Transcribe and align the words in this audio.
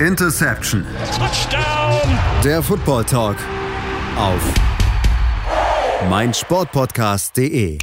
Interception. 0.00 0.84
Touchdown. 1.16 2.18
Der 2.44 2.62
Football 2.62 3.04
Talk 3.06 3.38
auf 4.18 4.42
meinsportpodcast.de. 6.10 7.78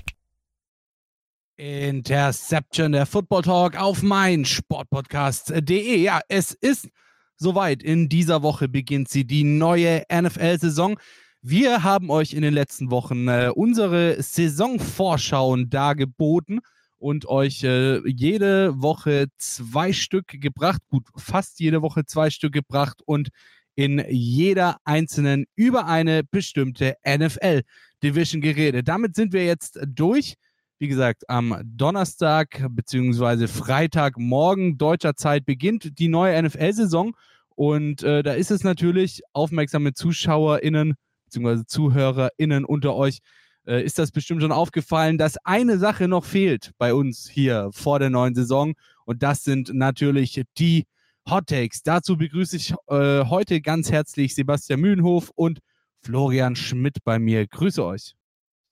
Interception, 1.58 2.92
der 2.92 3.08
Football 3.08 3.42
Talk 3.42 3.82
auf 3.82 4.04
meinsportpodcast.de. 4.04 5.98
Ja, 5.98 6.22
es 6.28 6.52
ist 6.52 6.88
soweit. 7.36 7.82
In 7.82 8.10
dieser 8.10 8.44
Woche 8.44 8.70
beginnt 8.70 9.10
sie, 9.10 9.26
die 9.26 9.44
neue 9.44 10.04
NFL-Saison. 10.14 11.00
Wir 11.42 11.84
haben 11.84 12.12
euch 12.12 12.34
in 12.34 12.44
den 12.44 12.54
letzten 12.54 12.92
Wochen 12.92 13.28
äh, 13.28 13.50
unsere 13.56 14.22
Saisonvorschauen 14.22 15.72
dargeboten 15.72 16.60
und 17.04 17.26
euch 17.26 17.66
äh, 17.66 18.00
jede 18.08 18.82
Woche 18.82 19.28
zwei 19.38 19.92
Stück 19.92 20.28
gebracht, 20.28 20.82
gut, 20.88 21.04
fast 21.18 21.60
jede 21.60 21.82
Woche 21.82 22.06
zwei 22.06 22.30
Stück 22.30 22.54
gebracht 22.54 23.02
und 23.06 23.28
in 23.76 24.02
jeder 24.10 24.78
einzelnen 24.86 25.46
über 25.58 25.86
eine 25.86 26.24
bestimmte 26.24 26.96
NFL-Division 27.06 28.42
geredet. 28.42 28.88
Damit 28.88 29.16
sind 29.16 29.34
wir 29.34 29.46
jetzt 29.46 29.80
durch. 29.86 30.36
Wie 30.80 30.88
gesagt, 30.88 31.30
am 31.30 31.60
Donnerstag 31.66 32.66
bzw. 32.70 33.48
Freitagmorgen 33.48 34.78
deutscher 34.78 35.18
Zeit 35.18 35.46
beginnt 35.46 36.00
die 36.00 36.08
neue 36.08 36.42
NFL-Saison. 36.42 37.18
Und 37.50 38.02
äh, 38.04 38.24
da 38.24 38.32
ist 38.32 38.50
es 38.50 38.64
natürlich, 38.64 39.24
aufmerksame 39.34 39.94
ZuschauerInnen 39.94 40.94
bzw. 41.26 41.64
ZuhörerInnen 41.68 42.64
unter 42.64 42.96
euch, 42.96 43.20
äh, 43.68 43.84
ist 43.84 44.00
das 44.00 44.12
bestimmt 44.12 44.42
schon 44.42 44.52
aufgefallen, 44.52 45.18
dass 45.18 45.38
eine 45.46 45.78
Sache 45.78 46.08
noch 46.08 46.26
fehlt 46.26 46.72
bei 46.78 46.94
uns 46.94 47.30
hier 47.30 47.70
vor 47.72 48.00
der 48.00 48.10
neuen 48.10 48.36
Saison. 48.36 48.74
Und 49.06 49.24
das 49.24 49.44
sind 49.44 49.74
natürlich 49.74 50.42
die 50.58 50.86
Hot 51.30 51.48
Takes. 51.48 51.84
Dazu 51.84 52.18
begrüße 52.18 52.58
ich 52.58 52.74
äh, 52.88 53.26
heute 53.26 53.62
ganz 53.62 53.92
herzlich 53.92 54.36
Sebastian 54.36 54.82
Mühlenhof 54.82 55.32
und 55.36 55.60
Florian 56.02 56.56
Schmidt 56.56 56.98
bei 57.04 57.20
mir. 57.20 57.48
Grüße 57.48 57.84
euch. 57.84 58.14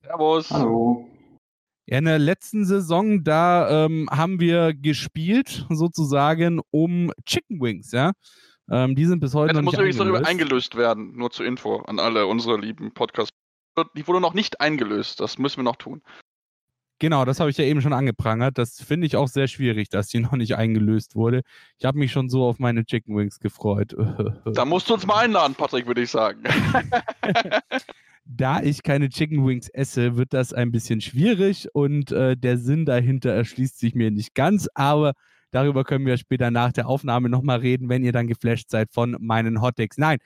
Servus. 0.04 0.50
Hallo. 0.52 1.08
Ja, 1.86 1.98
in 1.98 2.06
der 2.06 2.20
letzten 2.20 2.66
Saison, 2.66 3.24
da 3.24 3.86
ähm, 3.86 4.08
haben 4.12 4.40
wir 4.40 4.74
gespielt, 4.74 5.66
sozusagen, 5.70 6.62
um 6.72 7.12
Chicken 7.26 7.60
Wings, 7.62 7.92
ja. 7.92 8.12
Ähm, 8.70 8.96
die 8.96 9.06
sind 9.06 9.20
bis 9.20 9.34
heute 9.34 9.56
ja, 9.56 9.62
noch 9.62 9.72
das 9.72 9.80
nicht 9.80 9.98
muss 9.98 9.98
übrigens 9.98 9.98
darüber 9.98 10.18
eingelöst. 10.30 10.74
eingelöst 10.74 10.76
werden, 10.76 11.18
nur 11.18 11.32
zur 11.32 11.46
Info 11.46 11.78
an 11.78 12.00
alle 12.00 12.28
unsere 12.28 12.58
lieben 12.58 12.94
Podcast. 12.94 13.32
Die 13.96 14.08
wurde 14.08 14.22
noch 14.22 14.34
nicht 14.34 14.60
eingelöst, 14.62 15.20
das 15.20 15.38
müssen 15.38 15.58
wir 15.58 15.64
noch 15.64 15.78
tun. 15.78 16.02
Genau, 17.02 17.26
das 17.26 17.40
habe 17.40 17.50
ich 17.50 17.58
ja 17.58 17.66
eben 17.66 17.82
schon 17.82 17.94
angeprangert. 17.94 18.60
Das 18.60 18.80
finde 18.80 19.08
ich 19.08 19.16
auch 19.16 19.28
sehr 19.28 19.48
schwierig, 19.48 19.90
dass 19.90 20.08
die 20.10 20.20
noch 20.20 20.34
nicht 20.34 20.56
eingelöst 20.56 21.16
wurde. 21.16 21.42
Ich 21.80 21.86
habe 21.86 21.98
mich 21.98 22.12
schon 22.12 22.30
so 22.30 22.46
auf 22.46 22.60
meine 22.60 22.86
Chicken 22.86 23.18
Wings 23.18 23.40
gefreut. 23.40 23.96
Da 24.54 24.66
musst 24.66 24.88
du 24.88 24.94
uns 24.94 25.08
mal 25.08 25.24
einladen, 25.24 25.56
Patrick, 25.56 25.88
würde 25.88 26.02
ich 26.02 26.12
sagen. 26.12 26.44
da 28.26 28.62
ich 28.62 28.84
keine 28.84 29.10
Chicken 29.10 29.48
Wings 29.48 29.68
esse, 29.70 30.16
wird 30.16 30.34
das 30.34 30.54
ein 30.54 30.72
bisschen 30.72 31.02
schwierig 31.02 31.68
und 31.74 32.12
äh, 32.12 32.38
der 32.38 32.60
Sinn 32.60 32.86
dahinter 32.86 33.32
erschließt 33.32 33.80
sich 33.80 33.96
mir 33.96 34.12
nicht 34.12 34.36
ganz, 34.36 34.68
aber 34.76 35.14
darüber 35.50 35.84
können 35.84 36.06
wir 36.06 36.18
später 36.18 36.52
nach 36.52 36.72
der 36.72 36.88
Aufnahme 36.88 37.30
nochmal 37.30 37.60
reden, 37.60 37.90
wenn 37.90 38.04
ihr 38.04 38.12
dann 38.12 38.28
geflasht 38.28 38.70
seid 38.70 38.92
von 38.92 39.18
meinen 39.20 39.62
Hotdogs. 39.62 39.98
Nein, 39.98 40.20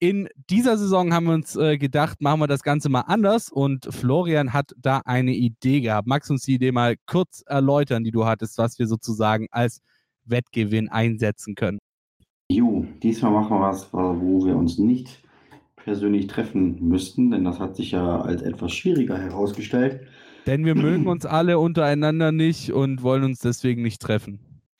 in 0.00 0.28
dieser 0.48 0.76
Saison 0.78 1.12
haben 1.12 1.26
wir 1.26 1.34
uns 1.34 1.56
äh, 1.56 1.76
gedacht, 1.76 2.20
machen 2.20 2.40
wir 2.40 2.46
das 2.46 2.62
Ganze 2.62 2.88
mal 2.88 3.02
anders 3.02 3.50
und 3.50 3.86
Florian 3.90 4.52
hat 4.52 4.72
da 4.76 5.02
eine 5.04 5.32
Idee 5.32 5.80
gehabt. 5.80 6.06
Magst 6.06 6.30
du 6.30 6.34
uns 6.34 6.44
die 6.44 6.54
Idee 6.54 6.72
mal 6.72 6.96
kurz 7.06 7.42
erläutern, 7.46 8.04
die 8.04 8.10
du 8.10 8.24
hattest, 8.24 8.58
was 8.58 8.78
wir 8.78 8.86
sozusagen 8.86 9.48
als 9.50 9.80
Wettgewinn 10.24 10.88
einsetzen 10.88 11.54
können? 11.54 11.78
Jo, 12.50 12.86
diesmal 13.02 13.32
machen 13.32 13.56
wir 13.56 13.60
was, 13.60 13.92
wo 13.92 14.44
wir 14.46 14.56
uns 14.56 14.78
nicht 14.78 15.22
persönlich 15.76 16.26
treffen 16.26 16.76
müssten, 16.86 17.30
denn 17.30 17.44
das 17.44 17.58
hat 17.58 17.76
sich 17.76 17.92
ja 17.92 18.20
als 18.20 18.42
etwas 18.42 18.72
schwieriger 18.72 19.18
herausgestellt. 19.18 20.06
Denn 20.46 20.64
wir 20.64 20.74
mögen 20.74 21.08
uns 21.08 21.26
alle 21.26 21.58
untereinander 21.58 22.32
nicht 22.32 22.72
und 22.72 23.02
wollen 23.02 23.24
uns 23.24 23.40
deswegen 23.40 23.82
nicht 23.82 24.00
treffen. 24.00 24.38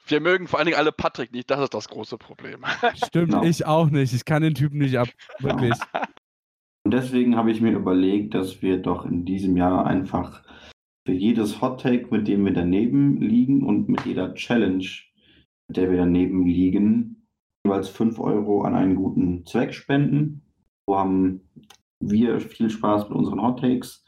Wir 0.08 0.20
mögen 0.20 0.46
vor 0.46 0.58
allen 0.58 0.66
Dingen 0.66 0.78
alle 0.78 0.92
Patrick 0.92 1.32
nicht, 1.32 1.50
das 1.50 1.60
ist 1.60 1.74
das 1.74 1.88
große 1.88 2.18
Problem. 2.18 2.64
Stimmt, 2.94 3.32
Genau. 3.32 3.42
ich 3.42 3.66
auch 3.66 3.90
nicht. 3.90 4.12
Ich 4.14 4.24
kann 4.24 4.42
den 4.42 4.54
Typen 4.54 4.78
nicht 4.78 4.98
ab. 4.98 5.08
Wirklich. 5.40 5.74
Und 6.84 6.94
deswegen 6.94 7.36
habe 7.36 7.50
ich 7.50 7.60
mir 7.60 7.72
überlegt, 7.72 8.34
dass 8.34 8.62
wir 8.62 8.78
doch 8.78 9.04
in 9.04 9.24
diesem 9.26 9.56
Jahr 9.56 9.86
einfach 9.86 10.42
für 11.06 11.12
jedes 11.12 11.60
Hot 11.60 11.82
Take, 11.82 12.08
mit 12.10 12.26
dem 12.28 12.44
wir 12.46 12.52
daneben 12.54 13.20
liegen 13.20 13.62
und 13.62 13.88
mit 13.88 14.06
jeder 14.06 14.32
Challenge, 14.34 14.86
mit 15.68 15.76
der 15.76 15.90
wir 15.90 15.98
daneben 15.98 16.46
liegen, 16.46 17.26
jeweils 17.66 17.90
5 17.90 18.18
Euro 18.20 18.62
an 18.62 18.74
einen 18.74 18.94
guten 18.94 19.44
Zweck 19.44 19.74
spenden. 19.74 20.42
So 20.88 20.96
haben 20.96 21.42
wir 22.00 22.40
viel 22.40 22.70
Spaß 22.70 23.08
mit 23.10 23.18
unseren 23.18 23.42
Hot 23.42 23.60
Takes. 23.60 24.04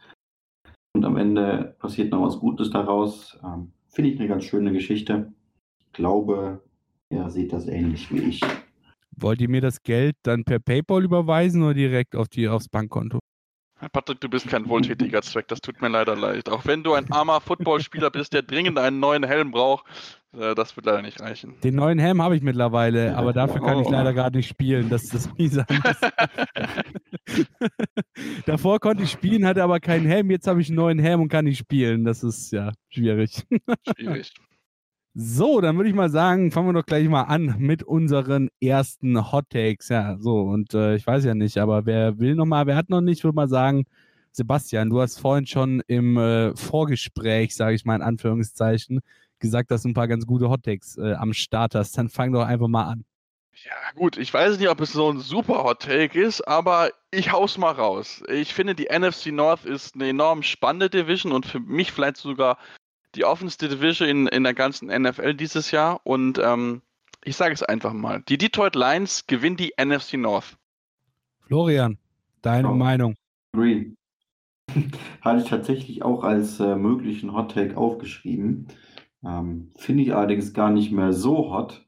Und 0.96 1.04
am 1.04 1.16
Ende 1.16 1.76
passiert 1.80 2.12
noch 2.12 2.22
was 2.22 2.38
Gutes 2.38 2.70
daraus. 2.70 3.38
Ähm, 3.44 3.72
Finde 3.88 4.10
ich 4.10 4.18
eine 4.18 4.28
ganz 4.28 4.44
schöne 4.44 4.72
Geschichte. 4.72 5.32
Ich 5.90 5.94
glaube, 5.94 6.60
er 7.08 7.30
sieht 7.30 7.52
das 7.52 7.66
ähnlich 7.66 8.12
wie 8.12 8.20
ich. 8.20 8.40
Wollt 9.16 9.40
ihr 9.40 9.48
mir 9.48 9.60
das 9.60 9.82
Geld 9.82 10.14
dann 10.22 10.44
per 10.44 10.60
PayPal 10.60 11.02
überweisen 11.02 11.64
oder 11.64 11.74
direkt 11.74 12.14
auf 12.14 12.28
die, 12.28 12.46
aufs 12.46 12.68
Bankkonto? 12.68 13.18
Patrick, 13.92 14.20
du 14.20 14.28
bist 14.28 14.46
kein 14.46 14.68
wohltätiger 14.68 15.20
Zweck, 15.22 15.48
das 15.48 15.60
tut 15.60 15.82
mir 15.82 15.88
leider 15.88 16.14
leid. 16.14 16.48
Auch 16.48 16.66
wenn 16.66 16.84
du 16.84 16.92
ein 16.92 17.10
armer 17.10 17.40
Footballspieler 17.40 18.10
bist, 18.12 18.32
der 18.32 18.42
dringend 18.42 18.78
einen 18.78 19.00
neuen 19.00 19.24
Helm 19.24 19.50
braucht, 19.50 19.84
äh, 20.32 20.54
das 20.54 20.76
wird 20.76 20.86
leider 20.86 21.02
nicht 21.02 21.20
reichen. 21.20 21.56
Den 21.64 21.74
neuen 21.74 21.98
Helm 21.98 22.22
habe 22.22 22.36
ich 22.36 22.42
mittlerweile, 22.42 23.16
aber 23.16 23.32
dafür 23.32 23.60
kann 23.60 23.80
ich 23.80 23.88
leider 23.88 24.12
gerade 24.12 24.36
nicht 24.36 24.48
spielen. 24.48 24.90
Das 24.90 25.02
ist 25.04 25.14
das 25.14 25.36
Miese 25.36 25.66
Davor 28.46 28.78
konnte 28.78 29.02
ich 29.02 29.10
spielen, 29.10 29.44
hatte 29.44 29.64
aber 29.64 29.80
keinen 29.80 30.06
Helm. 30.06 30.30
Jetzt 30.30 30.46
habe 30.46 30.60
ich 30.60 30.68
einen 30.68 30.76
neuen 30.76 31.00
Helm 31.00 31.22
und 31.22 31.28
kann 31.28 31.46
nicht 31.46 31.58
spielen. 31.58 32.04
Das 32.04 32.22
ist 32.22 32.52
ja 32.52 32.70
schwierig. 32.90 33.44
Schwierig. 33.96 34.32
So, 35.14 35.60
dann 35.60 35.76
würde 35.76 35.88
ich 35.88 35.94
mal 35.94 36.08
sagen, 36.08 36.52
fangen 36.52 36.68
wir 36.68 36.72
doch 36.72 36.86
gleich 36.86 37.08
mal 37.08 37.24
an 37.24 37.56
mit 37.58 37.82
unseren 37.82 38.48
ersten 38.60 39.32
Hot 39.32 39.50
Takes. 39.50 39.88
Ja, 39.88 40.16
so, 40.18 40.42
und 40.42 40.72
äh, 40.72 40.94
ich 40.94 41.04
weiß 41.04 41.24
ja 41.24 41.34
nicht, 41.34 41.58
aber 41.58 41.84
wer 41.84 42.20
will 42.20 42.36
noch 42.36 42.46
mal, 42.46 42.66
wer 42.66 42.76
hat 42.76 42.90
noch 42.90 43.00
nicht, 43.00 43.24
würde 43.24 43.34
mal 43.34 43.48
sagen, 43.48 43.86
Sebastian, 44.30 44.88
du 44.90 45.00
hast 45.00 45.18
vorhin 45.18 45.46
schon 45.46 45.82
im 45.88 46.16
äh, 46.16 46.54
Vorgespräch, 46.56 47.56
sage 47.56 47.74
ich 47.74 47.84
mal 47.84 47.96
in 47.96 48.02
Anführungszeichen, 48.02 49.00
gesagt, 49.40 49.72
dass 49.72 49.82
du 49.82 49.88
ein 49.88 49.94
paar 49.94 50.06
ganz 50.06 50.26
gute 50.26 50.48
Hot 50.48 50.62
Takes 50.62 50.96
äh, 50.96 51.14
am 51.14 51.32
Start 51.32 51.74
hast. 51.74 51.98
Dann 51.98 52.08
fang 52.08 52.32
doch 52.32 52.46
einfach 52.46 52.68
mal 52.68 52.84
an. 52.84 53.04
Ja, 53.64 53.72
gut, 53.96 54.16
ich 54.16 54.32
weiß 54.32 54.58
nicht, 54.58 54.68
ob 54.68 54.80
es 54.80 54.92
so 54.92 55.10
ein 55.10 55.18
super 55.18 55.64
Hot 55.64 55.82
Take 55.82 56.20
ist, 56.20 56.40
aber 56.46 56.90
ich 57.10 57.32
hau's 57.32 57.58
mal 57.58 57.72
raus. 57.72 58.22
Ich 58.28 58.54
finde, 58.54 58.76
die 58.76 58.88
NFC 58.96 59.32
North 59.32 59.64
ist 59.64 59.96
eine 59.96 60.08
enorm 60.08 60.44
spannende 60.44 60.88
Division 60.88 61.32
und 61.32 61.46
für 61.46 61.58
mich 61.58 61.90
vielleicht 61.90 62.16
sogar 62.16 62.58
die 63.14 63.24
offenste 63.24 63.68
Division 63.68 64.08
in, 64.08 64.26
in 64.26 64.44
der 64.44 64.54
ganzen 64.54 64.88
NFL 64.88 65.34
dieses 65.34 65.70
Jahr. 65.70 66.00
Und 66.04 66.38
ähm, 66.38 66.82
ich 67.24 67.36
sage 67.36 67.54
es 67.54 67.62
einfach 67.62 67.92
mal: 67.92 68.22
Die 68.28 68.38
Detroit 68.38 68.74
Lions 68.74 69.26
gewinnen 69.26 69.56
die 69.56 69.72
NFC 69.82 70.14
North. 70.14 70.56
Florian, 71.40 71.98
deine 72.42 72.68
Ja. 72.68 72.74
Meinung. 72.74 73.14
Agree. 73.54 73.92
Hatte 75.20 75.42
ich 75.42 75.48
tatsächlich 75.48 76.02
auch 76.02 76.22
als 76.22 76.60
äh, 76.60 76.76
möglichen 76.76 77.32
Hot 77.34 77.52
Take 77.54 77.76
aufgeschrieben. 77.76 78.68
Ähm, 79.24 79.72
Finde 79.76 80.04
ich 80.04 80.14
allerdings 80.14 80.52
gar 80.54 80.70
nicht 80.70 80.92
mehr 80.92 81.12
so 81.12 81.52
hot. 81.52 81.84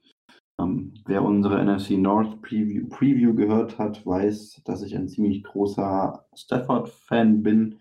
Ähm, 0.59 0.93
wer 1.07 1.23
unsere 1.23 1.65
NFC 1.65 1.93
North 1.93 2.43
Preview, 2.43 2.89
Preview 2.89 3.35
gehört 3.35 3.79
hat, 3.79 4.05
weiß, 4.05 4.63
dass 4.65 4.83
ich 4.83 4.97
ein 4.97 5.09
ziemlich 5.09 5.45
großer 5.45 6.27
Stafford-Fan 6.35 7.43
bin 7.43 7.79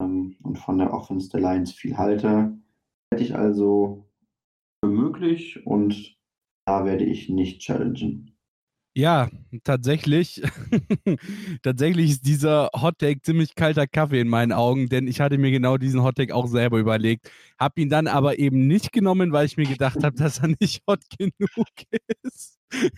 ähm, 0.00 0.36
und 0.42 0.58
von 0.58 0.78
der 0.78 0.92
Offense 0.92 1.30
der 1.30 1.40
Lions 1.40 1.72
viel 1.72 1.96
halte. 1.96 2.56
Hätte 3.14 3.22
ich 3.22 3.36
also 3.36 4.10
für 4.84 4.90
möglich 4.90 5.64
und 5.64 6.16
da 6.66 6.84
werde 6.84 7.04
ich 7.04 7.28
nicht 7.28 7.60
challengen. 7.60 8.36
Ja, 8.96 9.30
tatsächlich. 9.62 10.42
tatsächlich 11.62 12.10
ist 12.10 12.26
dieser 12.26 12.70
Hot 12.74 12.98
Take 12.98 13.22
ziemlich 13.22 13.54
kalter 13.54 13.86
Kaffee 13.86 14.18
in 14.18 14.26
meinen 14.26 14.50
Augen, 14.50 14.88
denn 14.88 15.06
ich 15.06 15.20
hatte 15.20 15.38
mir 15.38 15.52
genau 15.52 15.78
diesen 15.78 16.02
Hot 16.02 16.16
Take 16.16 16.34
auch 16.34 16.48
selber 16.48 16.80
überlegt, 16.80 17.30
habe 17.56 17.82
ihn 17.82 17.88
dann 17.88 18.08
aber 18.08 18.40
eben 18.40 18.66
nicht 18.66 18.90
genommen, 18.90 19.30
weil 19.30 19.46
ich 19.46 19.56
mir 19.56 19.66
gedacht 19.66 20.02
habe, 20.02 20.16
dass 20.16 20.40
er 20.40 20.48
nicht 20.58 20.82
hot 20.88 21.04
genug 21.16 21.68
ist. 22.24 22.58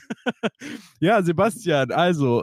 ja, 0.99 1.23
Sebastian, 1.23 1.93
also 1.93 2.43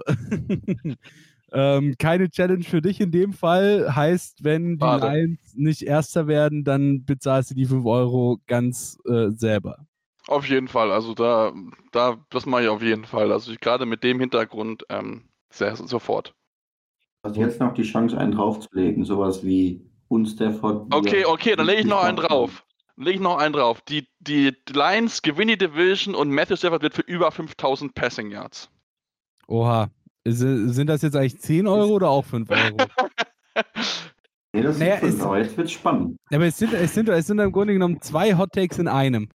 ähm, 1.54 1.96
keine 2.00 2.30
Challenge 2.30 2.64
für 2.64 2.82
dich 2.82 3.00
in 3.00 3.12
dem 3.12 3.32
Fall. 3.32 3.96
Heißt, 3.96 4.44
wenn 4.44 4.78
die. 4.78 5.00
Lions 5.00 5.54
nicht 5.56 5.84
Erster 5.84 6.28
werden, 6.28 6.64
dann 6.64 7.06
bezahlst 7.06 7.52
du 7.52 7.56
die 7.56 7.66
5 7.66 7.86
Euro 7.86 8.40
ganz 8.48 8.98
äh, 9.06 9.30
selber. 9.30 9.86
Auf 10.28 10.48
jeden 10.48 10.68
Fall, 10.68 10.92
also 10.92 11.14
da, 11.14 11.54
da 11.92 12.18
das 12.30 12.46
mache 12.46 12.64
ich 12.64 12.70
auf 12.70 12.82
jeden 12.82 13.06
Fall. 13.06 13.32
Also 13.32 13.54
gerade 13.60 13.86
mit 13.86 14.04
dem 14.04 14.20
Hintergrund 14.20 14.86
ähm, 14.90 15.24
sehr, 15.50 15.76
sofort. 15.76 16.34
Also 17.24 17.42
jetzt 17.42 17.60
noch 17.60 17.74
die 17.74 17.84
Chance, 17.84 18.18
einen 18.18 18.32
draufzulegen, 18.32 19.06
sowas 19.06 19.44
wie 19.44 19.82
uns 20.08 20.32
Stafford. 20.32 20.94
Okay, 20.94 21.26
okay, 21.26 21.56
dann 21.56 21.66
lege 21.66 21.82
ich 21.82 21.88
noch 21.88 22.04
einen 22.04 22.18
drauf. 22.18 22.66
leg 22.96 23.16
ich 23.16 23.22
noch 23.22 23.38
einen 23.38 23.54
drauf. 23.54 23.82
Die, 23.82 24.08
die 24.20 24.54
Lions 24.70 25.22
gewinnen 25.22 25.50
die 25.50 25.68
Division 25.68 26.16
und 26.16 26.32
Matthew 26.32 26.56
Stafford 26.56 26.84
wird 26.84 26.94
für 26.94 27.02
über 27.02 27.32
5000 27.32 27.94
Passing 27.94 28.32
Yards. 28.32 28.70
Oha. 29.48 29.90
Sind 30.25 30.88
das 30.88 31.02
jetzt 31.02 31.16
eigentlich 31.16 31.40
10 31.40 31.68
Euro 31.68 31.94
oder 31.94 32.10
auch 32.10 32.25
5 32.25 32.50
Euro? 32.50 32.78
Nee, 34.56 34.62
das 34.62 34.78
Naja, 34.78 34.96
ist 34.98 35.20
aber 35.20 35.40
jetzt 35.40 35.58
wird's 35.58 35.72
spannend. 35.72 36.16
Aber 36.31 36.46
es 36.46 36.58
sind, 36.58 36.74
es, 36.74 36.94
sind, 36.94 37.10
es 37.10 37.25
sind 37.25 37.40
im 37.40 37.52
Grunde 37.52 37.74
genommen 37.74 38.00
zwei 38.02 38.38
Hot 38.38 38.52
Takes 38.52 38.78
in 38.78 38.88
einem. 38.88 39.30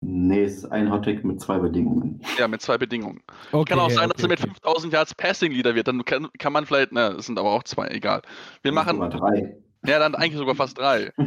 Nee, 0.00 0.44
es 0.44 0.58
ist 0.58 0.64
ein 0.66 0.92
Hottake 0.92 1.26
mit 1.26 1.40
zwei 1.40 1.58
Bedingungen. 1.58 2.20
Ja, 2.38 2.46
mit 2.46 2.62
zwei 2.62 2.78
Bedingungen. 2.78 3.20
Okay, 3.50 3.70
Kann 3.70 3.80
auch 3.80 3.90
sein, 3.90 4.08
dass 4.08 4.22
okay, 4.22 4.26
er 4.26 4.28
mit 4.28 4.40
okay. 4.40 4.50
5000 4.50 4.92
Yards 4.92 5.14
Passing 5.14 5.52
Leader 5.52 5.74
wird. 5.74 5.88
Dann 5.88 6.04
kann, 6.04 6.28
kann 6.38 6.52
man 6.52 6.66
vielleicht, 6.66 6.92
ne, 6.92 7.16
es 7.18 7.26
sind 7.26 7.38
aber 7.38 7.50
auch 7.50 7.64
zwei, 7.64 7.88
egal. 7.88 8.22
Wir 8.62 8.72
machen, 8.72 8.96
Sogar 8.96 9.10
drei. 9.10 9.56
Ja, 9.86 9.98
dann 9.98 10.14
eigentlich 10.14 10.38
sogar 10.38 10.54
fast 10.54 10.78
drei. 10.78 11.12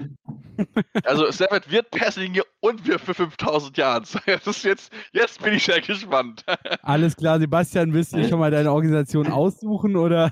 Also 1.06 1.32
Stafford 1.32 1.72
wird 1.72 1.90
Passing 1.90 2.40
und 2.60 2.86
wir 2.86 3.00
für 3.00 3.16
5000 3.16 3.76
Yards. 3.78 4.16
Das 4.28 4.46
ist 4.46 4.64
jetzt, 4.64 4.94
jetzt 5.12 5.42
bin 5.42 5.56
ich 5.56 5.64
sehr 5.66 5.82
gespannt. 5.82 6.46
Alles 6.84 7.16
klar, 7.16 7.40
Sebastian, 7.40 7.94
willst 7.94 8.14
du 8.14 8.18
dir 8.18 8.28
schon 8.30 8.38
mal 8.38 8.52
deine 8.52 8.72
Organisation 8.72 9.32
aussuchen 9.32 9.96
oder? 9.96 10.32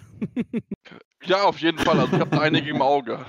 Ja, 1.24 1.44
auf 1.46 1.58
jeden 1.60 1.80
Fall. 1.80 2.00
Also 2.00 2.14
ich 2.14 2.20
habe 2.20 2.30
da 2.30 2.42
einige 2.42 2.70
im 2.70 2.82
Auge. 2.82 3.26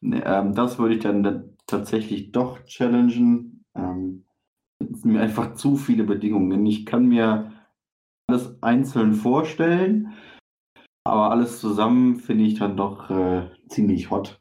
Nee, 0.00 0.22
ähm, 0.24 0.54
das 0.56 0.78
würde 0.78 0.94
ich 0.96 1.02
dann 1.02 1.22
da- 1.22 1.44
tatsächlich 1.68 2.32
doch 2.32 2.64
challengen. 2.64 3.64
Ähm, 3.76 4.24
es 4.80 5.02
sind 5.02 5.12
mir 5.12 5.20
einfach 5.20 5.54
zu 5.54 5.76
viele 5.76 6.02
Bedingungen. 6.04 6.66
Ich 6.66 6.84
kann 6.84 7.06
mir 7.06 7.52
alles 8.26 8.60
einzeln 8.62 9.12
vorstellen, 9.14 10.14
aber 11.10 11.30
alles 11.30 11.60
zusammen 11.60 12.16
finde 12.16 12.44
ich 12.44 12.54
dann 12.58 12.76
doch 12.76 13.10
äh, 13.10 13.50
ziemlich 13.68 14.10
hot. 14.10 14.40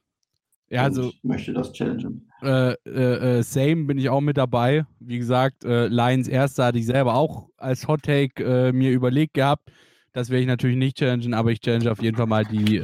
Ja, 0.70 0.84
also 0.84 1.12
Und 1.12 1.24
möchte 1.24 1.54
das 1.54 1.74
challengen. 1.74 2.32
äh, 2.42 2.74
äh, 2.86 3.40
äh, 3.40 3.44
same 3.44 3.86
bin 3.86 3.98
ich 3.98 4.10
auch 4.10 4.22
mit 4.22 4.38
dabei. 4.38 4.86
Wie 5.00 5.18
gesagt, 5.18 5.64
äh, 5.66 5.88
Lions 5.88 6.28
Erster 6.28 6.66
hatte 6.66 6.80
ich 6.80 6.86
selber 6.86 7.16
auch 7.16 7.50
als 7.58 7.88
Hot 7.88 8.04
Take 8.04 8.44
äh, 8.44 8.72
mir 8.72 8.92
überlegt 8.92 9.34
gehabt. 9.34 9.72
Das 10.14 10.30
werde 10.30 10.42
ich 10.42 10.48
natürlich 10.48 10.78
nicht 10.78 10.98
challengen, 10.98 11.34
aber 11.34 11.52
ich 11.52 11.60
challenge 11.62 11.92
auf 11.92 12.02
jeden 12.02 12.18
Fall 12.18 12.26
mal 12.28 12.46
die, 12.46 12.82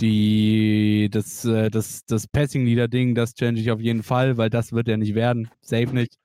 die, 0.00 1.08
das, 1.10 1.42
das, 1.42 2.04
das 2.06 2.26
Passing 2.28 2.64
Leader 2.64 2.88
Ding, 2.88 3.14
das 3.14 3.34
challenge 3.34 3.60
ich 3.60 3.70
auf 3.70 3.80
jeden 3.80 4.02
Fall, 4.02 4.36
weil 4.36 4.50
das 4.50 4.72
wird 4.72 4.88
ja 4.88 4.96
nicht 4.96 5.14
werden. 5.14 5.50
Safe 5.60 5.94
nicht. 5.94 6.18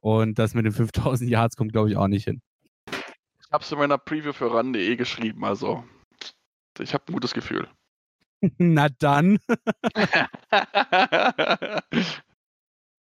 Und 0.00 0.38
das 0.38 0.54
mit 0.54 0.66
den 0.66 0.72
5000 0.72 1.30
Yards 1.30 1.56
kommt, 1.56 1.72
glaube 1.72 1.90
ich, 1.90 1.96
auch 1.96 2.08
nicht 2.08 2.24
hin. 2.26 2.42
Ich 3.50 3.52
habe 3.52 3.64
es 3.64 3.72
in 3.72 3.78
meiner 3.78 3.98
Preview 3.98 4.32
für 4.32 4.54
ran.de 4.54 4.94
geschrieben, 4.94 5.44
also 5.44 5.82
ich 6.78 6.94
habe 6.94 7.02
ein 7.08 7.14
gutes 7.14 7.34
Gefühl. 7.34 7.66
Na 8.58 8.88
dann. 8.88 9.40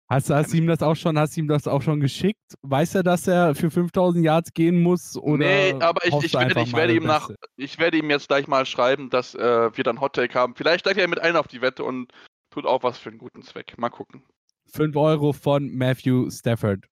Hast, 0.08 0.30
hast 0.30 0.54
du 0.54 0.58
ihm 0.58 0.68
das 0.68 0.84
auch 0.84 0.96
schon, 0.96 1.18
hast 1.18 1.36
ihm 1.36 1.48
das 1.48 1.68
auch 1.68 1.82
schon 1.82 2.00
geschickt? 2.00 2.54
Weiß 2.62 2.94
er, 2.94 3.02
dass 3.02 3.26
er 3.26 3.56
für 3.56 3.72
5000 3.72 4.24
Yards 4.24 4.54
gehen 4.54 4.84
muss? 4.84 5.18
Oder 5.18 5.48
nee, 5.48 5.74
aber 5.80 6.06
ich, 6.06 6.14
ich, 6.26 6.34
werde, 6.36 6.62
ich, 6.62 6.74
werde 6.74 6.94
ihm 6.94 7.06
nach, 7.06 7.32
ich 7.56 7.80
werde 7.80 7.98
ihm 7.98 8.12
jetzt 8.12 8.28
gleich 8.28 8.48
mal 8.48 8.68
schreiben, 8.68 9.10
dass 9.10 9.34
äh, 9.34 9.76
wir 9.76 9.84
dann 9.84 10.00
Hot 10.00 10.14
Take 10.14 10.38
haben. 10.38 10.54
Vielleicht 10.54 10.82
steigt 10.82 11.00
er 11.00 11.08
mit 11.08 11.18
ein 11.18 11.36
auf 11.36 11.48
die 11.48 11.62
Wette 11.62 11.84
und 11.84 12.12
tut 12.52 12.68
auch 12.68 12.84
was 12.84 13.00
für 13.00 13.10
einen 13.10 13.18
guten 13.18 13.42
Zweck. 13.42 13.80
Mal 13.80 13.90
gucken. 13.90 14.22
5 14.68 14.96
Euro 14.96 15.34
von 15.34 15.76
Matthew 15.76 16.30
Stafford. 16.30 16.86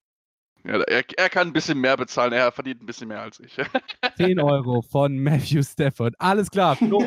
Ja, 0.65 0.80
er, 0.81 1.04
er 1.18 1.30
kann 1.30 1.48
ein 1.48 1.54
bisschen 1.54 1.80
mehr 1.80 1.98
bezahlen, 1.98 2.31
er 2.31 2.51
verdient 2.51 2.81
ein 2.81 2.86
bisschen 2.86 3.10
mehr 3.10 3.21
als 3.21 3.39
ich. 3.39 3.57
10 4.18 4.39
Euro 4.39 4.81
von 4.81 5.18
Matthew 5.18 5.62
Stafford. 5.63 6.15
Alles 6.19 6.50
klar, 6.50 6.75
Flo. 6.75 7.04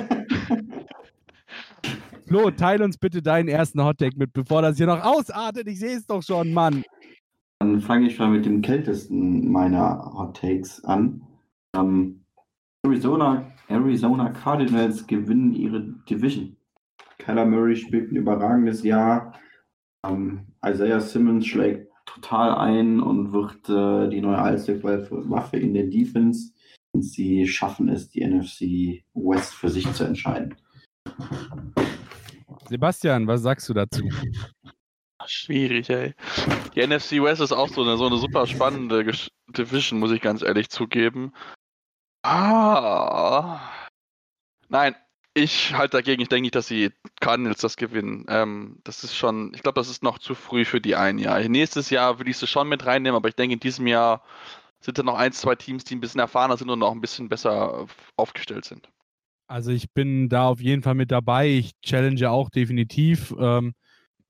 Flo, 2.26 2.50
teil 2.50 2.82
uns 2.82 2.98
bitte 2.98 3.22
deinen 3.22 3.48
ersten 3.48 3.82
Hottake 3.82 4.18
mit, 4.18 4.32
bevor 4.32 4.60
das 4.60 4.76
hier 4.76 4.86
noch 4.86 5.02
ausartet. 5.02 5.68
Ich 5.68 5.78
sehe 5.78 5.96
es 5.96 6.06
doch 6.06 6.22
schon, 6.22 6.52
Mann. 6.52 6.84
Dann 7.60 7.80
fange 7.80 8.08
ich 8.08 8.18
mal 8.18 8.28
mit 8.28 8.44
dem 8.44 8.60
kältesten 8.60 9.50
meiner 9.50 10.12
Hot 10.12 10.36
Takes 10.36 10.84
an. 10.84 11.22
Ähm, 11.74 12.24
Arizona, 12.84 13.50
Arizona 13.68 14.30
Cardinals 14.30 15.06
gewinnen 15.06 15.54
ihre 15.54 15.80
Division. 16.10 16.56
Kyler 17.18 17.46
Murray 17.46 17.76
spielt 17.76 18.12
ein 18.12 18.16
überragendes 18.16 18.82
Jahr. 18.82 19.32
Ähm, 20.04 20.46
Isaiah 20.64 21.00
Simmons 21.00 21.46
schlägt 21.46 21.85
total 22.06 22.54
ein 22.54 23.00
und 23.00 23.32
wird 23.32 23.68
äh, 23.68 24.08
die 24.08 24.20
neue 24.20 24.38
Allzweckwaffe 24.38 25.56
in 25.58 25.74
der 25.74 25.84
Defense. 25.84 26.52
Und 26.92 27.02
sie 27.02 27.46
schaffen 27.46 27.88
es, 27.88 28.08
die 28.08 28.24
NFC 28.24 29.04
West 29.14 29.54
für 29.54 29.68
sich 29.68 29.92
zu 29.92 30.04
entscheiden. 30.04 30.54
Sebastian, 32.68 33.26
was 33.26 33.42
sagst 33.42 33.68
du 33.68 33.74
dazu? 33.74 34.08
Schwierig, 35.26 35.90
ey. 35.90 36.14
Die 36.74 36.86
NFC 36.86 37.22
West 37.22 37.40
ist 37.40 37.52
auch 37.52 37.68
so 37.68 37.82
eine, 37.82 37.96
so 37.96 38.06
eine 38.06 38.16
super 38.16 38.46
spannende 38.46 39.04
Gesch 39.04 39.28
Division, 39.48 39.98
muss 39.98 40.12
ich 40.12 40.20
ganz 40.20 40.42
ehrlich 40.42 40.68
zugeben. 40.68 41.32
Ah. 42.22 43.60
Nein, 44.68 44.94
ich 45.36 45.74
halte 45.74 45.98
dagegen. 45.98 46.22
Ich 46.22 46.28
denke 46.28 46.42
nicht, 46.42 46.54
dass 46.54 46.68
die 46.68 46.90
Cardinals 47.20 47.60
das 47.60 47.76
gewinnen. 47.76 48.24
Ähm, 48.28 48.78
das 48.84 49.04
ist 49.04 49.14
schon, 49.14 49.52
ich 49.54 49.62
glaube, 49.62 49.78
das 49.78 49.90
ist 49.90 50.02
noch 50.02 50.18
zu 50.18 50.34
früh 50.34 50.64
für 50.64 50.80
die 50.80 50.96
ein 50.96 51.18
Jahr. 51.18 51.38
Nächstes 51.48 51.90
Jahr 51.90 52.18
würde 52.18 52.30
ich 52.30 52.38
sie 52.38 52.46
schon 52.46 52.68
mit 52.68 52.86
reinnehmen, 52.86 53.16
aber 53.16 53.28
ich 53.28 53.34
denke, 53.34 53.54
in 53.54 53.60
diesem 53.60 53.86
Jahr 53.86 54.22
sind 54.80 54.98
da 54.98 55.02
noch 55.02 55.16
ein, 55.16 55.32
zwei 55.32 55.54
Teams, 55.54 55.84
die 55.84 55.94
ein 55.94 56.00
bisschen 56.00 56.20
erfahrener 56.20 56.56
sind 56.56 56.70
und 56.70 56.78
noch 56.78 56.92
ein 56.92 57.02
bisschen 57.02 57.28
besser 57.28 57.86
aufgestellt 58.16 58.64
sind. 58.64 58.88
Also 59.46 59.70
ich 59.70 59.92
bin 59.92 60.28
da 60.28 60.48
auf 60.48 60.60
jeden 60.60 60.82
Fall 60.82 60.94
mit 60.94 61.10
dabei. 61.10 61.48
Ich 61.48 61.72
challenge 61.82 62.30
auch 62.30 62.48
definitiv. 62.48 63.34
Ähm, 63.38 63.74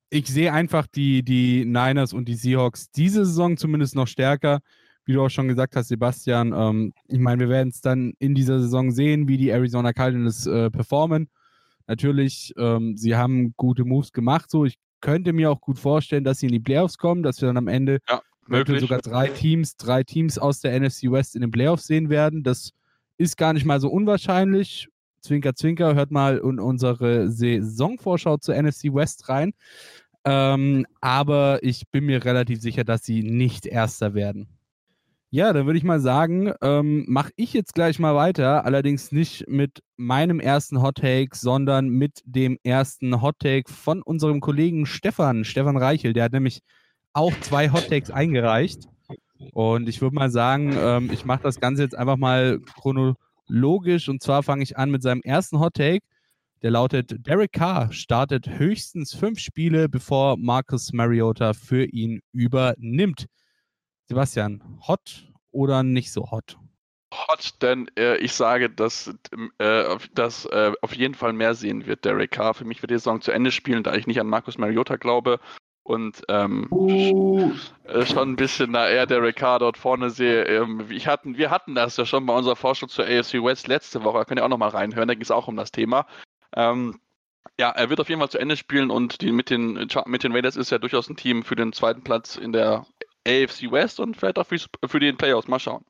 ich 0.09 0.27
sehe 0.27 0.51
einfach 0.51 0.87
die, 0.87 1.23
die 1.23 1.63
Niners 1.65 2.11
und 2.11 2.25
die 2.25 2.35
Seahawks 2.35 2.91
diese 2.91 3.25
Saison 3.25 3.55
zumindest 3.55 3.95
noch 3.95 4.07
stärker. 4.07 4.59
Wie 5.07 5.13
du 5.13 5.23
auch 5.23 5.29
schon 5.29 5.47
gesagt 5.47 5.77
hast, 5.77 5.87
Sebastian. 5.87 6.53
Ähm, 6.53 6.93
ich 7.07 7.19
meine, 7.19 7.39
wir 7.39 7.49
werden 7.49 7.69
es 7.69 7.79
dann 7.79 8.13
in 8.19 8.35
dieser 8.35 8.59
Saison 8.59 8.91
sehen, 8.91 9.29
wie 9.29 9.37
die 9.37 9.49
Arizona 9.49 9.93
Cardinals 9.93 10.45
äh, 10.45 10.69
performen. 10.69 11.29
Natürlich, 11.87 12.53
ähm, 12.57 12.97
sie 12.97 13.15
haben 13.15 13.53
gute 13.55 13.85
Moves 13.85 14.11
gemacht. 14.11 14.51
So, 14.51 14.65
ich 14.65 14.77
könnte 14.99 15.31
mir 15.31 15.49
auch 15.49 15.61
gut 15.61 15.79
vorstellen, 15.79 16.25
dass 16.25 16.39
sie 16.39 16.47
in 16.47 16.51
die 16.51 16.59
Playoffs 16.59 16.97
kommen, 16.97 17.23
dass 17.23 17.41
wir 17.41 17.47
dann 17.47 17.55
am 17.55 17.69
Ende 17.69 17.99
Ja, 18.09 18.21
möglich. 18.47 18.81
sogar 18.81 18.99
drei 18.99 19.29
Teams, 19.29 19.77
drei 19.77 20.03
Teams 20.03 20.37
aus 20.37 20.59
der 20.59 20.77
NFC 20.77 21.03
West 21.09 21.35
in 21.35 21.41
den 21.41 21.51
Playoffs 21.51 21.87
sehen 21.87 22.09
werden. 22.09 22.43
Das 22.43 22.73
ist 23.17 23.37
gar 23.37 23.53
nicht 23.53 23.65
mal 23.65 23.79
so 23.79 23.89
unwahrscheinlich. 23.89 24.89
Zwinker, 25.21 25.55
Zwinker, 25.55 25.95
hört 25.95 26.11
mal 26.11 26.37
in 26.39 26.59
unsere 26.59 27.31
Saisonvorschau 27.31 28.37
zur 28.37 28.55
NFC 28.61 28.93
West 28.93 29.29
rein. 29.29 29.53
Ähm, 30.25 30.85
aber 30.99 31.59
ich 31.63 31.87
bin 31.89 32.05
mir 32.05 32.25
relativ 32.25 32.59
sicher, 32.59 32.83
dass 32.83 33.05
sie 33.05 33.23
nicht 33.23 33.65
Erster 33.65 34.13
werden. 34.13 34.56
Ja, 35.29 35.51
dann 35.51 35.65
würde 35.65 35.77
ich 35.77 35.83
mal 35.83 35.99
sagen, 35.99 36.53
ähm, 36.61 37.03
mache 37.09 37.31
ich 37.35 37.51
jetzt 37.51 37.73
gleich 37.73 37.99
mal 37.99 38.15
weiter. 38.15 38.63
Allerdings 38.63 39.11
nicht 39.11 39.45
mit 39.49 39.83
meinem 39.97 40.39
ersten 40.39 40.81
Hot 40.81 40.95
Take, 40.95 41.35
sondern 41.35 41.89
mit 41.89 42.21
dem 42.23 42.57
ersten 42.63 43.21
Hot 43.21 43.39
Take 43.39 43.69
von 43.71 44.01
unserem 44.01 44.39
Kollegen 44.39 44.85
Stefan, 44.85 45.43
Stefan 45.43 45.75
Reichel. 45.75 46.13
Der 46.13 46.23
hat 46.23 46.31
nämlich 46.31 46.61
auch 47.11 47.33
zwei 47.41 47.69
Hot 47.71 47.89
Takes 47.89 48.09
eingereicht. 48.09 48.87
Und 49.51 49.89
ich 49.89 50.01
würde 50.01 50.15
mal 50.15 50.31
sagen, 50.31 50.73
ähm, 50.79 51.09
ich 51.11 51.25
mache 51.25 51.43
das 51.43 51.59
Ganze 51.59 51.83
jetzt 51.83 51.97
einfach 51.97 52.17
mal 52.17 52.59
chronologisch. 52.79 54.07
Und 54.07 54.23
zwar 54.23 54.43
fange 54.43 54.63
ich 54.63 54.77
an 54.77 54.91
mit 54.91 55.03
seinem 55.03 55.21
ersten 55.23 55.59
Hot 55.59 55.73
Take. 55.73 56.05
Der 56.61 56.71
lautet: 56.71 57.27
Derek 57.27 57.51
Carr 57.51 57.91
startet 57.91 58.47
höchstens 58.59 59.13
fünf 59.13 59.39
Spiele, 59.39 59.89
bevor 59.89 60.37
Marcus 60.37 60.93
Mariota 60.93 61.53
für 61.53 61.83
ihn 61.83 62.21
übernimmt. 62.31 63.25
Sebastian, 64.07 64.63
hot 64.87 65.27
oder 65.51 65.83
nicht 65.83 66.11
so 66.11 66.31
hot? 66.31 66.57
Hot, 67.13 67.61
denn 67.61 67.89
äh, 67.97 68.17
ich 68.17 68.33
sage, 68.33 68.69
dass 68.69 69.13
äh, 69.59 69.85
auf- 69.85 70.07
dass 70.09 70.45
äh, 70.45 70.73
auf 70.81 70.93
jeden 70.93 71.13
Fall 71.13 71.33
mehr 71.33 71.55
sehen 71.55 71.85
wird, 71.85 72.05
Derek 72.05 72.31
Carr. 72.31 72.53
Für 72.53 72.65
mich 72.65 72.81
wird 72.81 72.91
die 72.91 72.95
Saison 72.95 73.21
zu 73.21 73.31
Ende 73.31 73.51
spielen, 73.51 73.83
da 73.83 73.95
ich 73.95 74.07
nicht 74.07 74.19
an 74.19 74.27
Marcus 74.27 74.57
Mariota 74.57 74.97
glaube 74.97 75.39
und 75.83 76.21
ähm, 76.27 76.67
Uh, 76.69 77.53
äh, 77.85 78.05
schon 78.05 78.31
ein 78.31 78.35
bisschen 78.35 78.73
da 78.73 78.89
eher 78.89 79.05
Derek 79.05 79.37
Carr 79.37 79.59
dort 79.59 79.77
vorne 79.77 80.09
sehe. 80.09 80.43
Ähm, 80.45 80.85
ich 80.89 81.07
hatten, 81.07 81.37
wir 81.37 81.49
hatten 81.49 81.75
das 81.75 81.95
ja 81.95 82.05
schon 82.05 82.25
bei 82.25 82.35
unserer 82.35 82.57
Forschung 82.57 82.89
zur 82.89 83.05
AFC 83.05 83.35
West 83.43 83.67
letzte 83.67 84.03
Woche, 84.03 84.17
da 84.19 84.25
könnt 84.25 84.39
ihr 84.41 84.45
auch 84.45 84.49
nochmal 84.49 84.69
reinhören, 84.69 85.07
da 85.07 85.13
ging 85.13 85.23
es 85.23 85.31
auch 85.31 85.47
um 85.47 85.55
das 85.55 85.71
Thema. 85.71 86.05
Ähm, 86.55 86.99
ja, 87.57 87.69
er 87.71 87.89
wird 87.89 88.01
auf 88.01 88.09
jeden 88.09 88.19
Fall 88.19 88.29
zu 88.29 88.37
Ende 88.37 88.57
spielen 88.57 88.91
und 88.91 89.21
die, 89.21 89.31
mit, 89.31 89.49
den, 89.49 89.87
mit 90.05 90.23
den 90.23 90.33
Raiders 90.33 90.57
ist 90.57 90.69
ja 90.71 90.77
durchaus 90.77 91.09
ein 91.09 91.15
Team 91.15 91.43
für 91.43 91.55
den 91.55 91.71
zweiten 91.71 92.03
Platz 92.03 92.35
in 92.35 92.51
der 92.51 92.85
AFC 93.27 93.71
West 93.71 93.99
und 93.99 94.15
vielleicht 94.15 94.39
auch 94.39 94.47
für, 94.47 94.99
den 94.99 95.17
Playoffs. 95.17 95.47
Mal 95.47 95.59
schauen. 95.59 95.83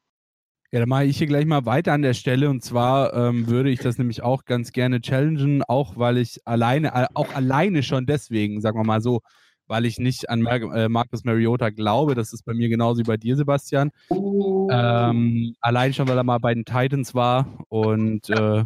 Ja, 0.72 0.80
dann 0.80 0.90
mache 0.90 1.06
ich 1.06 1.18
hier 1.18 1.28
gleich 1.28 1.46
mal 1.46 1.66
weiter 1.66 1.94
an 1.94 2.02
der 2.02 2.14
Stelle. 2.14 2.50
Und 2.50 2.64
zwar 2.64 3.14
ähm, 3.14 3.48
würde 3.48 3.70
ich 3.70 3.80
das 3.80 3.98
nämlich 3.98 4.22
auch 4.22 4.44
ganz 4.44 4.72
gerne 4.72 5.00
challengen, 5.00 5.64
auch 5.64 5.96
weil 5.96 6.18
ich 6.18 6.42
alleine, 6.46 6.90
äh, 6.94 7.08
auch 7.14 7.34
alleine 7.34 7.84
schon 7.84 8.06
deswegen, 8.06 8.60
sagen 8.60 8.78
wir 8.78 8.84
mal 8.84 9.02
so, 9.02 9.22
weil 9.68 9.86
ich 9.86 9.98
nicht 9.98 10.30
an 10.30 10.42
Mar 10.42 10.62
äh, 10.62 10.90
Marcus 10.90 11.24
Mariota 11.24 11.70
glaube. 11.70 12.16
Das 12.16 12.34
ist 12.34 12.44
bei 12.44 12.54
mir 12.54 12.68
genauso 12.70 13.00
wie 13.00 13.08
bei 13.08 13.18
dir, 13.18 13.38
Sebastian. 13.38 13.92
Ähm, 14.12 15.56
allein 15.62 15.94
schon, 15.94 16.08
weil 16.08 16.18
er 16.18 16.24
mal 16.24 16.40
bei 16.40 16.54
den 16.54 16.66
Titans 16.66 17.16
war 17.16 17.48
und 17.70 18.30
äh, 18.30 18.64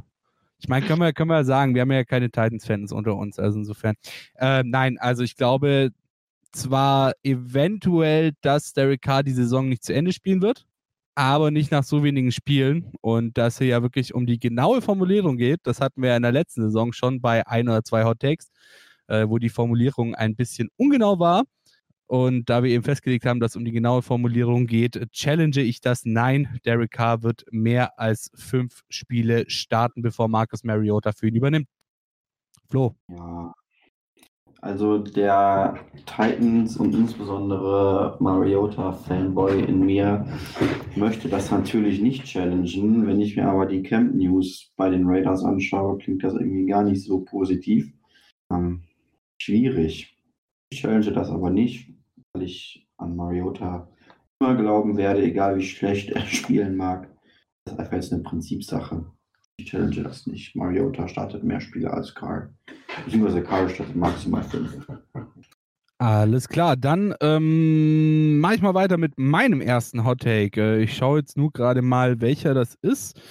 Ich 0.59 0.67
meine, 0.67 0.85
können 0.85 1.01
wir, 1.01 1.11
können 1.11 1.29
wir 1.29 1.43
sagen, 1.43 1.73
wir 1.73 1.81
haben 1.81 1.91
ja 1.91 2.03
keine 2.03 2.29
Titans-Fans 2.29 2.91
unter 2.91 3.15
uns, 3.15 3.39
also 3.39 3.59
insofern. 3.59 3.95
Äh, 4.35 4.63
nein, 4.63 4.97
also 4.99 5.23
ich 5.23 5.35
glaube 5.35 5.91
zwar 6.51 7.13
eventuell, 7.24 8.34
dass 8.41 8.74
Derek 8.74 9.01
Carr 9.01 9.24
die 9.24 9.31
Saison 9.31 9.70
nicht 9.70 9.84
zu 9.84 9.93
Ende 9.93 10.13
spielen 10.13 10.41
wird, 10.41 10.65
aber 11.15 11.51
nicht 11.51 11.72
nach 11.72 11.84
so 11.84 12.03
wenigen 12.03 12.31
Spielen. 12.31 12.91
Und 13.01 13.38
dass 13.38 13.62
es 13.62 13.67
ja 13.67 13.81
wirklich 13.81 14.13
um 14.13 14.25
die 14.25 14.39
genaue 14.39 14.81
Formulierung 14.81 15.38
geht, 15.38 15.62
das 15.63 15.81
hatten 15.81 16.01
wir 16.01 16.10
ja 16.10 16.17
in 16.17 16.24
der 16.24 16.31
letzten 16.31 16.62
Saison 16.63 16.93
schon 16.93 17.22
bei 17.22 17.46
ein 17.48 17.67
oder 17.70 17.84
zwei 17.84 18.03
Hot 18.05 18.20
Takes, 18.20 18.50
äh, 19.08 19.27
wo 19.27 19.38
die 19.38 19.50
Formulierung 19.50 20.15
ein 20.15 20.36
bisschen 20.36 20.70
ungenau 20.77 21.20
war. 21.20 21.43
Und 22.08 22.50
da 22.50 22.62
wir 22.62 22.72
eben 22.72 22.84
festgelegt 22.84 23.25
haben, 23.25 23.39
dass 23.39 23.53
es 23.53 23.55
um 23.55 23.63
die 23.63 23.72
genaue 23.72 24.01
Formulierung 24.01 24.67
geht, 24.67 25.10
challenge 25.13 25.62
ich 25.62 25.79
das. 25.79 26.03
Nein, 26.03 26.60
Derek 26.65 26.91
Carr 26.91 27.24
wird 27.24 27.46
mehr 27.51 27.98
als 27.98 28.31
fünf 28.36 28.81
Spiele 28.89 29.50
starten, 29.50 30.01
bevor 30.01 30.27
Marcus 30.27 30.65
Mariota 30.65 31.13
für 31.13 31.29
ihn 31.29 31.36
übernimmt. 31.36 31.67
Flo. 32.70 32.96
Ja. 33.08 33.53
Also 34.61 34.99
der 34.99 35.79
Titans 36.05 36.77
und 36.77 36.93
insbesondere 36.93 38.15
Mariota-Fanboy 38.19 39.63
in 39.63 39.83
mir 39.83 40.27
möchte 40.95 41.29
das 41.29 41.49
natürlich 41.49 41.99
nicht 41.99 42.25
challengen. 42.25 43.07
Wenn 43.07 43.19
ich 43.19 43.35
mir 43.35 43.47
aber 43.47 43.65
die 43.65 43.81
Camp 43.81 44.13
News 44.13 44.71
bei 44.77 44.91
den 44.91 45.07
Raiders 45.07 45.43
anschaue, 45.43 45.97
klingt 45.97 46.23
das 46.23 46.35
irgendwie 46.35 46.67
gar 46.67 46.83
nicht 46.83 47.03
so 47.03 47.21
positiv. 47.21 47.91
Ähm, 48.53 48.83
schwierig. 49.41 50.15
Ich 50.71 50.81
challenge 50.81 51.11
das 51.11 51.31
aber 51.31 51.49
nicht, 51.49 51.91
weil 52.33 52.43
ich 52.43 52.87
an 52.97 53.15
Mariota 53.15 53.89
immer 54.39 54.55
glauben 54.55 54.95
werde, 54.95 55.23
egal 55.23 55.57
wie 55.57 55.63
schlecht 55.63 56.11
er 56.11 56.21
spielen 56.27 56.75
mag. 56.75 57.09
Das 57.65 57.73
ist 57.73 57.79
einfach 57.79 57.93
jetzt 57.93 58.13
eine 58.13 58.21
Prinzipsache. 58.21 59.05
Challenge 59.65 60.03
das 60.03 60.27
nicht. 60.27 60.55
Mariota 60.55 61.07
startet 61.07 61.43
mehr 61.43 61.61
Spiele 61.61 61.91
als 61.91 62.13
Carl. 62.13 62.49
Beziehungsweise 63.05 63.43
Carl 63.43 63.69
startet 63.69 63.95
maximal 63.95 64.43
fünf. 64.43 64.87
Alles 65.97 66.49
klar, 66.49 66.77
dann 66.77 67.13
ähm, 67.21 68.39
mache 68.39 68.55
ich 68.55 68.61
mal 68.63 68.73
weiter 68.73 68.97
mit 68.97 69.19
meinem 69.19 69.61
ersten 69.61 70.03
Hot 70.03 70.21
Take. 70.21 70.59
Äh, 70.59 70.83
ich 70.83 70.97
schaue 70.97 71.19
jetzt 71.19 71.37
nur 71.37 71.51
gerade 71.51 71.83
mal, 71.83 72.21
welcher 72.21 72.55
das 72.55 72.75
ist. 72.81 73.21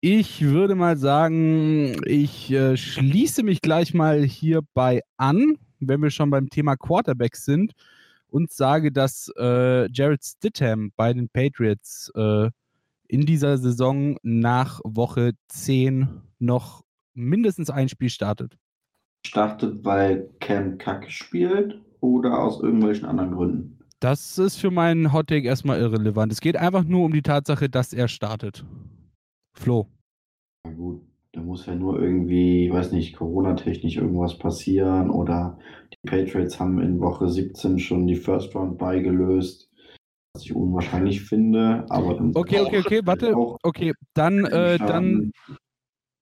Ich 0.00 0.42
würde 0.42 0.76
mal 0.76 0.96
sagen, 0.96 1.96
ich 2.06 2.52
äh, 2.52 2.76
schließe 2.76 3.42
mich 3.42 3.62
gleich 3.62 3.94
mal 3.94 4.22
hierbei 4.22 5.00
an, 5.16 5.56
wenn 5.80 6.02
wir 6.02 6.10
schon 6.10 6.30
beim 6.30 6.50
Thema 6.50 6.76
Quarterbacks 6.76 7.44
sind 7.44 7.72
und 8.28 8.52
sage, 8.52 8.92
dass 8.92 9.32
äh, 9.36 9.90
Jared 9.90 10.22
Stidham 10.22 10.92
bei 10.94 11.12
den 11.12 11.28
Patriots 11.28 12.12
äh, 12.14 12.50
in 13.08 13.26
dieser 13.26 13.58
Saison 13.58 14.16
nach 14.22 14.80
Woche 14.84 15.32
10 15.48 16.08
noch 16.38 16.84
mindestens 17.14 17.70
ein 17.70 17.88
Spiel 17.88 18.10
startet. 18.10 18.56
Startet, 19.26 19.84
weil 19.84 20.30
Cam 20.40 20.78
Kack 20.78 21.10
spielt 21.10 21.80
oder 22.00 22.42
aus 22.42 22.60
irgendwelchen 22.60 23.06
anderen 23.06 23.32
Gründen? 23.32 23.78
Das 24.00 24.36
ist 24.36 24.56
für 24.56 24.70
meinen 24.70 25.12
Hottake 25.12 25.46
erstmal 25.46 25.80
irrelevant. 25.80 26.30
Es 26.30 26.40
geht 26.40 26.56
einfach 26.56 26.84
nur 26.84 27.04
um 27.04 27.12
die 27.12 27.22
Tatsache, 27.22 27.70
dass 27.70 27.92
er 27.94 28.08
startet. 28.08 28.64
Flo. 29.54 29.86
Na 30.64 30.72
gut, 30.72 31.02
da 31.32 31.40
muss 31.40 31.64
ja 31.66 31.74
nur 31.74 32.00
irgendwie, 32.00 32.70
weiß 32.70 32.92
nicht, 32.92 33.16
Corona-technisch 33.16 33.96
irgendwas 33.96 34.38
passieren 34.38 35.08
oder 35.08 35.58
die 35.92 36.08
Patriots 36.08 36.60
haben 36.60 36.80
in 36.80 37.00
Woche 37.00 37.28
17 37.28 37.78
schon 37.78 38.06
die 38.06 38.16
First 38.16 38.54
Round 38.54 38.76
beigelöst, 38.76 39.70
was 40.34 40.44
ich 40.44 40.54
unwahrscheinlich 40.54 41.22
finde, 41.22 41.86
aber 41.88 42.18
Okay, 42.34 42.60
okay, 42.60 42.78
okay, 42.78 43.00
warte. 43.04 43.34
Okay, 43.62 43.92
dann, 44.14 44.44
äh, 44.44 44.78
dann, 44.78 45.32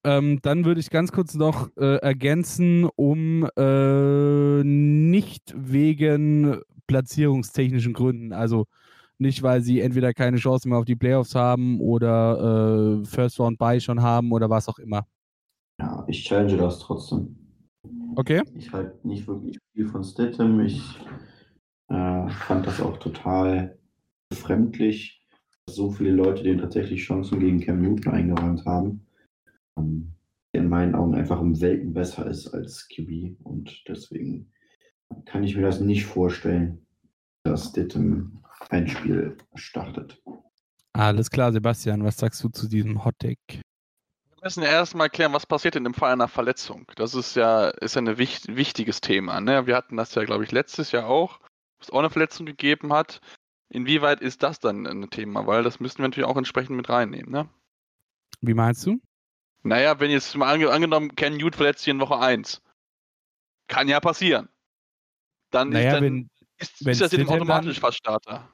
ähm, 0.05 0.39
dann 0.43 0.65
würde 0.65 0.81
ich 0.81 0.91
ganz 0.91 1.13
kurz 1.13 1.35
noch 1.35 1.71
äh, 1.77 1.97
ergänzen, 1.97 2.89
um 2.95 3.49
äh, 3.57 4.63
nicht 4.63 5.55
wegen 5.57 6.61
platzierungstechnischen 6.87 7.95
Gründen, 7.95 8.33
also 8.35 8.67
nicht, 9.19 9.43
weil 9.43 9.63
sie 9.63 9.81
entweder 9.81 10.13
keine 10.13 10.37
Chance 10.37 10.69
mehr 10.69 10.79
auf 10.79 10.85
die 10.85 10.97
Playoffs 10.97 11.35
haben 11.35 11.81
oder 11.81 13.01
äh, 13.01 13.07
First 13.07 13.39
Round 13.41 13.57
Bye 13.57 13.81
schon 13.81 14.03
haben 14.03 14.33
oder 14.33 14.51
was 14.51 14.69
auch 14.69 14.79
immer. 14.79 15.07
Ja, 15.81 16.05
ich 16.07 16.25
challenge 16.25 16.57
das 16.59 16.81
trotzdem. 16.81 17.37
Okay? 18.17 18.43
Ich 18.55 18.71
halte 18.73 19.07
nicht 19.07 19.27
wirklich 19.27 19.59
viel 19.73 19.89
von 19.89 20.05
Stidham. 20.05 20.61
Ich 20.61 21.01
äh, 21.89 22.29
fand 22.29 22.67
das 22.67 22.81
auch 22.81 22.99
total 22.99 23.79
befremdlich, 24.33 25.23
dass 25.67 25.77
so 25.77 25.91
viele 25.91 26.13
Leute 26.13 26.43
denen 26.43 26.61
tatsächlich 26.61 27.03
Chancen 27.03 27.39
gegen 27.39 27.61
Cam 27.61 27.81
Newton 27.81 28.13
eingeräumt 28.13 28.65
haben. 28.65 29.07
Ähm, 29.79 30.13
der 30.55 30.63
in 30.63 30.69
meinen 30.69 30.95
Augen 30.95 31.15
einfach 31.15 31.41
um 31.41 31.61
Welten 31.61 31.93
besser 31.93 32.27
ist 32.27 32.49
als 32.49 32.89
QB. 32.89 33.37
Und 33.43 33.85
deswegen 33.89 34.53
kann 35.25 35.45
ich 35.45 35.57
mir 35.57 35.63
das 35.63 35.81
nicht 35.81 36.05
vorstellen, 36.05 36.87
dass 37.45 37.71
Stidham 37.71 38.43
ein 38.71 38.89
Spiel 38.89 39.37
startet. 39.55 40.23
Alles 40.93 41.31
klar, 41.31 41.53
Sebastian, 41.53 42.05
was 42.05 42.19
sagst 42.19 42.45
du 42.45 42.49
zu 42.51 42.69
diesem 42.69 43.05
Hot 43.05 43.19
Take? 43.19 43.39
Wir 43.49 44.45
müssen 44.45 44.63
ja 44.63 44.71
erstmal 44.71 45.09
klären, 45.09 45.33
was 45.33 45.47
passiert 45.47 45.77
in 45.77 45.85
dem 45.85 45.95
Fall 45.95 46.13
einer 46.13 46.29
Verletzung. 46.29 46.85
Das 46.97 47.15
ist 47.15 47.35
ja, 47.35 47.69
ist 47.69 47.95
ja 47.95 48.03
ein 48.03 48.19
wicht, 48.19 48.55
wichtiges 48.55 49.01
Thema. 49.01 49.41
Ne? 49.41 49.67
Wir 49.67 49.77
hatten 49.77 49.97
das 49.97 50.15
ja, 50.15 50.25
glaube 50.25 50.45
ich, 50.45 50.53
letztes 50.53 50.93
Jahr 50.93 51.07
auch, 51.07 51.39
wo 51.41 51.47
es 51.81 51.91
auch 51.91 52.01
eine 52.01 52.11
Verletzung 52.11 52.45
gegeben 52.45 52.93
hat. 52.93 53.21
Inwieweit 53.73 54.21
ist 54.21 54.43
das 54.43 54.61
dann 54.61 54.87
ein 54.87 55.09
Thema? 55.11 55.47
Weil 55.47 55.63
das 55.63 55.81
müssen 55.81 55.99
wir 55.99 56.05
natürlich 56.09 56.29
auch 56.29 56.37
entsprechend 56.37 56.77
mit 56.77 56.89
reinnehmen. 56.89 57.31
Ne? 57.33 57.49
Wie 58.41 58.55
meinst 58.55 58.85
du? 58.87 59.01
Naja, 59.63 59.99
wenn 59.99 60.11
jetzt 60.11 60.37
mal 60.37 60.53
ange 60.53 60.71
angenommen, 60.71 61.15
Ken 61.15 61.37
Newt 61.37 61.57
verletzt 61.57 61.81
sich 61.85 61.91
in 61.93 62.01
Woche 62.01 62.19
1. 62.19 62.61
Kann 63.69 63.89
ja 63.89 64.01
passieren. 64.01 64.49
Dann 65.51 65.71
Naja, 65.71 65.89
ist, 65.89 65.95
dann, 65.95 66.03
wenn, 66.03 66.31
ist, 66.59 66.85
wenn 66.85 66.93
ist 66.93 67.01
das 67.01 67.13
jetzt 67.13 67.21
Stidham 67.21 67.35
automatisch 67.37 67.77
dann- 67.77 67.81
fast 67.81 67.99
Starter. 67.99 68.49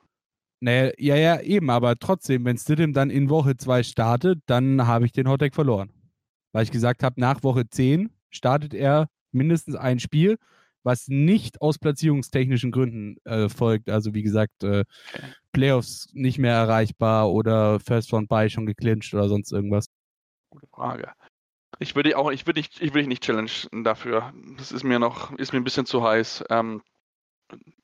naja, 0.60 0.92
ja, 0.98 1.16
ja, 1.16 1.40
eben, 1.40 1.70
aber 1.70 1.96
trotzdem, 1.96 2.44
wenn 2.44 2.58
Stidham 2.58 2.92
dann 2.92 3.10
in 3.10 3.28
Woche 3.30 3.56
2 3.56 3.82
startet, 3.82 4.40
dann 4.46 4.86
habe 4.86 5.06
ich 5.06 5.12
den 5.12 5.28
Hot 5.28 5.40
Take 5.40 5.54
verloren. 5.54 5.90
Weil 6.52 6.64
ich 6.64 6.70
gesagt 6.70 7.02
habe, 7.02 7.20
nach 7.20 7.42
Woche 7.42 7.68
10 7.68 8.10
startet 8.30 8.74
er 8.74 9.08
mindestens 9.32 9.74
ein 9.76 9.98
Spiel, 9.98 10.38
was 10.82 11.08
nicht 11.08 11.60
aus 11.60 11.78
platzierungstechnischen 11.78 12.70
Gründen 12.70 13.16
äh, 13.24 13.48
folgt. 13.48 13.90
Also 13.90 14.14
wie 14.14 14.22
gesagt, 14.22 14.62
äh, 14.62 14.84
Playoffs 15.52 16.08
nicht 16.12 16.38
mehr 16.38 16.54
erreichbar 16.54 17.30
oder 17.30 17.80
First 17.80 18.12
Round 18.12 18.28
Bye 18.28 18.50
schon 18.50 18.66
geclincht 18.66 19.12
oder 19.14 19.28
sonst 19.28 19.52
irgendwas. 19.52 19.86
Gute 20.50 20.66
Frage. 20.68 21.12
Ich 21.78 21.94
würde 21.94 22.16
auch, 22.16 22.30
ich 22.30 22.46
würde 22.46 22.60
nicht, 22.60 22.80
ich 22.80 22.94
würde 22.94 23.08
nicht 23.08 23.22
challengen 23.22 23.84
dafür. 23.84 24.32
Das 24.56 24.72
ist 24.72 24.84
mir 24.84 24.98
noch, 24.98 25.32
ist 25.38 25.52
mir 25.52 25.60
ein 25.60 25.64
bisschen 25.64 25.86
zu 25.86 26.02
heiß. 26.02 26.44
Ähm, 26.50 26.82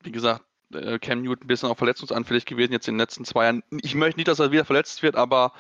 wie 0.03 0.13
gesagt, 0.13 0.45
äh, 0.73 0.99
Cam 0.99 1.23
Newton 1.23 1.45
ein 1.45 1.47
bisschen 1.47 1.69
auch 1.69 1.79
verletzungsanfällig 1.79 2.45
gewesen 2.47 2.73
jetzt 2.73 2.89
in 2.89 2.95
den 2.95 3.01
letzten 3.01 3.25
zwei 3.25 3.45
Jahren. 3.45 3.63
Ich 3.83 3.95
möchte 3.95 4.19
nicht, 4.19 4.29
dass 4.29 4.41
er 4.41 4.53
wieder 4.53 4.65
verletzt 4.65 5.03
wird, 5.03 5.17
aber 5.17 5.53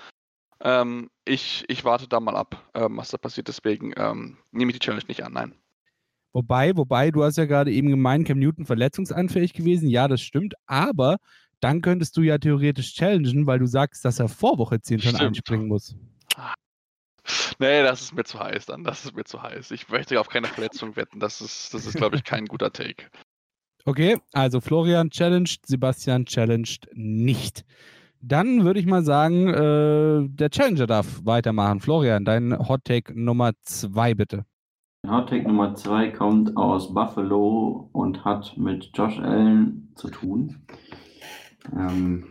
ähm, 0.60 1.10
ich, 1.24 1.64
ich 1.68 1.84
warte 1.84 2.08
da 2.08 2.20
mal 2.20 2.36
ab, 2.36 2.70
ähm, 2.74 2.96
was 2.96 3.10
da 3.10 3.18
passiert. 3.18 3.48
Deswegen 3.48 3.92
ähm, 3.96 4.38
nehme 4.50 4.72
ich 4.72 4.78
die 4.78 4.84
Challenge 4.84 5.04
nicht 5.06 5.22
an. 5.22 5.32
Nein. 5.32 5.54
Wobei, 6.34 6.76
wobei, 6.76 7.12
du 7.12 7.22
hast 7.22 7.38
ja 7.38 7.44
gerade 7.44 7.72
eben 7.72 7.88
gemeint, 7.88 8.26
Cam 8.26 8.40
Newton 8.40 8.66
verletzungsanfällig 8.66 9.52
gewesen. 9.52 9.88
Ja, 9.88 10.08
das 10.08 10.20
stimmt, 10.20 10.54
aber 10.66 11.18
dann 11.60 11.80
könntest 11.80 12.16
du 12.16 12.22
ja 12.22 12.38
theoretisch 12.38 12.94
challengen, 12.94 13.46
weil 13.46 13.60
du 13.60 13.66
sagst, 13.66 14.04
dass 14.04 14.18
er 14.18 14.28
vor 14.28 14.58
Woche 14.58 14.80
10 14.80 15.00
schon 15.00 15.14
Stimmt. 15.14 15.22
einspringen 15.22 15.68
muss. 15.68 15.96
Nee, 17.58 17.82
das 17.84 18.02
ist 18.02 18.14
mir 18.14 18.24
zu 18.24 18.40
heiß 18.40 18.66
dann. 18.66 18.82
Das 18.82 19.04
ist 19.04 19.14
mir 19.14 19.24
zu 19.24 19.40
heiß. 19.40 19.70
Ich 19.70 19.88
möchte 19.88 20.18
auf 20.20 20.28
keine 20.28 20.48
Verletzung 20.48 20.96
wetten. 20.96 21.20
Das 21.20 21.40
ist, 21.40 21.72
das 21.72 21.86
ist, 21.86 21.94
glaube 21.94 22.16
ich, 22.16 22.24
kein 22.24 22.46
guter 22.46 22.72
Take. 22.72 23.06
Okay, 23.86 24.18
also 24.32 24.60
Florian 24.60 25.10
challenged, 25.10 25.66
Sebastian 25.66 26.26
challenged 26.26 26.88
nicht. 26.92 27.64
Dann 28.20 28.64
würde 28.64 28.80
ich 28.80 28.86
mal 28.86 29.04
sagen, 29.04 29.48
äh, 29.48 30.28
der 30.28 30.50
Challenger 30.50 30.86
darf 30.86 31.24
weitermachen. 31.24 31.80
Florian, 31.80 32.24
dein 32.24 32.58
Hot 32.68 32.84
Take 32.84 33.18
Nummer 33.18 33.52
2 33.62 34.14
bitte. 34.14 34.44
Hot 35.06 35.28
Take 35.28 35.46
Nummer 35.46 35.74
2 35.74 36.12
kommt 36.12 36.56
aus 36.56 36.94
Buffalo 36.94 37.90
und 37.92 38.24
hat 38.24 38.56
mit 38.56 38.90
Josh 38.94 39.18
Allen 39.18 39.92
zu 39.96 40.08
tun. 40.08 40.66
Ähm, 41.72 42.26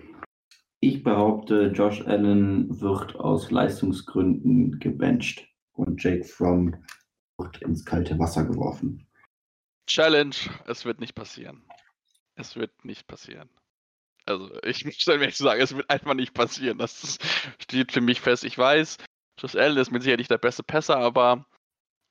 ich 0.80 1.04
behaupte, 1.04 1.68
Josh 1.68 2.02
Allen 2.08 2.82
wird 2.82 3.16
aus 3.16 3.52
Leistungsgründen 3.52 4.80
gebencht 4.80 5.48
und 5.74 6.04
Jake 6.04 6.24
Fromm 6.24 6.76
wird 7.38 7.62
ins 7.62 7.86
kalte 7.86 8.18
Wasser 8.18 8.44
geworfen. 8.44 9.08
Challenge, 9.88 10.36
es 10.66 10.84
wird 10.84 11.00
nicht 11.00 11.14
passieren. 11.14 11.64
Es 12.36 12.56
wird 12.56 12.86
nicht 12.86 13.08
passieren. 13.08 13.50
Also, 14.26 14.50
ich 14.64 14.84
dann 15.06 15.22
ehrlich 15.22 15.38
sagen, 15.38 15.62
es 15.62 15.76
wird 15.76 15.90
einfach 15.90 16.16
nicht 16.16 16.34
passieren. 16.34 16.80
Das 16.80 17.20
steht 17.60 17.92
für 17.92 18.02
mich 18.02 18.20
fest. 18.20 18.44
Ich 18.44 18.58
weiß, 18.58 18.98
Josh 19.40 19.56
Allen 19.56 19.78
ist 19.78 19.92
mit 19.92 20.02
Sicherheit 20.02 20.20
nicht 20.20 20.32
der 20.32 20.38
beste 20.38 20.64
Passer, 20.64 20.98
aber 20.98 21.46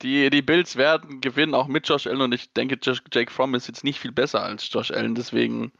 die, 0.03 0.31
die 0.31 0.43
Bills 0.43 0.77
werden 0.77 1.21
gewinnen, 1.21 1.55
auch 1.55 1.69
mit 1.69 1.89
Josh 1.89 2.07
Allen. 2.07 2.21
Und 2.21 2.35
ich 2.35 2.53
denke, 2.53 2.79
Josh, 2.81 3.03
Jake 3.13 3.31
Fromm 3.31 3.55
ist 3.55 3.69
jetzt 3.69 3.85
nicht 3.85 3.99
viel 3.99 4.13
besser 4.13 4.43
als 4.43 4.69
Josh 4.73 4.91
Allen. 4.91 5.15
Deswegen 5.15 5.73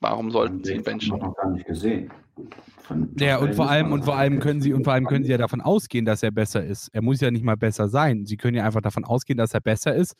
Warum 0.00 0.30
sollten 0.30 0.62
sie 0.62 0.74
ihn 0.74 0.82
benchen? 0.82 1.16
Ich 1.16 1.22
noch 1.22 1.36
gar 1.36 1.50
nicht 1.50 1.66
gesehen. 1.66 2.10
Von 2.82 3.10
ja, 3.18 3.38
und 3.38 3.54
vor 3.54 3.68
allem, 3.68 3.92
und 3.92 4.04
vor 4.04 4.16
allem 4.16 4.40
können 4.40 4.60
sie, 4.60 4.72
und 4.72 4.84
vor 4.84 4.92
allem 4.92 5.06
können 5.06 5.24
sie 5.24 5.30
ja 5.30 5.38
davon 5.38 5.60
ausgehen, 5.60 6.04
dass 6.04 6.22
er 6.22 6.30
besser 6.30 6.62
ist. 6.62 6.90
Er 6.92 7.02
muss 7.02 7.20
ja 7.20 7.30
nicht 7.30 7.44
mal 7.44 7.56
besser 7.56 7.88
sein. 7.88 8.26
Sie 8.26 8.36
können 8.36 8.56
ja 8.56 8.64
einfach 8.64 8.82
davon 8.82 9.04
ausgehen, 9.04 9.38
dass 9.38 9.54
er 9.54 9.60
besser 9.60 9.94
ist, 9.94 10.14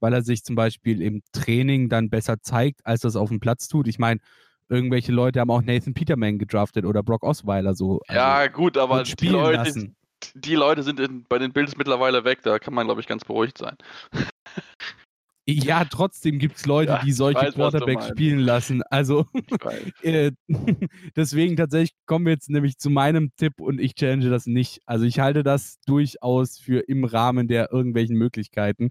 weil 0.00 0.12
er 0.12 0.22
sich 0.22 0.44
zum 0.44 0.54
Beispiel 0.54 1.00
im 1.00 1.22
Training 1.32 1.88
dann 1.88 2.10
besser 2.10 2.40
zeigt, 2.40 2.84
als 2.84 3.00
das 3.00 3.16
auf 3.16 3.30
dem 3.30 3.40
Platz 3.40 3.68
tut. 3.68 3.88
Ich 3.88 3.98
meine, 3.98 4.20
irgendwelche 4.68 5.12
Leute 5.12 5.40
haben 5.40 5.50
auch 5.50 5.62
Nathan 5.62 5.94
Peterman 5.94 6.38
gedraftet 6.38 6.84
oder 6.84 7.02
Brock 7.02 7.24
Osweiler 7.24 7.74
so. 7.74 8.00
Also 8.06 8.20
ja, 8.20 8.46
gut, 8.48 8.76
aber 8.76 9.02
die 9.02 9.28
Leute, 9.28 9.92
die 10.34 10.54
Leute 10.54 10.82
sind 10.82 11.00
in, 11.00 11.24
bei 11.28 11.38
den 11.38 11.52
Bills 11.52 11.76
mittlerweile 11.76 12.24
weg. 12.24 12.40
Da 12.42 12.58
kann 12.58 12.74
man, 12.74 12.86
glaube 12.86 13.00
ich, 13.00 13.06
ganz 13.06 13.24
beruhigt 13.24 13.58
sein. 13.58 13.76
Ja, 15.44 15.84
trotzdem 15.84 16.38
gibt 16.38 16.58
es 16.58 16.66
Leute, 16.66 16.92
ja, 16.92 17.02
die 17.02 17.10
solche 17.10 17.40
weiß, 17.40 17.54
Quarterbacks 17.54 18.06
spielen 18.06 18.38
lassen. 18.38 18.82
Also 18.84 19.26
äh, 20.02 20.30
deswegen 21.16 21.56
tatsächlich 21.56 21.96
kommen 22.06 22.26
wir 22.26 22.32
jetzt 22.32 22.48
nämlich 22.48 22.78
zu 22.78 22.90
meinem 22.90 23.32
Tipp 23.36 23.60
und 23.60 23.80
ich 23.80 23.96
challenge 23.96 24.30
das 24.30 24.46
nicht. 24.46 24.80
Also 24.86 25.04
ich 25.04 25.18
halte 25.18 25.42
das 25.42 25.80
durchaus 25.84 26.58
für 26.58 26.88
im 26.88 27.04
Rahmen 27.04 27.48
der 27.48 27.72
irgendwelchen 27.72 28.16
Möglichkeiten. 28.16 28.90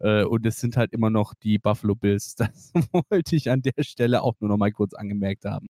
Äh, 0.00 0.24
und 0.24 0.44
es 0.44 0.56
sind 0.56 0.76
halt 0.76 0.92
immer 0.92 1.08
noch 1.08 1.34
die 1.34 1.58
Buffalo 1.58 1.94
Bills. 1.94 2.34
Das 2.34 2.72
wollte 2.90 3.36
ich 3.36 3.48
an 3.48 3.62
der 3.62 3.84
Stelle 3.84 4.22
auch 4.22 4.34
nur 4.40 4.50
noch 4.50 4.56
mal 4.56 4.72
kurz 4.72 4.94
angemerkt 4.94 5.44
haben. 5.44 5.68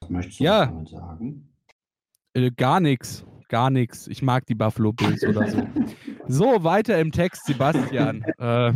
Was 0.00 0.10
möchtest 0.10 0.40
du 0.40 0.44
ja. 0.44 0.66
damit 0.66 0.90
sagen? 0.90 1.48
Äh, 2.34 2.50
gar 2.50 2.80
nichts 2.80 3.24
gar 3.52 3.68
nichts. 3.68 4.08
Ich 4.08 4.22
mag 4.22 4.46
die 4.46 4.54
Buffalo 4.54 4.94
Bills 4.94 5.22
oder 5.24 5.46
so. 5.46 5.62
So, 6.26 6.64
weiter 6.64 6.98
im 6.98 7.12
Text, 7.12 7.44
Sebastian. 7.44 8.22
äh, 8.38 8.72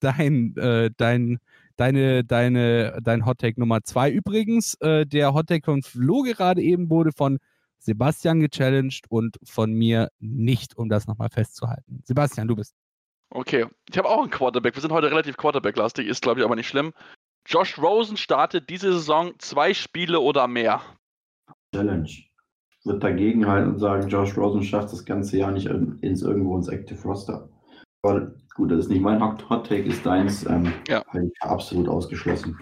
dein, 0.00 0.54
äh, 0.56 0.90
dein, 0.94 1.38
deine, 1.76 2.24
deine, 2.24 2.98
dein 3.02 3.24
Hottake 3.24 3.58
Nummer 3.58 3.82
zwei 3.84 4.10
übrigens. 4.10 4.74
Äh, 4.80 5.06
der 5.06 5.32
Hottake 5.32 5.64
von 5.64 5.82
Flo 5.82 6.22
gerade 6.22 6.60
eben 6.60 6.90
wurde 6.90 7.10
von 7.12 7.38
Sebastian 7.78 8.40
gechallenged 8.40 9.06
und 9.08 9.38
von 9.44 9.72
mir 9.72 10.10
nicht, 10.18 10.76
um 10.76 10.90
das 10.90 11.06
nochmal 11.06 11.30
festzuhalten. 11.30 12.02
Sebastian, 12.04 12.48
du 12.48 12.56
bist. 12.56 12.74
Okay, 13.30 13.64
ich 13.88 13.96
habe 13.96 14.10
auch 14.10 14.20
einen 14.20 14.30
Quarterback. 14.30 14.74
Wir 14.74 14.82
sind 14.82 14.92
heute 14.92 15.10
relativ 15.10 15.38
Quarterback-lastig, 15.38 16.06
ist 16.06 16.20
glaube 16.20 16.40
ich 16.40 16.44
aber 16.44 16.56
nicht 16.56 16.68
schlimm. 16.68 16.92
Josh 17.46 17.78
Rosen 17.78 18.18
startet 18.18 18.68
diese 18.68 18.92
Saison 18.92 19.32
zwei 19.38 19.72
Spiele 19.72 20.20
oder 20.20 20.48
mehr. 20.48 20.82
Challenge 21.74 22.27
wird 22.88 23.04
dagegen 23.04 23.46
halten 23.46 23.70
und 23.70 23.78
sagen, 23.78 24.08
Josh 24.08 24.36
Rosen 24.36 24.62
schafft 24.62 24.92
das 24.92 25.04
ganze 25.04 25.38
Jahr 25.38 25.52
nicht 25.52 25.66
ins 25.66 26.22
irgendwo 26.22 26.56
ins 26.56 26.68
Active 26.68 27.00
Roster. 27.02 27.48
Aber 28.02 28.32
gut, 28.54 28.70
das 28.70 28.80
ist 28.80 28.90
nicht 28.90 29.02
mein 29.02 29.22
Hot 29.22 29.66
Take, 29.66 29.82
ist 29.82 30.04
deins. 30.04 30.46
Ähm, 30.46 30.72
ja. 30.88 31.04
Halt 31.08 31.32
absolut 31.40 31.88
ausgeschlossen. 31.88 32.58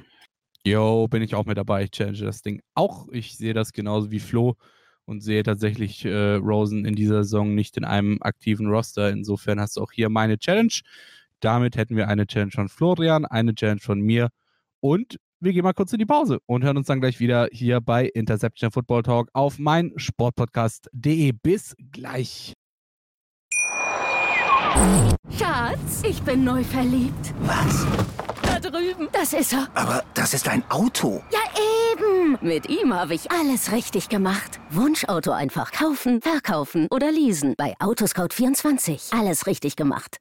Jo, 0.65 1.07
bin 1.09 1.23
ich 1.23 1.35
auch 1.35 1.47
mit 1.47 1.57
dabei. 1.57 1.85
Ich 1.85 1.93
challenge 1.93 2.19
das 2.19 2.43
Ding 2.43 2.61
auch. 2.75 3.07
Ich 3.13 3.37
sehe 3.37 3.55
das 3.55 3.73
genauso 3.73 4.11
wie 4.11 4.19
Flo 4.19 4.57
und 5.05 5.21
sehe 5.21 5.43
tatsächlich 5.43 6.05
äh, 6.05 6.35
Rosen 6.35 6.85
in 6.85 6.97
dieser 6.97 7.23
Saison 7.23 7.55
nicht 7.55 7.77
in 7.77 7.85
einem 7.85 8.19
aktiven 8.21 8.67
Roster. 8.67 9.11
Insofern 9.11 9.61
hast 9.61 9.77
du 9.77 9.83
auch 9.83 9.93
hier 9.93 10.09
meine 10.09 10.39
Challenge. 10.39 10.73
Damit 11.41 11.77
hätten 11.77 11.97
wir 11.97 12.09
eine 12.09 12.27
Challenge 12.27 12.51
von 12.51 12.69
Florian, 12.69 13.25
eine 13.25 13.55
Challenge 13.55 13.81
von 13.81 14.01
mir 14.01 14.31
und 14.81 15.19
wir 15.41 15.53
gehen 15.53 15.63
mal 15.63 15.73
kurz 15.73 15.93
in 15.93 15.99
die 15.99 16.07
Pause 16.07 16.39
und 16.47 16.65
hören 16.65 16.77
uns 16.77 16.87
dann 16.87 17.01
gleich 17.01 17.21
wieder 17.21 17.49
hier 17.53 17.81
bei 17.81 18.07
Interception 18.07 18.71
Football 18.71 19.03
Talk 19.03 19.29
auf 19.33 19.59
mein 19.59 19.93
Sportpodcast.de. 19.97 21.33
Bis 21.43 21.75
gleich. 21.93 22.53
Schatz, 25.39 26.03
ich 26.09 26.23
bin 26.23 26.45
neu 26.45 26.63
verliebt. 26.63 27.35
Was? 27.41 27.87
Da 28.43 28.61
drüben. 28.61 29.09
Das 29.13 29.33
ist 29.33 29.53
er. 29.53 29.69
Aber 29.75 30.05
das 30.15 30.35
ist 30.35 30.49
ein 30.49 30.63
Auto. 30.71 31.23
Ja, 31.33 31.41
eben. 31.93 32.39
Mit 32.41 32.69
ihm 32.69 32.95
habe 32.95 33.15
ich 33.15 33.31
alles 33.31 33.73
richtig 33.73 34.09
gemacht. 34.09 34.61
Wunschauto 34.71 35.33
einfach 35.33 35.73
kaufen, 35.73 36.21
verkaufen 36.21 36.89
oder 36.91 37.11
leasen. 37.11 37.55
Bei 37.57 37.75
Autoscout24. 37.79 39.19
Alles 39.19 39.47
richtig 39.47 39.77
gemacht. 39.77 40.19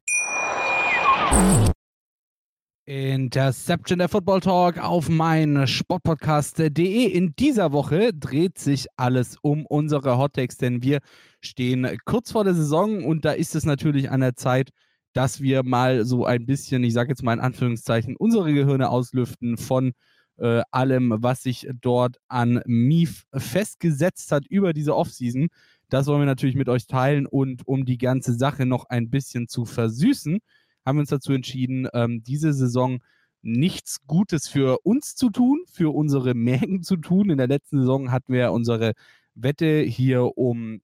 Interception 2.88 3.98
der 3.98 4.10
Football 4.10 4.42
Talk 4.42 4.78
auf 4.78 5.10
mein 5.10 5.66
Sportpodcast.de. 5.66 7.06
In 7.08 7.36
dieser 7.36 7.72
Woche 7.72 8.14
dreht 8.14 8.60
sich 8.60 8.86
alles 8.96 9.38
um 9.42 9.66
unsere 9.66 10.20
Hottakes, 10.20 10.58
denn 10.58 10.84
wir 10.84 11.00
stehen 11.42 11.98
kurz 12.06 12.32
vor 12.32 12.44
der 12.44 12.54
Saison 12.54 13.04
und 13.04 13.26
da 13.26 13.32
ist 13.32 13.56
es 13.56 13.66
natürlich 13.66 14.12
an 14.12 14.20
der 14.20 14.36
Zeit, 14.36 14.70
dass 15.14 15.42
wir 15.42 15.64
mal 15.64 16.06
so 16.06 16.26
ein 16.26 16.46
bisschen, 16.46 16.84
ich 16.84 16.94
sage 16.94 17.10
jetzt 17.10 17.24
mal 17.24 17.34
in 17.34 17.40
Anführungszeichen, 17.40 18.16
unsere 18.18 18.54
Gehirne 18.54 18.90
auslüften 18.90 19.58
von 19.58 19.94
äh, 20.38 20.62
allem, 20.70 21.12
was 21.18 21.42
sich 21.42 21.68
dort 21.82 22.18
an 22.28 22.62
Mief 22.68 23.24
festgesetzt 23.34 24.32
hat 24.32 24.46
über 24.48 24.74
diese 24.74 24.96
Offseason. 24.96 25.48
Das 25.90 26.06
wollen 26.06 26.22
wir 26.22 26.26
natürlich 26.28 26.56
mit 26.56 26.70
euch 26.70 26.86
teilen 26.86 27.26
und 27.26 27.68
um 27.68 27.84
die 27.84 27.98
ganze 27.98 28.36
Sache 28.36 28.68
noch 28.68 28.86
ein 28.90 29.10
bisschen 29.10 29.48
zu 29.48 29.66
versüßen, 29.66 30.40
haben 30.86 30.98
wir 30.98 31.02
uns 31.02 31.10
dazu 31.10 31.34
entschieden, 31.34 31.88
ähm, 31.94 32.24
diese 32.24 32.54
Saison 32.54 33.00
nichts 33.42 34.06
Gutes 34.08 34.48
für 34.48 34.80
uns 34.84 35.16
zu 35.16 35.30
tun, 35.30 35.64
für 35.72 35.94
unsere 35.94 36.34
Mägen 36.34 36.84
zu 36.84 36.98
tun. 36.98 37.30
In 37.30 37.38
der 37.38 37.48
letzten 37.48 37.80
Saison 37.80 38.12
hatten 38.12 38.34
wir 38.34 38.52
unsere 38.52 38.94
Wette 39.36 39.82
hier 39.82 40.38
um 40.38 40.82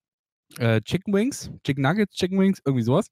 äh, 0.58 0.82
Chicken 0.82 1.14
Wings, 1.14 1.52
Chicken 1.64 1.84
Nuggets, 1.84 2.16
Chicken 2.16 2.40
Wings, 2.40 2.62
irgendwie 2.66 2.84
sowas. 2.84 3.08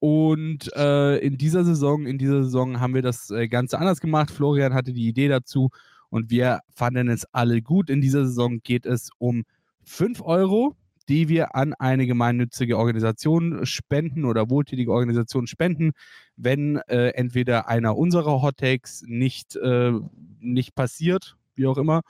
Und 0.00 0.72
äh, 0.76 1.18
in 1.18 1.36
dieser 1.36 1.64
Saison, 1.64 2.06
in 2.06 2.18
dieser 2.18 2.42
Saison 2.42 2.80
haben 2.80 2.94
wir 2.94 3.02
das 3.02 3.30
äh, 3.30 3.48
Ganze 3.48 3.78
anders 3.78 4.00
gemacht. 4.00 4.30
Florian 4.30 4.74
hatte 4.74 4.92
die 4.92 5.08
Idee 5.08 5.28
dazu 5.28 5.70
und 6.08 6.30
wir 6.30 6.60
fanden 6.74 7.08
es 7.08 7.26
alle 7.32 7.62
gut. 7.62 7.90
In 7.90 8.00
dieser 8.00 8.26
Saison 8.26 8.60
geht 8.62 8.86
es 8.86 9.10
um 9.18 9.44
5 9.84 10.22
Euro 10.22 10.74
die 11.10 11.28
wir 11.28 11.56
an 11.56 11.74
eine 11.74 12.06
gemeinnützige 12.06 12.78
Organisation 12.78 13.66
spenden 13.66 14.24
oder 14.24 14.48
wohltätige 14.48 14.92
Organisation 14.92 15.48
spenden, 15.48 15.90
wenn 16.36 16.76
äh, 16.86 17.08
entweder 17.08 17.68
einer 17.68 17.96
unserer 17.96 18.40
Hot 18.42 18.58
Takes 18.58 19.02
nicht, 19.04 19.56
äh, 19.56 19.92
nicht 20.38 20.76
passiert, 20.76 21.36
wie 21.56 21.66
auch 21.66 21.78
immer, 21.78 22.02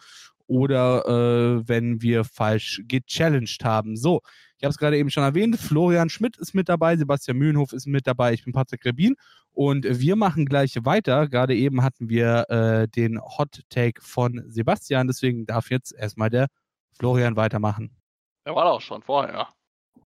oder 0.47 1.07
äh, 1.07 1.67
wenn 1.67 2.03
wir 2.03 2.25
falsch 2.25 2.83
gechallenged 2.87 3.65
haben. 3.65 3.97
So, 3.97 4.21
ich 4.59 4.65
habe 4.65 4.71
es 4.71 4.77
gerade 4.77 4.99
eben 4.99 5.11
schon 5.11 5.23
erwähnt, 5.23 5.57
Florian 5.57 6.11
Schmidt 6.11 6.37
ist 6.37 6.55
mit 6.55 6.69
dabei, 6.69 6.99
Sebastian 6.99 7.39
Mühlenhof 7.39 7.73
ist 7.73 7.87
mit 7.87 8.07
dabei, 8.07 8.35
ich 8.35 8.45
bin 8.45 8.53
Patrick 8.53 8.85
Rebin 8.85 9.15
und 9.53 9.87
wir 9.89 10.17
machen 10.17 10.45
gleich 10.45 10.77
weiter. 10.85 11.27
Gerade 11.27 11.57
eben 11.57 11.83
hatten 11.83 12.11
wir 12.11 12.51
äh, 12.51 12.87
den 12.87 13.19
Hot 13.19 13.63
Take 13.71 14.03
von 14.03 14.45
Sebastian, 14.47 15.07
deswegen 15.07 15.47
darf 15.47 15.71
jetzt 15.71 15.95
erstmal 15.95 16.29
der 16.29 16.49
Florian 16.93 17.37
weitermachen. 17.37 18.00
Der 18.47 18.55
war 18.55 18.65
doch 18.65 18.81
schon 18.81 19.03
vorher. 19.03 19.49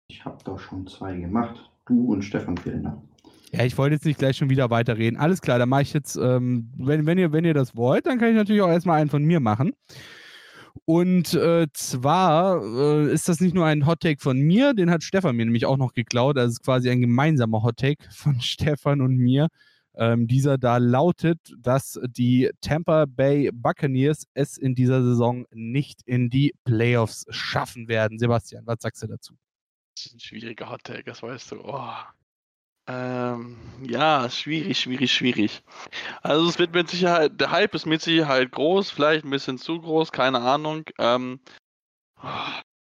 Ich 0.09 0.25
habe 0.25 0.43
doch 0.45 0.59
schon 0.59 0.87
zwei 0.87 1.17
gemacht. 1.17 1.71
Du 1.87 2.13
und 2.13 2.23
Stefan 2.23 2.57
Fellner. 2.57 3.03
Ja, 3.53 3.65
ich 3.65 3.79
wollte 3.79 3.95
jetzt 3.95 4.05
nicht 4.05 4.19
gleich 4.19 4.37
schon 4.37 4.51
wieder 4.51 4.71
weiterreden. 4.71 5.19
Alles 5.19 5.41
klar, 5.41 5.59
dann 5.59 5.69
mache 5.69 5.83
ich 5.83 5.93
jetzt, 5.93 6.17
ähm, 6.17 6.73
wenn, 6.77 7.07
wenn, 7.07 7.19
ihr, 7.19 7.33
wenn 7.33 7.45
ihr 7.45 7.55
das 7.55 7.77
wollt, 7.77 8.07
dann 8.07 8.19
kann 8.19 8.31
ich 8.31 8.35
natürlich 8.35 8.63
auch 8.63 8.69
erstmal 8.69 9.01
einen 9.01 9.11
von 9.11 9.25
mir 9.25 9.41
machen. 9.41 9.73
Und 10.85 11.33
äh, 11.35 11.67
zwar 11.73 12.63
äh, 12.63 13.13
ist 13.13 13.29
das 13.29 13.41
nicht 13.41 13.55
nur 13.55 13.65
ein 13.65 13.87
Hottake 13.87 14.21
von 14.21 14.39
mir, 14.39 14.75
den 14.75 14.91
hat 14.91 15.03
Stefan 15.03 15.37
mir 15.37 15.45
nämlich 15.45 15.65
auch 15.65 15.79
noch 15.79 15.95
geklaut. 15.95 16.37
Das 16.37 16.51
ist 16.51 16.65
quasi 16.65 16.91
ein 16.91 17.01
gemeinsamer 17.01 17.63
Hottake 17.63 18.05
von 18.11 18.41
Stefan 18.41 19.01
und 19.01 19.17
mir. 19.17 19.49
Ähm, 19.97 20.27
dieser 20.27 20.59
da 20.59 20.77
lautet, 20.77 21.39
dass 21.59 21.99
die 22.07 22.51
Tampa 22.61 23.07
Bay 23.07 23.51
Buccaneers 23.53 24.27
es 24.35 24.59
in 24.59 24.75
dieser 24.75 25.03
Saison 25.03 25.47
nicht 25.53 26.03
in 26.05 26.29
die 26.29 26.55
Playoffs 26.65 27.25
schaffen 27.31 27.89
werden. 27.89 28.19
Sebastian, 28.19 28.67
was 28.67 28.79
sagst 28.81 29.03
du 29.03 29.07
dazu? 29.07 29.35
Das 29.97 30.07
ist 30.07 30.15
ein 30.15 30.21
schwieriger 30.21 30.69
Hottake, 30.71 31.05
das 31.05 31.23
weißt 31.23 31.53
du. 31.53 31.61
Oh. 31.65 31.95
Ähm, 32.89 33.57
ja, 33.83 34.29
schwierig, 34.31 34.79
schwierig, 34.79 35.13
schwierig. 35.13 35.63
Also 36.23 36.49
es 36.49 36.59
wird 36.59 36.75
mit 36.75 36.89
Sicherheit, 36.91 37.41
der 37.41 37.51
Hype 37.51 37.75
ist 37.75 37.87
mit 37.87 38.03
Sicherheit 38.03 38.53
groß, 38.53 38.91
vielleicht 38.91 39.25
ein 39.25 39.31
bisschen 39.31 39.59
zu 39.59 39.81
groß, 39.81 40.13
keine 40.13 40.41
Ahnung. 40.41 40.85
Ähm, 40.99 41.41
oh, 42.23 42.29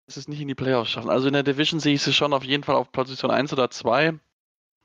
es 0.07 0.17
ist 0.17 0.29
nicht 0.29 0.41
in 0.41 0.49
die 0.49 0.55
Playoffs 0.55 0.91
schaffen. 0.91 1.11
Also 1.11 1.29
in 1.29 1.33
der 1.35 1.43
Division 1.45 1.81
sehe 1.81 1.95
ich 1.95 2.03
sie 2.03 2.13
schon 2.13 2.33
auf 2.35 2.45
jeden 2.45 2.65
Fall 2.65 2.75
auf 2.75 2.93
Position 2.93 3.31
1 3.31 3.53
oder 3.53 3.71
2. 3.71 4.19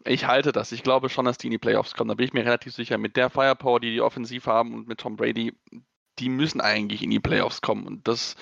Ich 0.06 0.28
halte 0.28 0.52
das. 0.52 0.72
Ich 0.72 0.84
glaube 0.84 1.10
schon, 1.10 1.26
dass 1.26 1.38
die 1.38 1.48
in 1.48 1.52
die 1.52 1.58
Playoffs 1.58 1.94
kommen. 1.94 2.08
Da 2.08 2.16
bin 2.16 2.26
ich 2.26 2.34
mir 2.34 2.46
relativ 2.46 2.74
sicher. 2.74 2.98
Mit 2.98 3.18
der 3.18 3.30
Firepower, 3.30 3.80
die 3.80 3.92
die 3.92 4.02
offensiv 4.02 4.48
haben 4.48 4.74
und 4.74 4.88
mit 4.88 5.00
Tom 5.00 5.18
Brady, 5.18 5.54
die 6.20 6.30
müssen 6.30 6.62
eigentlich 6.62 7.04
in 7.04 7.10
die 7.10 7.20
Playoffs 7.20 7.62
kommen. 7.62 7.86
Und 7.86 8.08
das, 8.08 8.36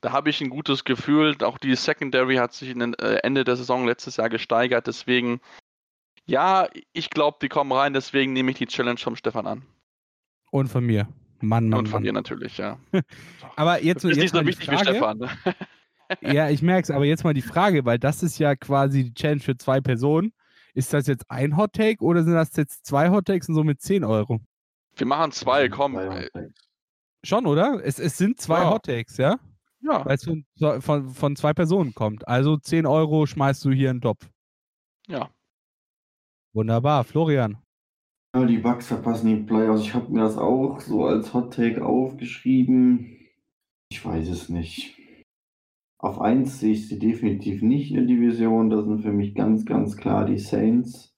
da 0.00 0.12
habe 0.12 0.30
ich 0.30 0.40
ein 0.40 0.50
gutes 0.50 0.84
Gefühl. 0.84 1.36
Auch 1.42 1.58
die 1.58 1.74
Secondary 1.74 2.36
hat 2.36 2.52
sich 2.52 2.70
in 2.70 2.94
äh, 2.94 3.16
Ende 3.22 3.44
der 3.44 3.56
Saison 3.56 3.86
letztes 3.86 4.18
Jahr 4.18 4.28
gesteigert. 4.28 4.86
Deswegen, 4.86 5.40
ja, 6.26 6.68
ich 6.92 7.10
glaube, 7.10 7.38
die 7.42 7.48
kommen 7.48 7.72
rein. 7.72 7.92
Deswegen 7.92 8.32
nehme 8.32 8.52
ich 8.52 8.58
die 8.58 8.66
Challenge 8.66 8.98
vom 8.98 9.16
Stefan 9.16 9.46
an. 9.46 9.62
Und 10.52 10.68
von 10.68 10.84
mir. 10.84 11.08
Mann, 11.40 11.68
Mann, 11.68 11.80
Und 11.80 11.86
von 11.86 11.96
Mann. 11.96 12.04
dir 12.04 12.12
natürlich, 12.12 12.58
ja. 12.58 12.78
aber 13.56 13.82
jetzt, 13.82 14.04
ist 14.04 14.10
jetzt 14.10 14.18
nicht 14.18 14.34
so 14.34 14.46
wichtig 14.46 14.66
Frage. 14.66 14.80
wie 14.80 14.90
Stefan. 14.90 15.30
ja, 16.20 16.50
ich 16.50 16.62
merke 16.62 16.82
es, 16.82 16.90
aber 16.90 17.04
jetzt 17.04 17.24
mal 17.24 17.34
die 17.34 17.42
Frage, 17.42 17.84
weil 17.84 17.98
das 17.98 18.22
ist 18.22 18.38
ja 18.38 18.54
quasi 18.56 19.04
die 19.04 19.14
Challenge 19.14 19.40
für 19.40 19.56
zwei 19.56 19.80
Personen. 19.80 20.32
Ist 20.74 20.92
das 20.92 21.06
jetzt 21.06 21.30
ein 21.30 21.56
Hot 21.56 21.72
Take 21.72 22.02
oder 22.04 22.22
sind 22.22 22.34
das 22.34 22.56
jetzt 22.56 22.86
zwei 22.86 23.10
Hot 23.10 23.26
Takes 23.26 23.48
und 23.48 23.54
somit 23.54 23.80
10 23.80 24.04
Euro? 24.04 24.40
Wir 24.96 25.06
machen 25.06 25.32
zwei, 25.32 25.68
komm. 25.68 25.98
Schon, 27.24 27.46
oder? 27.46 27.80
Es, 27.84 27.98
es 27.98 28.16
sind 28.16 28.40
zwei 28.40 28.60
Ja. 28.60 28.70
Hot 28.70 28.84
Takes, 28.84 29.16
ja? 29.16 29.38
Ja. 29.82 30.04
Weil 30.04 30.16
es 30.16 30.24
von, 30.24 30.44
von, 30.80 31.08
von 31.08 31.36
zwei 31.36 31.52
Personen 31.52 31.94
kommt. 31.94 32.26
Also 32.28 32.56
10 32.56 32.86
Euro 32.86 33.26
schmeißt 33.26 33.64
du 33.64 33.70
hier 33.70 33.90
in 33.90 33.96
den 33.96 34.02
Topf. 34.02 34.28
Ja. 35.08 35.30
Wunderbar. 36.52 37.04
Florian. 37.04 37.58
Ja, 38.34 38.44
die 38.44 38.58
Bucks 38.58 38.86
verpassen 38.86 39.26
die 39.26 39.42
Playoffs. 39.42 39.82
Ich 39.82 39.94
habe 39.94 40.12
mir 40.12 40.20
das 40.20 40.36
auch 40.36 40.80
so 40.80 41.04
als 41.04 41.32
Hot 41.34 41.54
Take 41.54 41.84
aufgeschrieben. 41.84 43.16
Ich 43.90 44.04
weiß 44.04 44.28
es 44.28 44.48
nicht. 44.48 44.99
Auf 46.02 46.18
eins 46.18 46.60
sehe 46.60 46.72
ich 46.72 46.88
sie 46.88 46.98
definitiv 46.98 47.60
nicht 47.60 47.90
in 47.90 47.96
der 47.96 48.06
Division. 48.06 48.70
Das 48.70 48.86
sind 48.86 49.02
für 49.02 49.12
mich 49.12 49.34
ganz, 49.34 49.66
ganz 49.66 49.96
klar 49.96 50.24
die 50.24 50.38
Saints. 50.38 51.14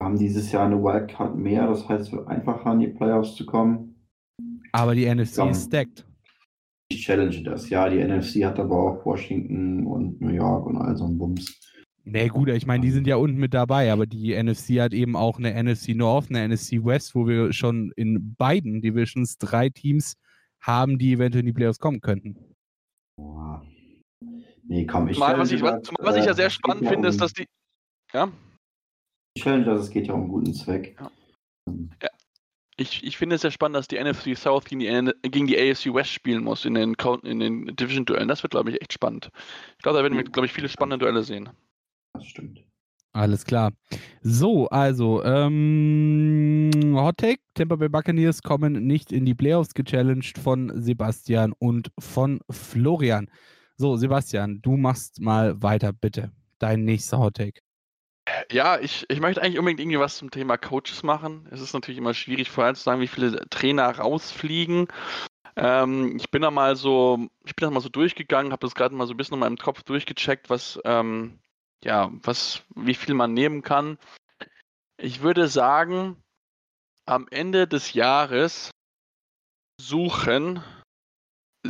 Wir 0.00 0.06
haben 0.06 0.18
dieses 0.18 0.50
Jahr 0.50 0.66
eine 0.66 0.82
Wildcard 0.82 1.36
mehr. 1.36 1.68
Das 1.68 1.88
heißt, 1.88 2.08
es 2.08 2.12
wird 2.12 2.26
einfacher 2.26 2.72
in 2.72 2.80
die 2.80 2.88
Playoffs 2.88 3.36
zu 3.36 3.46
kommen. 3.46 3.94
Aber 4.72 4.94
die 4.96 5.06
NFC 5.06 5.38
Ja. 5.38 5.50
ist 5.50 5.66
stacked. 5.66 6.04
Ich 6.88 7.02
challenge 7.04 7.42
das. 7.44 7.70
Ja, 7.70 7.88
die 7.88 7.98
NFC 8.02 8.44
hat 8.44 8.58
aber 8.58 8.76
auch 8.76 9.06
Washington 9.06 9.86
und 9.86 10.20
New 10.20 10.32
York 10.32 10.66
und 10.66 10.76
all 10.76 10.96
so 10.96 11.04
ein 11.04 11.18
Bums. 11.18 11.60
Nee, 12.04 12.28
gut, 12.28 12.48
ich 12.48 12.66
meine, 12.66 12.84
die 12.84 12.92
sind 12.92 13.06
ja 13.06 13.16
unten 13.16 13.38
mit 13.38 13.54
dabei, 13.54 13.90
aber 13.92 14.06
die 14.06 14.32
NFC 14.40 14.80
hat 14.80 14.92
eben 14.92 15.16
auch 15.16 15.38
eine 15.38 15.54
NFC 15.60 15.94
North, 15.96 16.30
eine 16.30 16.48
NFC 16.48 16.84
West, 16.84 17.14
wo 17.16 17.26
wir 17.26 17.52
schon 17.52 17.92
in 17.96 18.34
beiden 18.36 18.80
Divisions 18.80 19.38
drei 19.38 19.68
Teams 19.70 20.16
haben, 20.60 20.98
die 20.98 21.12
eventuell 21.12 21.40
in 21.40 21.46
die 21.46 21.52
Playoffs 21.52 21.80
kommen 21.80 22.00
könnten. 22.00 22.36
Boah. 23.16 23.64
Nee, 24.68 24.86
komm, 24.86 25.08
ich 25.08 25.14
Zumal, 25.14 25.38
was 25.38 25.52
ich, 25.52 25.62
was, 25.62 25.80
was 25.98 26.16
ich 26.16 26.24
ja 26.24 26.32
äh, 26.32 26.34
sehr 26.34 26.50
spannend 26.50 26.84
ja 26.84 26.90
finde, 26.90 27.08
um- 27.08 27.14
ist, 27.14 27.20
dass 27.20 27.32
die. 27.32 27.46
Ja, 28.12 28.28
Ich 29.34 29.42
challenge 29.42 29.64
das, 29.64 29.82
es 29.82 29.90
geht 29.90 30.06
ja 30.06 30.14
um 30.14 30.22
einen 30.22 30.30
guten 30.30 30.54
Zweck. 30.54 30.96
Ja. 30.98 32.08
ich, 32.76 33.04
ich 33.04 33.16
finde 33.16 33.36
es 33.36 33.42
sehr 33.42 33.50
spannend, 33.50 33.76
dass 33.76 33.88
die 33.88 34.02
NFC 34.02 34.36
South 34.36 34.64
gegen 34.64 34.80
die, 34.80 35.28
gegen 35.28 35.46
die 35.46 35.58
AFC 35.58 35.92
West 35.92 36.10
spielen 36.10 36.44
muss 36.44 36.64
in 36.64 36.74
den, 36.74 36.94
in 37.22 37.40
den 37.40 37.76
Division-Duellen. 37.76 38.28
Das 38.28 38.42
wird, 38.42 38.52
glaube 38.52 38.70
ich, 38.70 38.80
echt 38.80 38.92
spannend. 38.92 39.30
Ich 39.76 39.82
glaube, 39.82 39.98
da 39.98 40.04
werden 40.04 40.16
wir, 40.16 40.24
glaube 40.24 40.46
ich, 40.46 40.52
viele 40.52 40.68
spannende 40.68 40.98
Duelle 41.04 41.22
sehen. 41.22 41.48
Das 42.14 42.24
stimmt. 42.26 42.62
Alles 43.12 43.44
klar. 43.46 43.72
So, 44.20 44.68
also, 44.68 45.24
ähm, 45.24 46.70
Hot 46.96 47.16
Take, 47.16 47.40
Tampa 47.54 47.76
Bay 47.76 47.88
Buccaneers 47.88 48.42
kommen 48.42 48.86
nicht 48.86 49.10
in 49.10 49.24
die 49.24 49.34
Playoffs, 49.34 49.72
gechallenged 49.72 50.36
von 50.36 50.70
Sebastian 50.82 51.52
und 51.58 51.90
von 51.98 52.40
Florian. 52.50 53.30
So, 53.78 53.96
Sebastian, 53.96 54.62
du 54.62 54.76
machst 54.76 55.20
mal 55.20 55.62
weiter, 55.62 55.92
bitte. 55.92 56.32
Dein 56.58 56.84
nächster 56.84 57.18
Hot 57.18 57.34
Take. 57.34 57.60
Ja, 58.50 58.80
ich, 58.80 59.04
ich 59.08 59.20
möchte 59.20 59.42
eigentlich 59.42 59.58
unbedingt 59.58 59.80
irgendwie 59.80 60.00
was 60.00 60.16
zum 60.16 60.30
Thema 60.30 60.56
Coaches 60.56 61.02
machen. 61.02 61.46
Es 61.50 61.60
ist 61.60 61.74
natürlich 61.74 61.98
immer 61.98 62.14
schwierig 62.14 62.50
vorherzusagen, 62.50 63.02
wie 63.02 63.06
viele 63.06 63.46
Trainer 63.50 63.90
rausfliegen. 63.98 64.88
Ähm, 65.56 66.16
ich 66.16 66.30
bin 66.30 66.42
da 66.42 66.50
mal 66.50 66.74
so, 66.74 67.28
ich 67.44 67.54
bin 67.54 67.66
da 67.66 67.70
mal 67.70 67.80
so 67.80 67.88
durchgegangen, 67.88 68.52
habe 68.52 68.66
das 68.66 68.74
gerade 68.74 68.94
mal 68.94 69.06
so 69.06 69.14
ein 69.14 69.16
bisschen 69.16 69.34
in 69.34 69.40
meinem 69.40 69.58
Kopf 69.58 69.82
durchgecheckt, 69.82 70.48
was, 70.48 70.80
ähm, 70.84 71.38
ja, 71.84 72.10
was, 72.22 72.62
wie 72.74 72.94
viel 72.94 73.14
man 73.14 73.34
nehmen 73.34 73.62
kann. 73.62 73.98
Ich 74.96 75.20
würde 75.20 75.48
sagen, 75.48 76.16
am 77.04 77.28
Ende 77.30 77.68
des 77.68 77.92
Jahres 77.92 78.70
suchen 79.78 80.62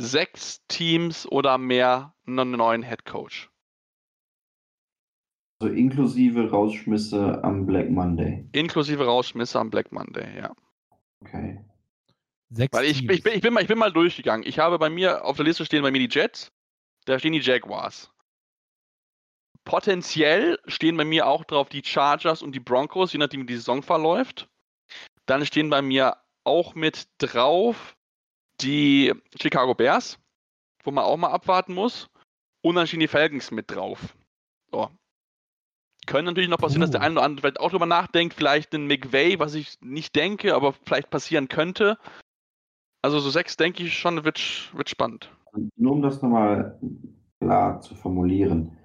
sechs 0.00 0.64
Teams 0.68 1.26
oder 1.30 1.59
mehr 1.59 2.14
einen 2.26 2.52
neuen 2.52 2.82
Head 2.82 3.04
Coach. 3.04 3.50
Also 5.61 5.72
inklusive 5.72 6.50
Rausschmisse 6.50 7.42
am 7.42 7.64
Black 7.64 7.90
Monday. 7.90 8.46
Inklusive 8.52 9.04
Rausschmisse 9.04 9.59
am 9.59 9.70
Black 9.70 9.90
Monday, 9.90 10.38
ja. 10.38 10.54
Okay. 11.20 11.64
Sechs 12.50 12.76
Weil 12.76 12.85
ich, 12.85 12.98
Teams. 12.98 13.14
ich, 13.14 13.22
bin, 13.22 13.32
ich, 13.35 13.40
bin 13.40 13.54
mal, 13.54 13.62
ich 13.62 13.68
bin 13.68 13.78
mal 13.78 13.92
durchgegangen. 13.92 14.46
Ich 14.46 14.59
habe 14.59 14.78
bei 14.78 14.90
mir 14.90 15.24
auf 15.24 15.37
der 15.37 15.46
Liste 15.46 15.64
stehen 15.64 15.82
bei 15.82 15.90
mir 15.90 16.06
die 16.06 16.14
Jets, 16.14 16.52
da 17.06 17.18
stehen 17.18 17.32
die 17.32 17.40
Jaguars. 17.40 18.12
Potenziell 19.64 20.61
stehen 20.66 20.96
bei 20.96 21.04
mir 21.04 21.26
auch 21.26 21.44
drauf 21.44 21.68
die 21.68 21.82
Chargers 21.82 22.42
und 22.42 22.52
die 22.52 22.61
Broncos, 22.61 23.12
je 23.12 23.18
nachdem 23.18 23.42
wie 23.42 23.46
die 23.46 23.56
Saison 23.56 23.82
verläuft. 23.82 24.48
Dann 25.24 25.44
stehen 25.44 25.70
bei 25.70 25.82
mir 25.82 26.18
auch 26.44 26.74
mit 26.76 27.09
drauf 27.18 27.95
die 28.60 29.12
Chicago 29.40 29.74
Bears, 29.74 30.18
wo 30.84 30.90
man 30.90 31.04
auch 31.04 31.16
mal 31.16 31.30
abwarten 31.30 31.74
muss. 31.74 32.08
Und 32.62 32.76
dann 32.76 32.86
stehen 32.86 33.00
die 33.00 33.08
Falcons 33.08 33.50
mit 33.50 33.70
drauf. 33.70 34.16
So. 34.70 34.88
Können 36.06 36.26
natürlich 36.26 36.48
noch 36.48 36.58
passieren, 36.58 36.82
dass 36.82 36.90
der 36.90 37.00
Puh. 37.00 37.04
eine 37.04 37.14
oder 37.14 37.22
andere 37.24 37.40
vielleicht 37.42 37.60
auch 37.60 37.70
drüber 37.70 37.86
nachdenkt, 37.86 38.34
vielleicht 38.34 38.74
einen 38.74 38.86
McVay, 38.86 39.38
was 39.38 39.54
ich 39.54 39.80
nicht 39.80 40.14
denke, 40.14 40.54
aber 40.54 40.72
vielleicht 40.72 41.10
passieren 41.10 41.48
könnte. 41.48 41.98
Also 43.02 43.18
so 43.20 43.30
sechs 43.30 43.56
denke 43.56 43.84
ich 43.84 43.98
schon, 43.98 44.24
wird, 44.24 44.70
wird 44.74 44.88
spannend. 44.88 45.30
Und 45.52 45.70
nur 45.76 45.92
um 45.92 46.02
das 46.02 46.22
nochmal 46.22 46.78
klar 47.40 47.80
zu 47.80 47.94
formulieren. 47.94 48.76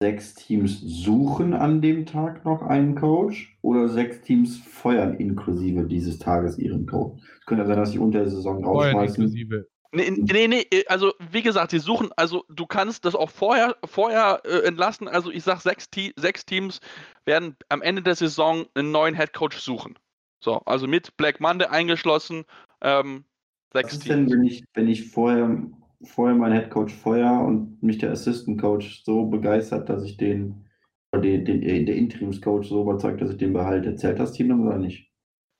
Sechs 0.00 0.34
Teams 0.34 0.80
suchen 0.80 1.54
an 1.54 1.82
dem 1.82 2.06
Tag 2.06 2.44
noch 2.44 2.62
einen 2.62 2.94
Coach 2.94 3.58
oder 3.62 3.88
sechs 3.88 4.20
Teams 4.20 4.58
feuern 4.58 5.14
inklusive 5.14 5.84
dieses 5.84 6.20
Tages 6.20 6.56
ihren 6.56 6.86
Coach. 6.86 7.20
Es 7.40 7.46
könnte 7.46 7.62
ja 7.64 7.66
sein, 7.68 7.78
dass 7.78 7.90
sie 7.90 7.98
unter 7.98 8.20
der 8.20 8.30
Saison 8.30 8.62
Feuern 8.62 8.94
rausschmeißen. 8.94 9.24
inklusive. 9.24 9.68
Nee, 9.90 10.10
nee, 10.10 10.46
nee, 10.48 10.66
also 10.86 11.14
wie 11.32 11.42
gesagt, 11.42 11.70
sie 11.70 11.78
suchen, 11.78 12.10
also 12.16 12.44
du 12.50 12.66
kannst 12.66 13.06
das 13.06 13.16
auch 13.16 13.30
vorher, 13.30 13.74
vorher 13.86 14.42
äh, 14.44 14.66
entlassen. 14.66 15.08
Also 15.08 15.30
ich 15.30 15.42
sag, 15.42 15.62
sechs, 15.62 15.90
Te 15.90 16.12
sechs 16.16 16.44
Teams 16.44 16.80
werden 17.24 17.56
am 17.70 17.80
Ende 17.82 18.02
der 18.02 18.14
Saison 18.14 18.66
einen 18.74 18.92
neuen 18.92 19.14
Headcoach 19.14 19.54
suchen. 19.54 19.98
So, 20.40 20.58
also 20.66 20.86
mit 20.86 21.16
Black 21.16 21.40
Monday 21.40 21.66
eingeschlossen, 21.66 22.44
ähm, 22.82 23.24
Was 23.72 23.82
sechs 23.82 23.92
ist 23.94 24.08
denn, 24.08 24.26
Teams. 24.26 24.32
wenn 24.32 24.44
ich, 24.44 24.64
wenn 24.74 24.88
ich 24.88 25.10
vorher, 25.10 25.58
vorher 26.04 26.36
meinen 26.36 26.52
Headcoach 26.52 26.92
feuer 26.92 27.40
und 27.40 27.82
mich 27.82 27.98
der 27.98 28.12
Assistant 28.12 28.60
Coach 28.60 29.02
so 29.04 29.26
begeistert, 29.26 29.88
dass 29.88 30.04
ich 30.04 30.16
den, 30.16 30.66
oder 31.12 31.22
den, 31.22 31.44
den 31.44 31.62
äh, 31.62 31.84
der 31.84 31.96
Interimscoach 31.96 32.64
so 32.64 32.82
überzeugt, 32.82 33.20
dass 33.20 33.30
ich 33.30 33.38
den 33.38 33.52
behalte? 33.52 33.96
Zählt 33.96 34.18
das 34.18 34.32
Team 34.32 34.48
dann 34.48 34.66
oder 34.66 34.78
nicht? 34.78 35.10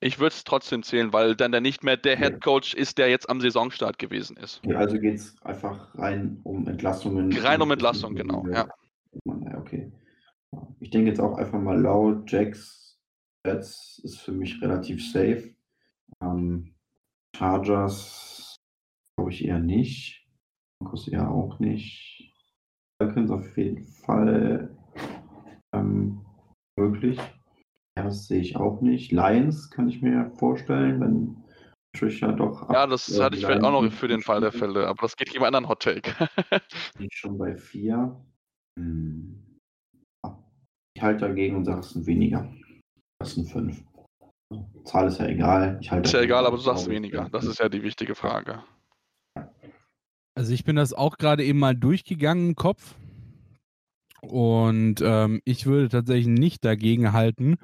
Ich 0.00 0.20
würde 0.20 0.34
es 0.34 0.44
trotzdem 0.44 0.84
zählen, 0.84 1.12
weil 1.12 1.34
dann 1.34 1.50
der 1.50 1.60
nicht 1.60 1.82
mehr 1.82 1.96
der 1.96 2.14
Ja. 2.14 2.20
Headcoach 2.20 2.74
ist, 2.74 2.98
der 2.98 3.08
jetzt 3.08 3.28
am 3.28 3.40
Saisonstart 3.40 3.98
gewesen 3.98 4.36
ist. 4.36 4.60
Okay, 4.64 4.76
also 4.76 4.98
geht 4.98 5.16
es 5.16 5.36
einfach 5.42 5.92
rein 5.98 6.38
um 6.44 6.68
Entlassungen. 6.68 7.32
Rein 7.32 7.60
um 7.60 7.70
Entlassung, 7.72 8.14
genau, 8.14 8.46
ja. 8.46 8.68
Ja, 9.24 9.58
okay. 9.58 9.90
Ich 10.78 10.90
denke 10.90 11.08
jetzt 11.08 11.20
auch 11.20 11.36
einfach 11.36 11.58
mal 11.60 11.80
laut. 11.80 12.30
Jacks, 12.30 13.00
Jets 13.44 14.00
ist 14.04 14.20
für 14.20 14.32
mich 14.32 14.62
relativ 14.62 15.04
safe. 15.10 15.52
Ähm, 16.22 16.74
Chargers 17.36 18.56
glaube 19.16 19.32
ich 19.32 19.44
eher 19.44 19.58
nicht. 19.58 20.27
Eher 21.10 21.30
auch 21.30 21.58
nicht. 21.58 22.34
Falcons 23.00 23.30
auf 23.30 23.56
jeden 23.56 23.86
Fall 23.86 24.76
ähm, 25.74 26.24
möglich. 26.78 27.18
Ja, 27.96 28.04
das 28.04 28.26
sehe 28.26 28.40
ich 28.40 28.56
auch 28.56 28.80
nicht. 28.80 29.12
Lions 29.12 29.70
kann 29.70 29.88
ich 29.88 30.02
mir 30.02 30.30
vorstellen, 30.36 31.00
wenn 31.00 31.44
Trisha 31.96 32.32
doch. 32.32 32.70
Ja, 32.70 32.86
das 32.86 33.08
äh, 33.10 33.22
hatte 33.22 33.36
ich 33.36 33.44
vielleicht 33.44 33.64
auch 33.64 33.82
noch 33.82 33.90
für 33.92 34.08
den 34.08 34.22
Fall 34.22 34.40
der. 34.40 34.52
Fälle, 34.52 34.86
aber 34.86 35.02
das 35.02 35.16
geht 35.16 35.30
gegen 35.30 35.44
einen 35.44 35.54
anderen 35.54 35.68
Hot 35.68 35.82
Take. 35.82 36.10
Bin 36.98 37.06
ich 37.10 37.16
schon 37.16 37.38
bei 37.38 37.56
vier. 37.56 38.16
Hm. 38.78 39.58
Ah, 40.24 40.36
Ich 40.96 41.02
halte 41.02 41.26
dagegen 41.26 41.56
und 41.56 41.64
sage, 41.64 41.80
es 41.80 41.90
sind 41.90 42.06
weniger. 42.06 42.52
Das 43.20 43.34
sind 43.34 43.50
fünf. 43.50 43.82
Zahl 44.84 45.08
ist 45.08 45.18
ja 45.18 45.26
egal. 45.26 45.78
Ist 45.80 46.12
ja 46.12 46.20
egal, 46.20 46.46
aber 46.46 46.56
du 46.56 46.62
sagst 46.62 46.88
weniger. 46.88 47.28
Das 47.30 47.44
ist 47.44 47.58
ja 47.58 47.68
die 47.68 47.82
wichtige 47.82 48.14
Frage. 48.14 48.62
Also 50.38 50.54
ich 50.54 50.62
bin 50.62 50.76
das 50.76 50.92
auch 50.92 51.18
gerade 51.18 51.44
eben 51.44 51.58
mal 51.58 51.74
durchgegangen 51.74 52.50
im 52.50 52.54
Kopf. 52.54 52.94
Und 54.20 55.02
ähm, 55.02 55.40
ich 55.44 55.66
würde 55.66 55.88
tatsächlich 55.88 56.28
nicht 56.28 56.64
dagegen 56.64 57.12
halten, 57.12 57.56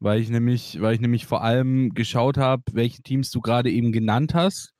weil 0.00 0.20
ich 0.20 0.28
nämlich, 0.28 0.80
weil 0.80 0.96
ich 0.96 1.00
nämlich 1.00 1.26
vor 1.26 1.44
allem 1.44 1.94
geschaut 1.94 2.36
habe, 2.36 2.64
welche 2.72 3.02
Teams 3.02 3.30
du 3.30 3.40
gerade 3.40 3.70
eben 3.70 3.92
genannt 3.92 4.34
hast. 4.34 4.74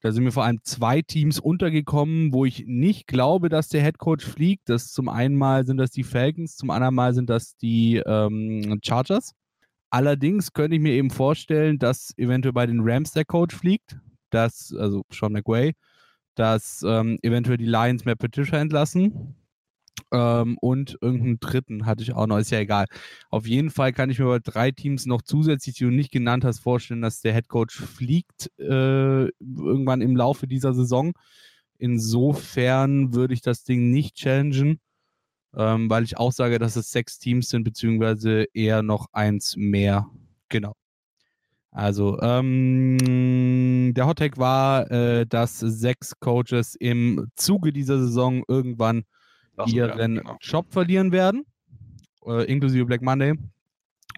Da 0.00 0.10
sind 0.10 0.24
mir 0.24 0.32
vor 0.32 0.42
allem 0.42 0.58
zwei 0.64 1.00
Teams 1.00 1.38
untergekommen, 1.38 2.32
wo 2.32 2.44
ich 2.44 2.64
nicht 2.66 3.06
glaube, 3.06 3.50
dass 3.50 3.68
der 3.68 3.82
Headcoach 3.82 4.22
fliegt. 4.22 4.68
Das 4.68 4.90
zum 4.90 5.08
einen 5.08 5.36
mal 5.36 5.64
sind 5.64 5.76
das 5.76 5.92
die 5.92 6.02
Falcons, 6.02 6.56
zum 6.56 6.70
anderen 6.70 6.96
mal 6.96 7.14
sind 7.14 7.30
das 7.30 7.56
die 7.56 8.02
ähm, 8.04 8.80
Chargers. 8.82 9.34
Allerdings 9.90 10.52
könnte 10.52 10.74
ich 10.74 10.82
mir 10.82 10.94
eben 10.94 11.10
vorstellen, 11.10 11.78
dass 11.78 12.12
eventuell 12.16 12.52
bei 12.52 12.66
den 12.66 12.80
Rams 12.82 13.12
der 13.12 13.26
Coach 13.26 13.54
fliegt, 13.54 13.96
dass, 14.30 14.74
also 14.76 15.04
Sean 15.12 15.34
McWay, 15.34 15.74
dass 16.34 16.82
ähm, 16.86 17.18
eventuell 17.22 17.58
die 17.58 17.66
Lions 17.66 18.04
mehr 18.04 18.16
Patricia 18.16 18.58
entlassen. 18.58 19.36
Ähm, 20.12 20.56
und 20.60 20.96
irgendeinen 21.00 21.40
dritten 21.40 21.86
hatte 21.86 22.02
ich 22.02 22.14
auch 22.14 22.26
noch, 22.26 22.38
ist 22.38 22.50
ja 22.50 22.60
egal. 22.60 22.86
Auf 23.30 23.46
jeden 23.46 23.70
Fall 23.70 23.92
kann 23.92 24.10
ich 24.10 24.18
mir 24.18 24.26
bei 24.26 24.38
drei 24.38 24.70
Teams 24.70 25.06
noch 25.06 25.22
zusätzlich, 25.22 25.76
die 25.76 25.84
du 25.84 25.90
nicht 25.90 26.10
genannt 26.10 26.44
hast, 26.44 26.60
vorstellen, 26.60 27.02
dass 27.02 27.20
der 27.20 27.32
Headcoach 27.32 27.72
fliegt 27.72 28.50
äh, 28.58 29.26
irgendwann 29.28 30.00
im 30.00 30.16
Laufe 30.16 30.46
dieser 30.46 30.74
Saison. 30.74 31.12
Insofern 31.78 33.14
würde 33.14 33.34
ich 33.34 33.42
das 33.42 33.64
Ding 33.64 33.90
nicht 33.90 34.16
challengen, 34.16 34.80
ähm, 35.56 35.90
weil 35.90 36.04
ich 36.04 36.18
auch 36.18 36.32
sage, 36.32 36.58
dass 36.58 36.76
es 36.76 36.90
sechs 36.90 37.18
Teams 37.18 37.48
sind, 37.48 37.64
beziehungsweise 37.64 38.46
eher 38.54 38.82
noch 38.82 39.06
eins 39.12 39.56
mehr. 39.56 40.08
Genau. 40.48 40.74
Also, 41.72 42.20
ähm, 42.20 43.92
der 43.94 44.06
Hottake 44.06 44.38
war, 44.38 44.90
äh, 44.90 45.24
dass 45.26 45.60
sechs 45.60 46.18
Coaches 46.18 46.74
im 46.74 47.28
Zuge 47.36 47.72
dieser 47.72 47.98
Saison 47.98 48.42
irgendwann 48.48 49.04
Lassen 49.56 49.76
ihren 49.76 50.14
genau. 50.16 50.36
Job 50.40 50.66
verlieren 50.72 51.12
werden, 51.12 51.44
äh, 52.26 52.44
inklusive 52.50 52.86
Black 52.86 53.02
Monday. 53.02 53.34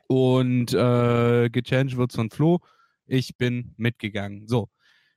Und 0.07 0.73
äh, 0.73 1.51
gechanged 1.51 1.97
wird 1.97 2.13
von 2.13 2.31
Flo. 2.31 2.61
Ich 3.07 3.37
bin 3.37 3.75
mitgegangen. 3.77 4.47
So, 4.47 4.69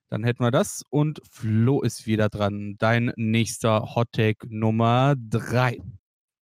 dann 0.09 0.23
hätten 0.23 0.43
wir 0.43 0.51
das 0.51 0.83
und 0.89 1.21
Flo 1.31 1.81
ist 1.81 2.05
wieder 2.05 2.29
dran. 2.29 2.75
Dein 2.79 3.13
nächster 3.15 3.95
Hottake 3.95 4.47
Nummer 4.49 5.15
drei. 5.17 5.79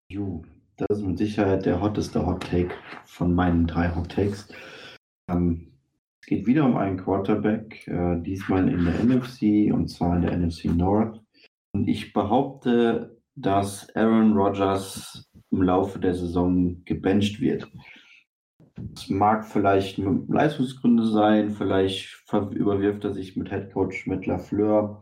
Jo, 0.10 0.44
das 0.78 1.00
ist 1.00 1.06
mit 1.06 1.18
Sicherheit 1.18 1.66
der 1.66 1.82
hotteste 1.82 2.26
Hot 2.26 2.44
Take 2.50 2.74
von 3.06 3.34
meinen 3.34 3.68
drei 3.68 3.94
Hot 3.96 4.10
Takes. 4.10 4.48
Ähm, 5.30 5.77
geht 6.28 6.46
wieder 6.46 6.66
um 6.66 6.76
einen 6.76 6.98
Quarterback, 6.98 7.88
äh, 7.88 8.22
diesmal 8.22 8.68
in 8.70 8.86
der 8.86 9.04
NFC 9.04 9.74
und 9.74 9.88
zwar 9.88 10.18
in 10.18 10.24
der 10.24 10.38
NFC 10.38 10.66
North. 10.66 11.20
Und 11.74 11.88
ich 11.88 12.14
behaupte, 12.14 13.18
dass 13.36 13.90
Aaron 13.96 14.34
Rodgers 14.34 15.32
im 15.52 15.62
Laufe 15.62 16.00
der 16.00 16.14
Saison 16.14 16.84
gebencht 16.84 17.40
wird. 17.40 17.72
Es 18.94 19.10
mag 19.10 19.48
vielleicht 19.48 19.98
Leistungsgründe 19.98 21.08
sein, 21.08 21.52
vielleicht 21.52 22.24
überwirft 22.52 23.06
er 23.06 23.14
sich 23.14 23.38
mit 23.38 23.50
Headcoach 23.50 24.06
mit 24.06 24.26
Lafleur. 24.26 25.02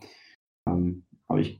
Ähm, 0.67 1.05
aber 1.27 1.39
ich, 1.39 1.59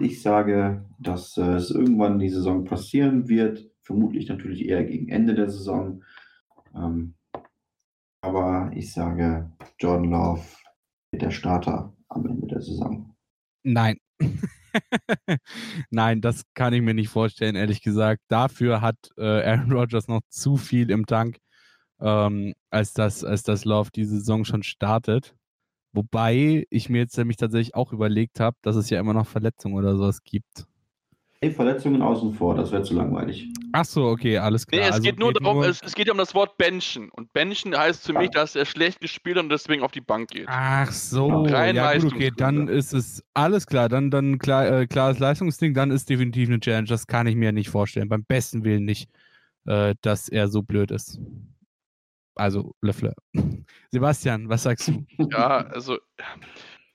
ich 0.00 0.20
sage, 0.20 0.84
dass 0.98 1.36
äh, 1.36 1.54
es 1.54 1.70
irgendwann 1.70 2.18
die 2.18 2.28
Saison 2.28 2.64
passieren 2.64 3.28
wird. 3.28 3.70
Vermutlich 3.82 4.28
natürlich 4.28 4.68
eher 4.68 4.84
gegen 4.84 5.08
Ende 5.08 5.34
der 5.34 5.48
Saison. 5.48 6.02
Ähm, 6.74 7.14
aber 8.22 8.70
ich 8.74 8.92
sage, 8.92 9.50
Jordan 9.78 10.10
Love 10.10 10.42
wird 11.12 11.22
der 11.22 11.30
Starter 11.30 11.92
am 12.08 12.26
Ende 12.26 12.46
der 12.46 12.60
Saison. 12.60 13.14
Nein. 13.62 13.98
Nein, 15.90 16.20
das 16.20 16.44
kann 16.54 16.72
ich 16.72 16.82
mir 16.82 16.94
nicht 16.94 17.08
vorstellen, 17.08 17.56
ehrlich 17.56 17.82
gesagt. 17.82 18.22
Dafür 18.28 18.80
hat 18.80 18.96
äh, 19.16 19.42
Aaron 19.42 19.72
Rodgers 19.72 20.08
noch 20.08 20.20
zu 20.28 20.56
viel 20.56 20.90
im 20.90 21.06
Tank, 21.06 21.38
ähm, 22.00 22.54
als, 22.70 22.92
das, 22.92 23.24
als 23.24 23.42
das 23.42 23.64
Love 23.64 23.90
die 23.94 24.04
Saison 24.04 24.44
schon 24.44 24.62
startet. 24.62 25.34
Wobei 25.92 26.66
ich 26.70 26.88
mir 26.88 26.98
jetzt 26.98 27.18
nämlich 27.18 27.36
tatsächlich 27.36 27.74
auch 27.74 27.92
überlegt 27.92 28.38
habe, 28.38 28.56
dass 28.62 28.76
es 28.76 28.90
ja 28.90 29.00
immer 29.00 29.14
noch 29.14 29.26
Verletzungen 29.26 29.74
oder 29.74 29.96
sowas 29.96 30.22
gibt. 30.22 30.66
Hey, 31.42 31.50
Verletzungen 31.50 32.02
außen 32.02 32.34
vor, 32.34 32.54
das 32.54 32.70
wäre 32.70 32.82
zu 32.82 32.92
langweilig. 32.92 33.50
Ach 33.72 33.86
so, 33.86 34.08
okay, 34.08 34.36
alles 34.36 34.66
Nee, 34.70 34.76
klar. 34.76 34.88
es 34.88 34.94
Also 34.96 35.04
geht 35.04 35.18
nur 35.18 35.32
darum, 35.32 35.62
es, 35.62 35.80
es 35.82 35.94
geht 35.94 36.06
ja 36.06 36.12
um 36.12 36.18
das 36.18 36.34
Wort 36.34 36.58
benchen. 36.58 37.08
Und 37.08 37.32
benchen 37.32 37.74
heißt 37.74 38.04
für 38.04 38.12
mich, 38.12 38.28
dass 38.28 38.56
er 38.56 38.66
schlecht 38.66 39.00
gespielt 39.00 39.38
hat 39.38 39.44
und 39.44 39.48
deswegen 39.48 39.82
auf 39.82 39.90
die 39.90 40.02
Bank 40.02 40.28
geht. 40.28 40.44
Ach 40.48 40.92
so, 40.92 41.44
Rein 41.44 41.76
ja 41.76 41.96
gut, 41.96 42.12
okay, 42.12 42.30
dann 42.36 42.68
ist 42.68 42.92
es 42.92 43.24
alles 43.32 43.66
klar, 43.66 43.88
dann, 43.88 44.10
dann 44.10 44.38
klar, 44.38 44.70
äh, 44.70 44.86
klares 44.86 45.18
Leistungsding, 45.18 45.72
dann 45.72 45.90
ist 45.90 46.10
definitiv 46.10 46.50
eine 46.50 46.60
Challenge, 46.60 46.88
das 46.88 47.06
kann 47.06 47.26
ich 47.26 47.36
mir 47.36 47.52
nicht 47.52 47.70
vorstellen, 47.70 48.10
beim 48.10 48.24
besten 48.24 48.62
Willen 48.62 48.84
nicht, 48.84 49.08
äh, 49.64 49.94
dass 50.02 50.28
er 50.28 50.48
so 50.48 50.62
blöd 50.62 50.90
ist. 50.90 51.18
Also, 52.34 52.74
Lefleur. 52.82 53.14
Sebastian, 53.90 54.46
was 54.50 54.64
sagst 54.64 54.88
du? 54.88 55.06
Ja, 55.30 55.64
also 55.68 55.96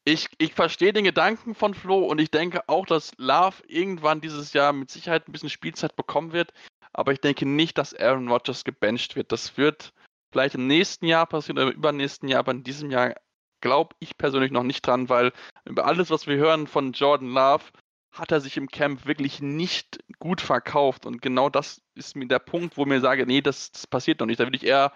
ich, 0.06 0.30
ich 0.38 0.54
verstehe 0.54 0.94
den 0.94 1.04
Gedanken 1.04 1.56
von 1.56 1.74
Flo 1.74 2.06
und 2.06 2.22
ich 2.22 2.30
denke 2.30 2.70
auch, 2.70 2.86
dass 2.86 3.12
Love 3.18 3.64
irgendwann 3.68 4.22
dieses 4.22 4.54
Jahr 4.54 4.72
mit 4.72 4.92
Sicherheit 4.92 5.28
ein 5.28 5.32
bisschen 5.32 5.50
Spielzeit 5.50 5.96
bekommen 5.96 6.32
wird. 6.32 6.54
Aber 6.94 7.12
ich 7.12 7.20
denke 7.20 7.46
nicht, 7.46 7.78
dass 7.78 7.94
Aaron 7.94 8.30
Rodgers 8.30 8.64
gebencht 8.64 9.16
wird. 9.16 9.32
Das 9.32 9.58
wird 9.58 9.94
vielleicht 10.32 10.56
im 10.56 10.68
nächsten 10.68 11.08
Jahr 11.08 11.26
passieren 11.26 11.58
oder 11.58 11.72
im 11.72 11.78
übernächsten 11.78 12.30
Jahr, 12.30 12.40
aber 12.40 12.52
in 12.52 12.64
diesem 12.64 12.92
Jahr 12.92 13.16
glaube 13.62 13.96
ich 14.00 14.18
persönlich 14.18 14.52
noch 14.52 14.64
nicht 14.64 14.86
dran, 14.86 15.10
weil 15.10 15.34
über 15.66 15.86
alles, 15.86 16.12
was 16.12 16.28
wir 16.28 16.38
hören 16.38 16.68
von 16.68 16.92
Jordan 16.92 17.30
Love, 17.30 17.64
hat 18.12 18.32
er 18.32 18.40
sich 18.40 18.58
im 18.58 18.68
Camp 18.68 19.06
wirklich 19.06 19.42
nicht 19.42 20.00
gut 20.20 20.40
verkauft. 20.40 21.06
Und 21.06 21.22
genau 21.22 21.50
das 21.50 21.82
ist 21.96 22.16
mir 22.16 22.28
der 22.28 22.40
Punkt, 22.40 22.78
wo 22.78 22.86
mir 22.86 23.02
sage, 23.02 23.26
nee, 23.26 23.42
das, 23.42 23.72
das 23.72 23.88
passiert 23.88 24.20
noch 24.20 24.28
nicht. 24.28 24.40
Da 24.40 24.46
würde 24.46 24.56
ich 24.56 24.66
eher, 24.66 24.94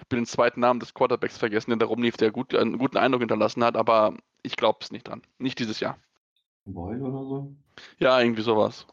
ich 0.00 0.08
bin 0.08 0.20
den 0.20 0.26
zweiten 0.26 0.60
Namen 0.60 0.80
des 0.80 0.94
Quarterbacks 0.94 1.38
vergessen, 1.38 1.70
der 1.70 1.78
da 1.78 1.86
rumlief, 1.86 2.16
der 2.16 2.30
gut, 2.30 2.54
einen 2.54 2.78
guten 2.78 2.96
Eindruck 2.96 3.20
hinterlassen 3.20 3.62
hat, 3.62 3.76
aber 3.76 4.16
ich 4.42 4.56
glaube 4.56 4.78
es 4.80 4.90
nicht 4.90 5.08
dran. 5.08 5.22
Nicht 5.38 5.58
dieses 5.58 5.80
Jahr. 5.80 5.98
Boyle 6.64 7.02
oder 7.02 7.24
so? 7.24 7.54
Ja, 7.98 8.20
irgendwie 8.20 8.42
sowas. 8.42 8.86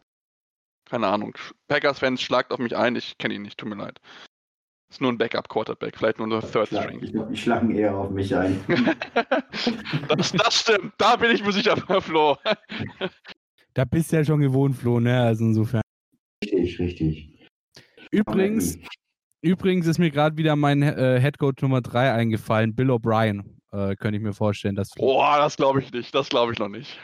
Keine 0.84 1.06
Ahnung. 1.06 1.34
Packers-Fans 1.68 2.20
schlagt 2.22 2.52
auf 2.52 2.58
mich 2.58 2.76
ein, 2.76 2.96
ich 2.96 3.18
kenne 3.18 3.34
ihn 3.34 3.42
nicht, 3.42 3.58
tut 3.58 3.68
mir 3.68 3.76
leid. 3.76 4.00
Ist 4.90 5.02
nur 5.02 5.12
ein 5.12 5.18
Backup-Quarterback, 5.18 5.98
vielleicht 5.98 6.18
nur 6.18 6.26
ein 6.32 6.40
Third 6.40 6.68
String. 6.68 7.02
ich 7.02 7.12
glaube, 7.12 7.30
die 7.30 7.36
schlagen 7.36 7.74
eher 7.74 7.94
auf 7.94 8.10
mich 8.10 8.34
ein. 8.34 8.58
das, 10.08 10.32
das 10.32 10.60
stimmt, 10.60 10.94
da 10.96 11.16
bin 11.16 11.30
ich 11.30 11.44
mir 11.44 11.52
sicher, 11.52 11.76
Flo. 12.00 12.36
Da 13.74 13.84
bist 13.84 14.12
du 14.12 14.16
ja 14.16 14.24
schon 14.24 14.40
gewohnt, 14.40 14.76
Flo, 14.76 14.98
ne? 14.98 15.22
Also 15.22 15.44
insofern. 15.44 15.82
richtig, 16.42 16.78
richtig. 16.78 17.48
Übrigens, 18.10 18.78
übrigens 19.40 19.86
ist 19.86 19.98
mir 19.98 20.10
gerade 20.10 20.36
wieder 20.36 20.56
mein 20.56 20.82
äh, 20.82 21.18
Headcoach 21.20 21.62
Nummer 21.62 21.80
3 21.80 22.12
eingefallen, 22.12 22.74
Bill 22.74 22.90
O'Brien. 22.90 23.44
Äh, 23.72 23.96
könnte 23.96 24.16
ich 24.16 24.22
mir 24.22 24.32
vorstellen, 24.32 24.76
dass 24.76 24.90
Boah, 24.90 25.38
das 25.38 25.56
glaube 25.56 25.80
ich 25.80 25.92
nicht, 25.92 26.14
das 26.14 26.28
glaube 26.28 26.52
ich 26.52 26.58
noch 26.58 26.68
nicht. 26.68 26.98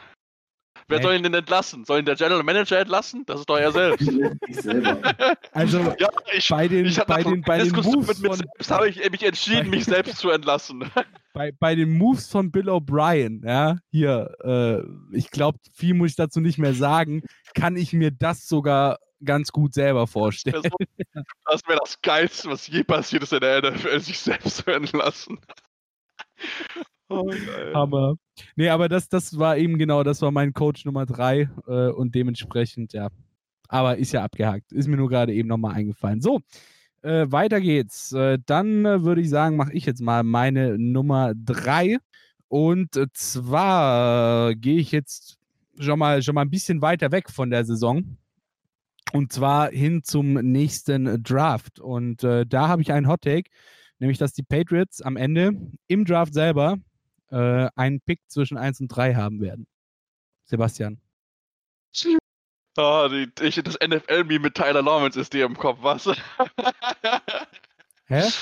Wer 0.88 1.01
soll 1.01 1.14
ihn 1.14 1.23
denn 1.23 1.35
entlassen? 1.35 1.85
Soll 1.85 2.01
ihn 2.01 2.05
der 2.05 2.14
General 2.14 2.42
Manager 2.42 2.79
entlassen? 2.79 3.25
Das 3.27 3.40
ist 3.40 3.49
doch 3.49 3.57
er 3.57 3.73
selbst. 3.73 4.11
Ich 4.49 4.61
selber. 4.61 5.01
Also 5.53 5.79
ja, 5.99 6.09
ich, 6.37 6.49
bei 6.49 6.68
den, 6.68 6.87
ich 6.87 7.03
bei 7.05 7.23
den, 7.23 7.40
bei 7.42 7.59
den 7.59 7.64
Diskussion 7.64 7.94
Moves 7.97 8.09
mit 8.09 8.23
mir 8.23 8.29
von, 8.29 8.37
selbst 8.37 8.70
habe 8.70 8.88
ich 8.88 9.11
mich 9.11 9.23
entschieden, 9.23 9.70
mich 9.70 9.85
selbst 9.85 10.18
zu 10.18 10.31
entlassen. 10.31 10.85
bei, 11.33 11.53
bei 11.53 11.75
den 11.75 11.97
Moves 11.97 12.29
von 12.29 12.51
Bill 12.51 12.68
O'Brien, 12.68 13.47
ja, 13.47 13.79
hier, 13.90 14.35
äh, 14.42 15.16
ich 15.16 15.31
glaube, 15.31 15.59
viel 15.73 15.94
muss 15.94 16.11
ich 16.11 16.16
dazu 16.16 16.40
nicht 16.40 16.59
mehr 16.59 16.75
sagen, 16.75 17.23
kann 17.55 17.77
ich 17.77 17.92
mir 17.92 18.11
das 18.11 18.47
sogar 18.47 18.99
ganz 19.25 19.51
gut 19.51 19.75
selber 19.75 20.07
vorstellen. 20.07 20.63
Das, 21.47 21.61
wäre 21.69 21.79
das 21.79 22.01
Geilste, 22.01 22.49
was 22.49 22.67
je 22.67 22.83
passiert 22.83 23.23
ist 23.23 23.33
in 23.33 23.41
der 23.41 23.71
NFL, 23.71 24.01
sich 24.01 24.19
selbst 24.19 24.57
zu 24.59 24.71
entlassen. 24.71 25.39
Oh. 27.11 27.31
Hammer. 27.75 28.17
Nee, 28.57 28.71
aber 28.71 28.89
das, 28.89 29.11
das 29.11 29.39
war 29.39 29.59
eben 29.59 29.77
genau, 29.77 30.03
das 30.03 30.23
war 30.23 30.31
mein 30.31 30.55
Coach 30.55 30.87
Nummer 30.87 31.05
3 31.05 31.51
äh, 31.67 31.89
und 31.89 32.15
dementsprechend, 32.15 32.95
ja. 32.95 33.11
Aber 33.69 33.99
ist 33.99 34.13
ja 34.13 34.25
abgehakt. 34.25 34.73
Ist 34.73 34.89
mir 34.89 34.97
nur 34.97 35.11
gerade 35.11 35.35
eben 35.35 35.47
nochmal 35.49 35.75
eingefallen. 35.75 36.23
So, 36.23 36.41
äh, 37.03 37.31
weiter 37.31 37.61
geht's. 37.61 38.13
Äh, 38.13 38.39
dann 38.47 38.87
äh, 38.87 39.05
würde 39.05 39.21
ich 39.21 39.29
sagen, 39.29 39.57
mache 39.57 39.75
ich 39.75 39.85
jetzt 39.85 40.01
mal 40.01 40.23
meine 40.23 40.79
Nummer 40.79 41.35
3. 41.37 41.99
Und 42.49 42.99
zwar 43.13 44.51
äh, 44.51 44.55
gehe 44.55 44.79
ich 44.79 44.91
jetzt 44.91 45.39
schon 45.79 45.99
mal, 45.99 46.23
schon 46.23 46.35
mal 46.35 46.43
ein 46.43 46.51
bisschen 46.51 46.83
weiter 46.83 47.13
weg 47.13 47.31
von 47.31 47.51
der 47.51 47.65
Saison. 47.65 48.17
Und 49.12 49.33
zwar 49.33 49.71
hin 49.71 50.03
zum 50.03 50.35
nächsten 50.35 51.23
Draft. 51.23 51.79
Und 51.79 52.25
äh, 52.25 52.47
da 52.47 52.69
habe 52.69 52.83
ich 52.83 52.93
einen 52.93 53.09
Hot 53.09 53.23
Take, 53.23 53.51
nämlich 53.99 54.19
dass 54.19 54.33
die 54.33 54.43
Patriots 54.43 55.03
am 55.03 55.17
Ende 55.17 55.53
im 55.87 56.05
Draft 56.05 56.35
selber 56.35 56.79
äh, 57.31 57.69
einen 57.77 58.01
Pick 58.01 58.21
zwischen 58.29 58.57
1 58.57 58.81
und 58.81 58.88
3 58.88 59.14
haben 59.14 59.40
werden. 59.40 59.67
Sebastian. 60.45 61.01
Ah, 62.77 63.09
die, 63.09 63.31
ich, 63.40 63.55
das 63.62 63.79
NFL-Meme 63.81 64.40
mit 64.40 64.57
Tyler 64.57 64.83
Lawrence 64.83 65.21
ist 65.21 65.33
dir 65.33 65.45
im 65.45 65.57
Kopf, 65.57 65.79
was? 65.83 66.11
Hä? 68.07 68.25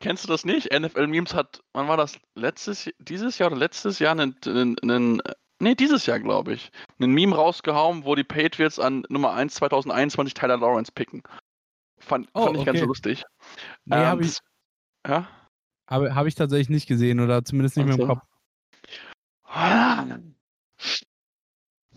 Kennst 0.00 0.24
du 0.24 0.28
das 0.28 0.44
nicht? 0.44 0.72
NFL-Memes 0.72 1.34
hat, 1.34 1.60
wann 1.72 1.88
war 1.88 1.96
das? 1.96 2.18
Letztes, 2.34 2.90
dieses 2.98 3.38
Jahr 3.38 3.50
oder 3.50 3.58
letztes 3.58 3.98
Jahr 3.98 4.12
einen, 4.12 4.36
einen, 4.46 4.76
einen 4.80 5.22
nee, 5.62 5.74
dieses 5.74 6.06
Jahr, 6.06 6.20
glaube 6.20 6.52
ich, 6.52 6.70
einen 7.00 7.12
Meme 7.14 7.34
rausgehauen, 7.34 8.04
wo 8.04 8.14
die 8.14 8.24
Patriots 8.24 8.78
an 8.78 9.04
Nummer 9.08 9.32
1 9.32 9.54
2021 9.54 10.34
Tyler 10.34 10.58
Lawrence 10.58 10.92
picken. 10.92 11.22
Fand, 11.98 12.28
Oh, 12.34 12.46
fand 12.46 12.58
ich 12.58 12.64
ganz 12.64 12.78
okay. 12.78 12.86
lustig. 12.86 13.24
Nee, 13.84 13.96
Ähm, 13.96 14.06
habe 14.06 14.24
ich, 14.24 14.38
Ja? 15.06 15.28
hab, 15.88 16.02
hab 16.14 16.26
ich 16.26 16.34
tatsächlich 16.34 16.68
nicht 16.68 16.86
gesehen 16.86 17.20
oder 17.20 17.44
zumindest 17.44 17.76
nicht 17.76 17.86
mehr 17.86 17.98
im. 17.98 18.06
Kopf. 18.06 18.22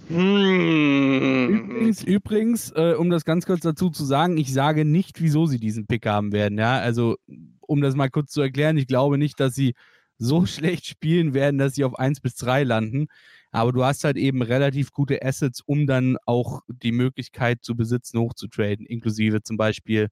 Hm. 0.08 1.70
Übrigens, 1.70 2.04
übrigens 2.04 2.72
äh, 2.72 2.94
um 2.98 3.10
das 3.10 3.26
ganz 3.26 3.46
kurz 3.46 3.62
dazu 3.62 3.90
zu 3.90 4.06
sagen, 4.06 4.38
ich 4.38 4.54
sage 4.54 4.86
nicht, 4.86 5.22
wieso 5.22 5.46
sie 5.46 5.60
diesen 5.60 5.88
Pick 5.88 6.06
haben 6.06 6.32
werden. 6.32 6.58
Ja, 6.60 6.78
also 6.78 7.18
um 7.62 7.82
das 7.82 7.96
mal 7.96 8.10
kurz 8.10 8.32
zu 8.32 8.42
erklären, 8.42 8.78
ich 8.78 8.88
glaube 8.88 9.18
nicht, 9.18 9.40
dass 9.40 9.56
sie 9.56 9.74
so 10.18 10.46
schlecht 10.46 10.86
spielen 10.86 11.34
werden, 11.34 11.58
dass 11.58 11.76
sie 11.76 11.84
auf 11.84 11.98
1 11.98 12.22
bis 12.22 12.36
3 12.36 12.64
landen. 12.64 13.08
Aber 13.56 13.72
du 13.72 13.84
hast 13.86 14.04
halt 14.04 14.18
eben 14.18 14.42
relativ 14.42 14.92
gute 14.92 15.24
Assets, 15.24 15.62
um 15.62 15.88
dann 15.88 16.18
auch 16.26 16.62
die 16.68 16.92
Möglichkeit 16.92 17.64
zu 17.64 17.76
besitzen, 17.76 18.20
hochzutraden, 18.20 18.86
inklusive 18.86 19.44
zum 19.44 19.56
Beispiel 19.56 20.10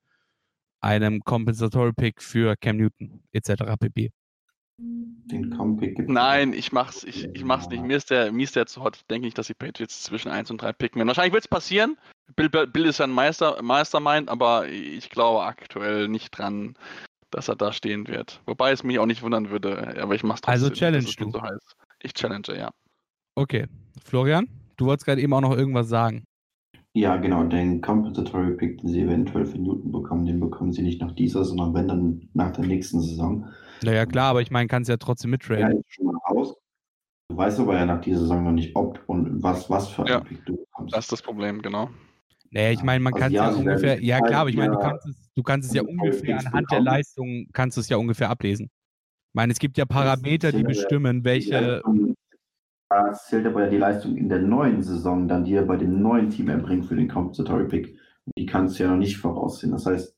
einem 0.80 1.22
Compensatory 1.22 1.94
Pick 1.94 2.22
für 2.22 2.56
Cam 2.56 2.78
Newton 2.78 3.24
etc. 3.32 3.64
pp. 3.80 4.12
Den 4.78 5.50
Comepick 5.52 5.96
gibt 5.96 6.10
Nein, 6.10 6.54
ich 6.54 6.72
mach's, 6.72 7.04
ich, 7.04 7.26
ich 7.34 7.44
mach's 7.44 7.68
nicht. 7.70 7.84
Mir 7.84 7.98
ist 7.98 8.10
der, 8.10 8.32
mir 8.32 8.44
ist 8.44 8.56
der 8.56 8.66
zu 8.66 8.82
hot. 8.82 8.96
Ich 8.98 9.06
denke 9.08 9.26
nicht, 9.26 9.38
dass 9.38 9.48
die 9.48 9.54
Patriots 9.54 10.04
zwischen 10.04 10.30
1 10.30 10.50
und 10.50 10.62
3 10.62 10.74
picken 10.74 11.00
werden. 11.00 11.08
Wahrscheinlich 11.08 11.34
wird's 11.34 11.48
passieren. 11.48 11.98
Bill, 12.36 12.50
Bill 12.50 12.86
ist 12.86 13.00
ja 13.00 13.06
ein 13.06 13.12
Meister, 13.12 13.62
Mastermind, 13.62 14.30
aber 14.30 14.68
ich 14.68 15.10
glaube 15.10 15.44
aktuell 15.44 16.08
nicht 16.08 16.38
dran. 16.38 16.76
dass 17.30 17.48
er 17.48 17.56
da 17.56 17.74
stehen 17.74 18.08
wird. 18.08 18.42
Wobei 18.46 18.72
es 18.72 18.84
mich 18.84 19.00
auch 19.00 19.06
nicht 19.06 19.22
wundern 19.24 19.50
würde, 19.50 20.02
aber 20.02 20.16
ich 20.16 20.24
mach's 20.24 20.42
trotzdem. 20.42 20.64
Also 20.64 20.70
challenge 20.70 21.12
du. 21.18 21.32
So 21.32 21.42
heißt. 21.42 21.76
Ich 22.02 22.14
challenge, 22.14 22.56
ja. 22.56 22.72
Okay. 23.36 23.66
Florian, 24.04 24.48
du 24.78 24.86
wolltest 24.86 25.06
gerade 25.06 25.22
eben 25.22 25.34
auch 25.34 25.42
noch 25.42 25.56
irgendwas 25.56 25.88
sagen. 25.90 26.24
Ja, 26.96 27.18
genau, 27.18 27.44
den 27.46 27.82
Compensatory 27.82 28.56
Pick, 28.56 28.80
den 28.80 28.90
sie 28.90 29.02
eventuell 29.02 29.46
für 29.46 29.58
Newton 29.58 29.92
bekommen, 29.92 30.26
den 30.26 30.40
bekommen 30.40 30.72
sie 30.72 30.84
nicht 30.84 31.02
nach 31.02 31.12
dieser, 31.14 31.44
sondern 31.44 31.74
wenn 31.74 31.88
dann 31.88 32.30
nach 32.34 32.52
der 32.52 32.66
nächsten 32.66 33.02
Saison. 33.02 33.48
Naja, 33.84 34.06
klar, 34.06 34.30
aber 34.30 34.42
ich 34.42 34.52
meine, 34.52 34.68
kannst 34.68 34.90
ja 34.90 34.98
trotzdem 34.98 35.32
Ja, 35.32 35.38
mittraden. 35.38 35.80
ist 35.80 35.94
schon 35.94 36.06
mal 36.06 36.18
raus. 36.30 36.56
Du 37.30 37.38
weißt 37.38 37.60
aber 37.60 37.76
ja 37.76 37.86
nach 37.86 38.02
dieser 38.02 38.20
Saison 38.20 38.44
noch 38.44 38.52
nicht, 38.52 38.76
ob 38.76 39.02
und 39.08 39.42
was, 39.42 39.70
was 39.70 39.88
für 39.90 40.04
einen 40.04 40.10
Ja, 40.10 40.20
Pick 40.20 40.46
du 40.46 40.58
bekommst. 40.58 40.96
Das 40.96 41.06
ist 41.06 41.12
das 41.12 41.22
Problem, 41.24 41.62
genau. 41.64 41.90
Naja, 42.52 42.70
ich 42.72 42.84
meine, 42.84 43.00
man 43.00 43.14
Also 43.14 43.24
kann 43.24 43.32
es 43.34 43.40
ja, 43.40 43.48
ja, 43.48 43.54
sie 43.54 43.60
ungefähr, 43.62 44.04
ja 44.04 44.22
klar, 44.22 44.42
aber 44.42 44.50
ich 44.52 44.56
meine, 44.56 44.74
du 44.76 44.80
ja 44.80 44.90
kannst 44.90 45.08
es, 45.08 45.16
du 45.34 45.42
kannst 45.42 45.68
es 45.70 45.74
ja 45.76 45.82
ungefähr 45.82 46.38
anhand 46.38 46.70
der. 46.72 46.82
Leistung, 46.82 47.48
kannst 47.52 47.78
du 47.78 47.82
es 47.82 47.90
ja 47.90 47.98
ungefähr 47.98 48.30
ablesen. 48.30 48.66
Ich 48.66 49.34
meine, 49.34 49.52
es 49.52 49.58
gibt 49.58 49.80
ja 49.80 49.86
Parameter, 49.86 50.52
die 50.52 50.60
ja- 50.60 50.64
bestimmen, 50.68 51.24
welche, 51.24 51.82
Da 52.94 53.12
zählt 53.14 53.48
aber 53.48 53.64
ja 53.64 53.70
die 53.70 53.78
Leistung 53.78 54.16
in 54.18 54.30
der 54.30 54.40
neuen 54.40 54.84
Saison, 54.84 55.28
dann 55.28 55.44
die 55.44 55.56
er 55.56 55.66
bei 55.66 55.78
dem 55.78 56.02
neuen 56.02 56.30
Team 56.30 56.50
erbringt 56.50 56.86
für 56.86 56.96
den 56.96 57.08
Compensatory 57.08 57.68
Pick. 57.68 57.98
Die 58.38 58.46
kannst 58.46 58.78
du 58.78 58.84
ja 58.84 58.92
noch 58.92 58.98
nicht 58.98 59.18
voraussehen. 59.18 59.72
Das 59.72 59.88
heißt, 59.88 60.16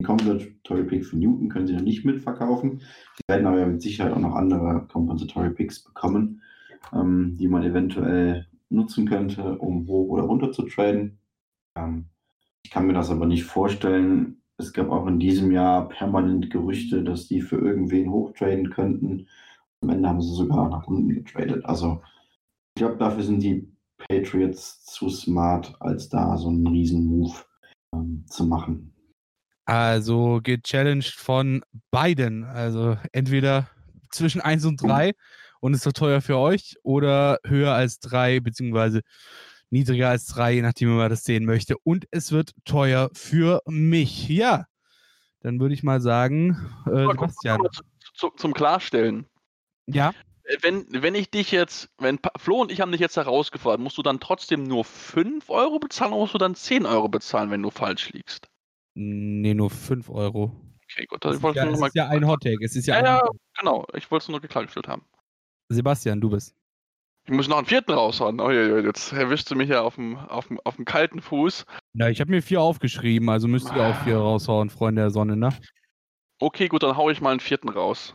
den 0.00 0.06
Compensatory 0.06 0.84
Pick 0.84 1.04
für 1.04 1.18
Newton 1.18 1.50
können 1.50 1.66
sie 1.66 1.74
noch 1.74 1.82
nicht 1.82 2.06
mitverkaufen. 2.06 2.80
Sie 2.80 3.22
werden 3.28 3.46
aber 3.46 3.66
mit 3.66 3.82
Sicherheit 3.82 4.14
auch 4.14 4.18
noch 4.18 4.34
andere 4.34 4.86
Compensatory 4.90 5.50
Picks 5.50 5.84
bekommen, 5.84 6.40
ähm, 6.94 7.36
die 7.38 7.48
man 7.48 7.62
eventuell 7.64 8.46
nutzen 8.70 9.06
könnte, 9.06 9.58
um 9.58 9.86
hoch 9.86 10.08
oder 10.08 10.22
runter 10.22 10.52
zu 10.52 10.62
traden. 10.62 11.18
Ähm, 11.76 12.06
ich 12.62 12.70
kann 12.70 12.86
mir 12.86 12.94
das 12.94 13.10
aber 13.10 13.26
nicht 13.26 13.44
vorstellen. 13.44 14.40
Es 14.56 14.72
gab 14.72 14.88
auch 14.88 15.06
in 15.06 15.18
diesem 15.18 15.52
Jahr 15.52 15.90
permanent 15.90 16.50
Gerüchte, 16.50 17.04
dass 17.04 17.28
die 17.28 17.42
für 17.42 17.58
irgendwen 17.58 18.10
hochtraden 18.10 18.70
könnten. 18.70 19.28
Am 19.86 19.90
Ende 19.90 20.08
haben 20.08 20.20
sie 20.20 20.34
sogar 20.34 20.68
nach 20.68 20.84
unten 20.88 21.08
getradet. 21.10 21.64
Also 21.64 22.02
ich 22.74 22.80
glaube, 22.80 22.96
dafür 22.96 23.22
sind 23.22 23.40
die 23.40 23.72
Patriots 24.08 24.84
zu 24.84 25.08
smart, 25.08 25.76
als 25.80 26.08
da 26.08 26.36
so 26.36 26.48
einen 26.48 26.66
riesen 26.66 27.06
Move 27.06 27.32
ähm, 27.94 28.24
zu 28.28 28.44
machen. 28.46 28.92
also 29.64 30.40
gechallenged 30.42 31.14
von 31.14 31.62
beiden. 31.92 32.42
Also 32.42 32.98
entweder 33.12 33.68
zwischen 34.10 34.40
1 34.40 34.64
und 34.64 34.82
3 34.82 35.12
und 35.60 35.74
ist 35.74 35.84
so 35.84 35.92
teuer 35.92 36.20
für 36.20 36.36
euch 36.38 36.74
oder 36.82 37.38
höher 37.46 37.72
als 37.72 38.00
3 38.00 38.40
beziehungsweise 38.40 39.02
niedriger 39.70 40.08
als 40.10 40.26
3, 40.26 40.54
je 40.54 40.62
nachdem, 40.62 40.88
wie 40.90 40.94
man 40.96 41.10
das 41.10 41.22
sehen 41.22 41.44
möchte. 41.44 41.76
Und 41.84 42.06
es 42.10 42.32
wird 42.32 42.50
teuer 42.64 43.08
für 43.14 43.62
mich. 43.66 44.28
Ja, 44.28 44.66
dann 45.40 45.60
würde 45.60 45.74
ich 45.74 45.84
mal 45.84 46.00
sagen, 46.00 46.56
äh, 46.86 47.06
Sebastian. 47.06 47.58
guck 47.58 47.66
mal 47.66 47.70
zu- 47.70 47.82
zu- 48.14 48.30
zum 48.36 48.52
Klarstellen. 48.52 49.26
Ja, 49.86 50.12
Äh, 50.44 50.56
Wenn, 50.62 50.86
wenn 50.90 51.14
ich 51.14 51.30
dich 51.30 51.50
jetzt, 51.50 51.90
wenn 51.98 52.18
Pa- 52.18 52.32
Flo 52.38 52.60
und 52.60 52.70
ich 52.70 52.80
haben 52.80 52.92
dich 52.92 53.00
jetzt 53.00 53.16
herausgefordert, 53.16 53.80
musst 53.80 53.98
du 53.98 54.02
dann 54.02 54.20
trotzdem 54.20 54.62
nur 54.62 54.84
5 54.84 55.50
Euro 55.50 55.78
bezahlen 55.78 56.12
oder 56.12 56.20
musst 56.22 56.34
du 56.34 56.38
dann 56.38 56.54
10 56.54 56.86
Euro 56.86 57.08
bezahlen, 57.08 57.50
wenn 57.50 57.62
du 57.62 57.70
falsch 57.70 58.10
liegst? 58.12 58.48
nee, 58.94 59.54
nur 59.54 59.70
5 59.70 60.08
Euro. 60.08 60.52
Okay, 60.90 61.04
gut. 61.06 61.24
Es 61.24 61.36
Ich 61.38 61.44
ist, 61.44 61.54
ja, 61.54 61.64
nur 61.64 61.74
es 61.74 61.80
noch 61.80 61.86
ist 61.88 61.94
ja 61.96 62.08
ein 62.08 62.26
Hottake. 62.26 62.64
Es 62.64 62.76
ist 62.76 62.86
ja, 62.86 62.98
Ja, 63.00 63.16
ja, 63.16 63.22
genau. 63.58 63.86
Ich 63.94 64.10
wollte 64.10 64.24
es 64.24 64.28
nur 64.28 64.40
geklargestellt 64.40 64.88
haben. 64.88 65.04
Sebastian, 65.68 66.20
du 66.20 66.30
bist. 66.30 66.54
Ich 67.24 67.32
muss 67.32 67.48
noch 67.48 67.58
einen 67.58 67.66
vierten 67.66 67.92
raushauen. 67.92 68.40
Oh, 68.40 68.50
je, 68.52 68.68
je, 68.68 68.86
jetzt 68.86 69.12
erwischst 69.12 69.50
du 69.50 69.56
mich 69.56 69.68
ja 69.68 69.82
auf 69.82 69.96
dem, 69.96 70.16
auf 70.16 70.46
dem, 70.46 70.60
auf 70.60 70.76
dem 70.76 70.84
kalten 70.84 71.20
Fuß. 71.20 71.64
Na, 71.92 72.08
ich 72.08 72.20
habe 72.20 72.30
mir 72.30 72.40
vier 72.40 72.60
aufgeschrieben, 72.60 73.28
also 73.28 73.48
müsst 73.48 73.72
ihr 73.72 73.82
auch 73.82 73.96
vier 74.04 74.16
raushauen, 74.16 74.70
Freunde 74.70 75.02
der 75.02 75.10
Sonne, 75.10 75.36
ne? 75.36 75.52
Okay, 76.38 76.68
gut, 76.68 76.84
dann 76.84 76.96
hau 76.96 77.10
ich 77.10 77.20
mal 77.20 77.30
einen 77.32 77.40
vierten 77.40 77.68
raus. 77.68 78.14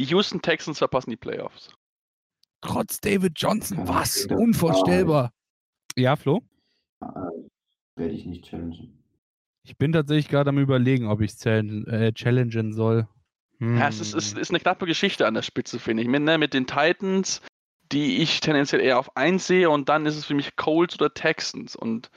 Die 0.00 0.06
Houston 0.06 0.40
Texans 0.40 0.78
verpassen 0.78 1.10
die 1.10 1.18
Playoffs. 1.18 1.74
Trotz 2.62 3.02
David 3.02 3.34
Johnson, 3.36 3.86
was? 3.86 4.24
Unvorstellbar. 4.30 5.30
Ja, 5.94 6.16
Flo? 6.16 6.40
Äh, 7.02 7.06
werde 7.96 8.14
ich 8.14 8.24
nicht 8.24 8.46
challengen. 8.46 9.04
Ich 9.62 9.76
bin 9.76 9.92
tatsächlich 9.92 10.28
gerade 10.28 10.48
am 10.48 10.58
überlegen, 10.58 11.06
ob 11.06 11.20
ich 11.20 11.32
es 11.32 11.44
äh, 11.44 12.12
challengen 12.14 12.72
soll. 12.72 13.08
Hm. 13.58 13.76
Ja, 13.76 13.88
es 13.88 14.00
ist, 14.00 14.14
es 14.14 14.32
ist 14.32 14.50
eine 14.50 14.60
knappe 14.60 14.86
Geschichte 14.86 15.26
an 15.26 15.34
der 15.34 15.42
Spitze, 15.42 15.78
finde 15.78 16.02
ich. 16.02 16.08
Mit, 16.08 16.22
ne, 16.22 16.38
mit 16.38 16.54
den 16.54 16.66
Titans, 16.66 17.42
die 17.92 18.22
ich 18.22 18.40
tendenziell 18.40 18.80
eher 18.80 18.98
auf 18.98 19.18
1 19.18 19.46
sehe, 19.46 19.68
und 19.68 19.90
dann 19.90 20.06
ist 20.06 20.16
es 20.16 20.24
für 20.24 20.34
mich 20.34 20.56
Colts 20.56 20.94
oder 20.94 21.12
Texans. 21.12 21.76
Und 21.76 22.10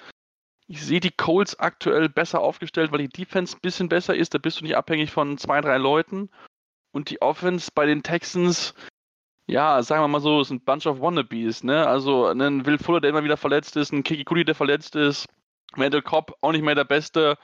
ich 0.68 0.82
sehe 0.82 1.02
die 1.02 1.12
Colts 1.12 1.60
aktuell 1.60 2.08
besser 2.08 2.40
aufgestellt, 2.40 2.94
weil 2.94 3.00
die 3.00 3.10
Defense 3.10 3.58
ein 3.58 3.62
bisschen 3.62 3.90
besser 3.90 4.16
ist. 4.16 4.34
Da 4.34 4.38
bist 4.38 4.62
du 4.62 4.64
nicht 4.64 4.78
abhängig 4.78 5.12
von 5.12 5.38
zwei, 5.38 5.60
drei 5.60 5.78
Leuten. 5.78 6.30
Und 6.94 7.10
die 7.10 7.22
Offense 7.22 7.70
bei 7.74 7.86
den 7.86 8.04
Texans, 8.04 8.74
ja, 9.48 9.82
sagen 9.82 10.04
wir 10.04 10.08
mal 10.08 10.22
so, 10.22 10.40
ist 10.42 10.52
ein 10.52 10.62
Bunch 10.62 10.86
of 10.86 11.02
Wannabes, 11.02 11.64
ne? 11.64 11.86
Also 11.88 12.28
ein 12.28 12.66
Will 12.66 12.78
Fuller, 12.78 13.02
der 13.02 13.10
immer 13.10 13.24
wieder 13.24 13.36
verletzt 13.36 13.76
ist, 13.76 13.92
ein 13.92 14.04
Kiki 14.04 14.24
Kuli, 14.24 14.46
der 14.46 14.56
verletzt 14.56 14.96
ist, 14.96 15.28
Randall 15.76 16.04
Cobb 16.04 16.36
auch 16.42 16.52
nicht 16.52 16.64
mehr 16.64 16.76
der 16.76 16.86
Beste. 16.86 17.38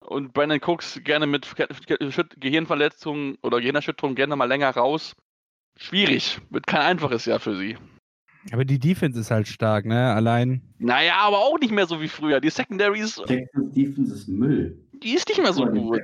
Und 0.00 0.32
Brandon 0.32 0.60
Cooks 0.60 1.00
gerne 1.04 1.26
mit 1.26 1.54
Ge 1.56 1.66
Ge 1.86 2.24
Gehirnverletzungen 2.36 3.36
oder 3.42 3.58
Gehirnerschütterung 3.60 4.14
gerne 4.14 4.36
mal 4.36 4.46
länger 4.46 4.70
raus. 4.70 5.14
Schwierig. 5.76 6.40
Wird 6.50 6.66
kein 6.66 6.80
einfaches 6.80 7.24
Jahr 7.24 7.40
für 7.40 7.56
sie. 7.56 7.76
Aber 8.52 8.64
die 8.64 8.78
Defense 8.78 9.20
ist 9.20 9.30
halt 9.30 9.48
stark, 9.48 9.84
ne? 9.84 10.12
Allein. 10.12 10.62
Naja, 10.78 11.16
aber 11.18 11.38
auch 11.38 11.58
nicht 11.58 11.72
mehr 11.72 11.86
so 11.86 12.00
wie 12.00 12.08
früher. 12.08 12.40
Die 12.40 12.50
Secondary 12.50 13.00
ist, 13.00 13.22
Texans 13.26 13.72
Defense 13.74 14.14
ist 14.14 14.28
Müll. 14.28 14.78
Die 15.02 15.14
ist 15.14 15.28
nicht 15.28 15.40
mehr 15.40 15.52
so 15.52 15.66
gut. 15.66 16.02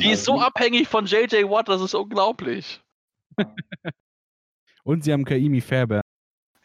Die 0.00 0.10
ist 0.10 0.24
so 0.24 0.40
abhängig 0.40 0.88
von 0.88 1.06
JJ 1.06 1.44
Watt, 1.44 1.68
das 1.68 1.80
ist 1.80 1.94
unglaublich. 1.94 2.80
Und 4.84 5.04
sie 5.04 5.12
haben 5.12 5.24
Kaimi 5.24 5.60
Fairbairn. 5.60 6.02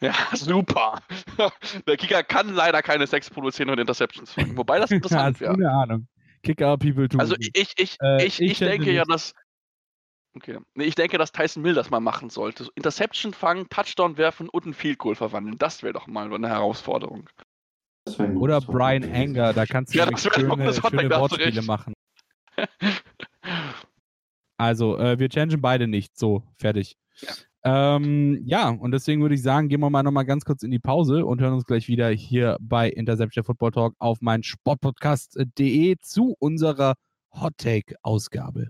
Ja, 0.00 0.14
super. 0.34 1.02
Der 1.86 1.96
Kicker 1.96 2.22
kann 2.22 2.54
leider 2.54 2.82
keine 2.82 3.06
Sex 3.06 3.30
produzieren 3.30 3.70
und 3.70 3.78
Interceptions 3.78 4.32
fangen. 4.32 4.56
Wobei 4.56 4.78
das 4.78 4.90
interessant 4.90 5.40
wäre. 5.40 5.54
keine 5.54 5.70
Ahnung. 5.70 6.08
Kicker 6.42 6.76
People 6.76 7.08
too. 7.08 7.18
Also 7.18 7.36
ich, 7.38 7.72
ich, 7.76 7.96
Äh, 8.02 8.26
ich, 8.26 8.40
ich 8.40 8.58
denke 8.58 8.92
ja, 8.92 9.04
dass. 9.04 9.32
Okay. 10.36 10.58
Nee, 10.74 10.84
ich 10.84 10.94
denke, 10.94 11.16
dass 11.16 11.32
Tyson 11.32 11.62
Mill 11.62 11.74
das 11.74 11.90
mal 11.90 12.00
machen 12.00 12.28
sollte. 12.28 12.64
So 12.64 12.70
Interception 12.74 13.32
fangen, 13.32 13.68
Touchdown 13.68 14.18
werfen 14.18 14.48
und 14.48 14.66
ein 14.66 14.74
Field 14.74 14.98
Goal 14.98 15.14
verwandeln. 15.14 15.58
Das 15.58 15.82
wäre 15.82 15.92
doch 15.92 16.06
mal 16.06 16.32
eine 16.32 16.48
Herausforderung. 16.48 17.30
Oder 18.36 18.60
Brian. 18.60 19.04
Anger, 19.04 19.52
da 19.52 19.66
kannst 19.66 19.94
du 19.94 19.98
Ja, 19.98 20.06
schöne, 20.16 20.72
schöne 20.74 21.10
Wortspiele 21.10 21.62
machen. 21.62 21.94
Also, 24.56 24.96
äh, 24.98 25.18
wir 25.18 25.28
changen 25.28 25.60
beide 25.60 25.88
nicht. 25.88 26.16
So, 26.16 26.44
fertig. 26.56 26.96
Ähm, 27.64 28.42
ja, 28.44 28.68
und 28.68 28.90
deswegen 28.92 29.22
würde 29.22 29.34
ich 29.34 29.42
sagen, 29.42 29.68
gehen 29.68 29.80
wir 29.80 29.88
mal 29.88 30.02
nochmal 30.02 30.26
ganz 30.26 30.44
kurz 30.44 30.62
in 30.62 30.70
die 30.70 30.78
Pause 30.78 31.24
und 31.24 31.40
hören 31.40 31.54
uns 31.54 31.64
gleich 31.64 31.88
wieder 31.88 32.08
hier 32.10 32.58
bei 32.60 32.90
Interception 32.90 33.42
Football 33.42 33.70
Talk 33.70 33.94
auf 33.98 34.18
mein 34.20 34.42
Sportpodcast.de 34.42 35.96
zu 36.00 36.36
unserer 36.38 36.94
Hot 37.32 37.56
Take 37.56 37.96
Ausgabe. 38.02 38.68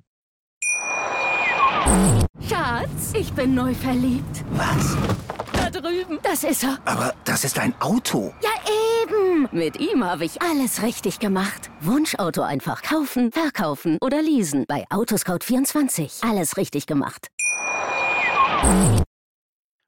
Schatz, 2.49 3.13
ich 3.19 3.33
bin 3.33 3.55
neu 3.55 3.75
verliebt. 3.75 4.45
Was? 4.53 4.97
Drüben. 5.85 6.19
Das 6.23 6.45
ist 6.45 6.65
er. 6.65 6.79
Aber 6.87 7.15
das 7.25 7.45
ist 7.45 7.59
ein 7.59 7.75
Auto. 7.79 8.33
Ja, 8.43 8.51
eben. 9.03 9.49
Mit 9.53 9.79
ihm 9.79 10.03
habe 10.03 10.25
ich 10.25 10.41
alles 10.41 10.83
richtig 10.83 11.19
gemacht. 11.19 11.71
Wunschauto 11.83 12.41
einfach 12.41 12.81
kaufen, 12.81 13.33
verkaufen 13.33 13.99
oder 14.01 14.23
leasen. 14.23 14.65
Bei 14.67 14.87
Autoscout24. 14.89 16.27
Alles 16.27 16.57
richtig 16.57 16.87
gemacht. 16.87 17.29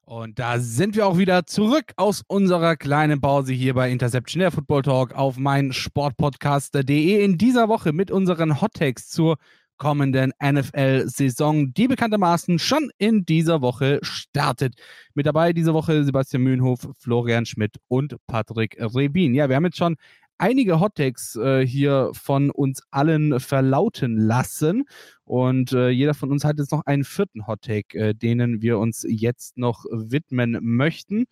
Und 0.04 0.38
da 0.38 0.58
sind 0.58 0.96
wir 0.96 1.06
auch 1.06 1.16
wieder 1.16 1.46
zurück 1.46 1.94
aus 1.96 2.22
unserer 2.28 2.76
kleinen 2.76 3.22
Pause 3.22 3.54
hier 3.54 3.72
bei 3.72 3.90
Interception 3.90 4.40
der 4.40 4.52
Football 4.52 4.82
Talk 4.82 5.14
auf 5.14 5.38
mein 5.38 5.72
Sportpodcaster.de 5.72 7.24
in 7.24 7.38
dieser 7.38 7.68
Woche 7.68 7.94
mit 7.94 8.10
unseren 8.10 8.60
Hot 8.60 8.74
Takes 8.74 9.08
zur 9.08 9.36
kommenden 9.78 10.32
NFL-Saison, 10.42 11.72
die 11.74 11.88
bekanntermaßen 11.88 12.58
schon 12.58 12.90
in 12.98 13.24
dieser 13.24 13.60
Woche 13.60 13.98
startet. 14.02 14.74
Mit 15.14 15.26
dabei 15.26 15.52
diese 15.52 15.74
Woche 15.74 16.04
Sebastian 16.04 16.42
Mühlenhof, 16.42 16.88
Florian 16.98 17.46
Schmidt 17.46 17.76
und 17.88 18.16
Patrick 18.26 18.76
Rebin. 18.78 19.34
Ja, 19.34 19.48
wir 19.48 19.56
haben 19.56 19.64
jetzt 19.64 19.78
schon 19.78 19.96
einige 20.38 20.80
Hot 20.80 20.96
Takes 20.96 21.36
äh, 21.36 21.66
hier 21.66 22.10
von 22.12 22.50
uns 22.50 22.82
allen 22.90 23.40
verlauten 23.40 24.16
lassen. 24.16 24.84
Und 25.24 25.72
äh, 25.72 25.88
jeder 25.88 26.14
von 26.14 26.30
uns 26.30 26.44
hat 26.44 26.58
jetzt 26.58 26.72
noch 26.72 26.84
einen 26.86 27.04
vierten 27.04 27.46
Hot 27.46 27.62
Take, 27.62 27.98
äh, 27.98 28.14
denen 28.14 28.62
wir 28.62 28.78
uns 28.78 29.04
jetzt 29.08 29.56
noch 29.56 29.84
widmen 29.90 30.58
möchten. 30.60 31.26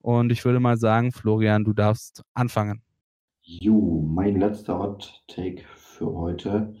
Und 0.00 0.30
ich 0.32 0.44
würde 0.44 0.60
mal 0.60 0.78
sagen, 0.78 1.12
Florian, 1.12 1.64
du 1.64 1.72
darfst 1.72 2.22
anfangen. 2.34 2.82
Jo, 3.42 4.02
mein 4.06 4.38
letzter 4.38 4.78
Hot 4.78 5.24
Take 5.26 5.64
für 5.74 6.12
heute 6.12 6.74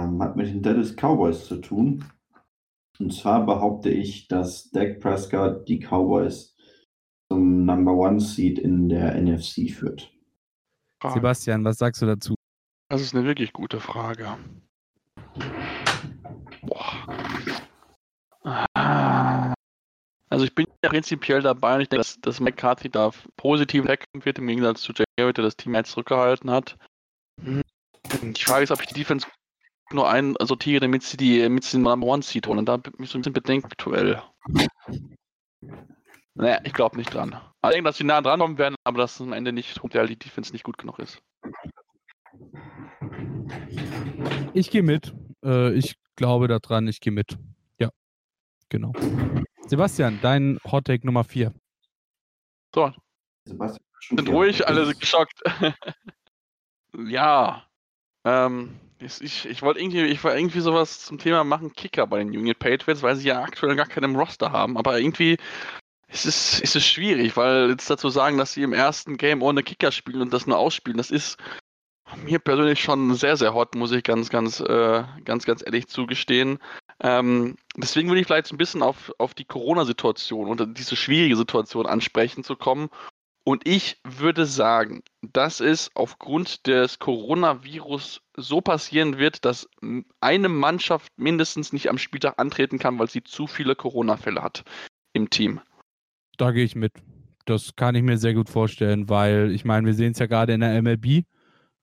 ähm, 0.00 0.22
hat 0.22 0.36
mit 0.36 0.48
den 0.48 0.62
Dallas 0.62 0.94
Cowboys 0.94 1.46
zu 1.46 1.56
tun. 1.56 2.04
Und 2.98 3.12
zwar 3.14 3.46
behaupte 3.46 3.90
ich, 3.90 4.28
dass 4.28 4.70
Dak 4.70 5.00
Prescott 5.00 5.68
die 5.68 5.80
Cowboys 5.80 6.54
zum 7.30 7.64
Number 7.64 7.92
One 7.92 8.20
Seed 8.20 8.58
in 8.58 8.88
der 8.88 9.20
NFC 9.20 9.70
führt. 9.70 10.12
Sebastian, 11.02 11.64
was 11.64 11.78
sagst 11.78 12.02
du 12.02 12.06
dazu? 12.06 12.34
Das 12.90 13.00
ist 13.00 13.14
eine 13.14 13.24
wirklich 13.24 13.52
gute 13.52 13.80
Frage. 13.80 14.36
Boah. 16.62 17.06
Ah. 18.74 19.54
Also 20.28 20.44
ich 20.44 20.54
bin 20.54 20.66
ja 20.84 20.90
prinzipiell 20.90 21.40
dabei 21.40 21.76
und 21.76 21.80
ich 21.82 21.88
denke, 21.88 22.04
dass, 22.04 22.20
dass 22.20 22.40
McCarthy 22.40 22.90
da 22.90 23.10
positiv 23.36 23.86
hacken 23.86 24.24
wird, 24.24 24.38
im 24.38 24.46
Gegensatz 24.46 24.82
zu 24.82 24.92
Jay 24.92 25.04
Garrett, 25.16 25.38
der 25.38 25.44
das 25.44 25.56
Team 25.56 25.74
jetzt 25.74 25.92
zurückgehalten 25.92 26.50
hat. 26.50 26.76
Hm. 27.42 27.62
Die 28.22 28.42
Frage 28.42 28.64
ist, 28.64 28.70
ob 28.70 28.80
ich 28.80 28.86
die 28.86 28.94
Defense 28.94 29.26
nur 29.92 30.08
einsortiere, 30.08 30.80
damit 30.80 31.02
sie 31.02 31.16
die, 31.16 31.40
damit 31.40 31.64
sie 31.64 31.78
den 31.78 31.82
Number 31.82 32.06
One 32.06 32.22
Seed 32.22 32.46
holen. 32.46 32.58
Und 32.58 32.66
da 32.66 32.76
bin 32.76 32.92
ich 32.98 33.10
so 33.10 33.18
ein 33.18 33.22
bisschen 33.22 33.32
bedenkt 33.32 33.66
aktuell. 33.66 34.22
Naja, 36.34 36.60
ich 36.64 36.72
glaube 36.72 36.96
nicht 36.96 37.12
dran. 37.12 37.38
Ich 37.62 37.70
denke, 37.70 37.84
dass 37.84 37.98
sie 37.98 38.04
nah 38.04 38.20
dran 38.20 38.40
kommen 38.40 38.58
werden, 38.58 38.76
aber 38.84 38.98
dass 38.98 39.20
am 39.20 39.32
Ende 39.32 39.52
nicht, 39.52 39.82
weil 39.82 40.06
die 40.06 40.18
Defense 40.18 40.52
nicht 40.52 40.64
gut 40.64 40.78
genug 40.78 40.98
ist. 40.98 41.20
Ich 44.54 44.70
gehe 44.70 44.82
mit. 44.82 45.14
Äh, 45.44 45.72
ich 45.74 45.96
glaube 46.16 46.48
daran, 46.48 46.88
ich 46.88 47.00
gehe 47.00 47.12
mit. 47.12 47.38
Ja, 47.78 47.90
genau. 48.68 48.92
Sebastian, 49.66 50.18
dein 50.22 50.58
Hottake 50.64 51.04
Nummer 51.06 51.24
4. 51.24 51.52
So. 52.74 52.92
Sebastian, 53.44 53.84
sind 54.08 54.28
ruhig, 54.28 54.66
alle 54.66 54.86
sind 54.86 55.00
geschockt. 55.00 55.40
ja. 57.06 57.64
Ähm, 58.24 58.78
ich, 59.00 59.46
ich 59.46 59.62
wollte 59.62 59.80
irgendwie, 59.80 60.02
ich 60.04 60.22
wollte 60.22 60.38
irgendwie 60.38 60.60
sowas 60.60 61.04
zum 61.04 61.18
Thema 61.18 61.44
machen, 61.44 61.72
Kicker 61.72 62.06
bei 62.06 62.18
den 62.18 62.28
Union 62.28 62.54
Patriots, 62.58 63.02
weil 63.02 63.16
sie 63.16 63.28
ja 63.28 63.42
aktuell 63.42 63.76
gar 63.76 63.86
keinen 63.86 64.10
im 64.10 64.16
Roster 64.16 64.52
haben, 64.52 64.76
aber 64.76 64.98
irgendwie 64.98 65.36
ist 66.08 66.26
es, 66.26 66.60
ist 66.60 66.76
es 66.76 66.84
schwierig, 66.84 67.36
weil 67.36 67.70
jetzt 67.70 67.88
dazu 67.88 68.08
sagen, 68.08 68.36
dass 68.38 68.52
sie 68.52 68.62
im 68.62 68.72
ersten 68.72 69.16
Game 69.16 69.42
ohne 69.42 69.62
Kicker 69.62 69.92
spielen 69.92 70.22
und 70.22 70.32
das 70.32 70.46
nur 70.46 70.58
ausspielen, 70.58 70.98
das 70.98 71.10
ist 71.10 71.38
mir 72.24 72.38
persönlich 72.38 72.82
schon 72.82 73.14
sehr, 73.14 73.36
sehr 73.36 73.54
hot, 73.54 73.74
muss 73.74 73.92
ich 73.92 74.02
ganz, 74.02 74.30
ganz, 74.30 74.60
äh, 74.60 75.04
ganz, 75.24 75.44
ganz 75.44 75.62
ehrlich 75.64 75.86
zugestehen. 75.86 76.58
Ähm, 77.00 77.56
deswegen 77.76 78.08
würde 78.08 78.20
ich 78.20 78.26
vielleicht 78.26 78.48
so 78.48 78.54
ein 78.54 78.58
bisschen 78.58 78.82
auf, 78.82 79.12
auf 79.18 79.32
die 79.34 79.44
Corona-Situation 79.44 80.48
und 80.48 80.78
diese 80.78 80.96
schwierige 80.96 81.36
Situation 81.36 81.86
ansprechen 81.86 82.44
zu 82.44 82.56
kommen. 82.56 82.90
Und 83.50 83.66
ich 83.66 83.96
würde 84.04 84.46
sagen, 84.46 85.02
dass 85.22 85.58
es 85.58 85.90
aufgrund 85.96 86.68
des 86.68 87.00
Coronavirus 87.00 88.20
so 88.36 88.60
passieren 88.60 89.18
wird, 89.18 89.44
dass 89.44 89.68
eine 90.20 90.48
Mannschaft 90.48 91.10
mindestens 91.16 91.72
nicht 91.72 91.90
am 91.90 91.98
Spieltag 91.98 92.34
antreten 92.38 92.78
kann, 92.78 93.00
weil 93.00 93.10
sie 93.10 93.24
zu 93.24 93.48
viele 93.48 93.74
Corona-Fälle 93.74 94.40
hat 94.40 94.62
im 95.14 95.30
Team. 95.30 95.60
Da 96.38 96.52
gehe 96.52 96.64
ich 96.64 96.76
mit. 96.76 96.92
Das 97.44 97.74
kann 97.74 97.96
ich 97.96 98.04
mir 98.04 98.18
sehr 98.18 98.34
gut 98.34 98.48
vorstellen, 98.48 99.08
weil 99.08 99.50
ich 99.50 99.64
meine, 99.64 99.84
wir 99.84 99.94
sehen 99.94 100.12
es 100.12 100.20
ja 100.20 100.26
gerade 100.26 100.52
in 100.52 100.60
der 100.60 100.80
MLB 100.80 101.24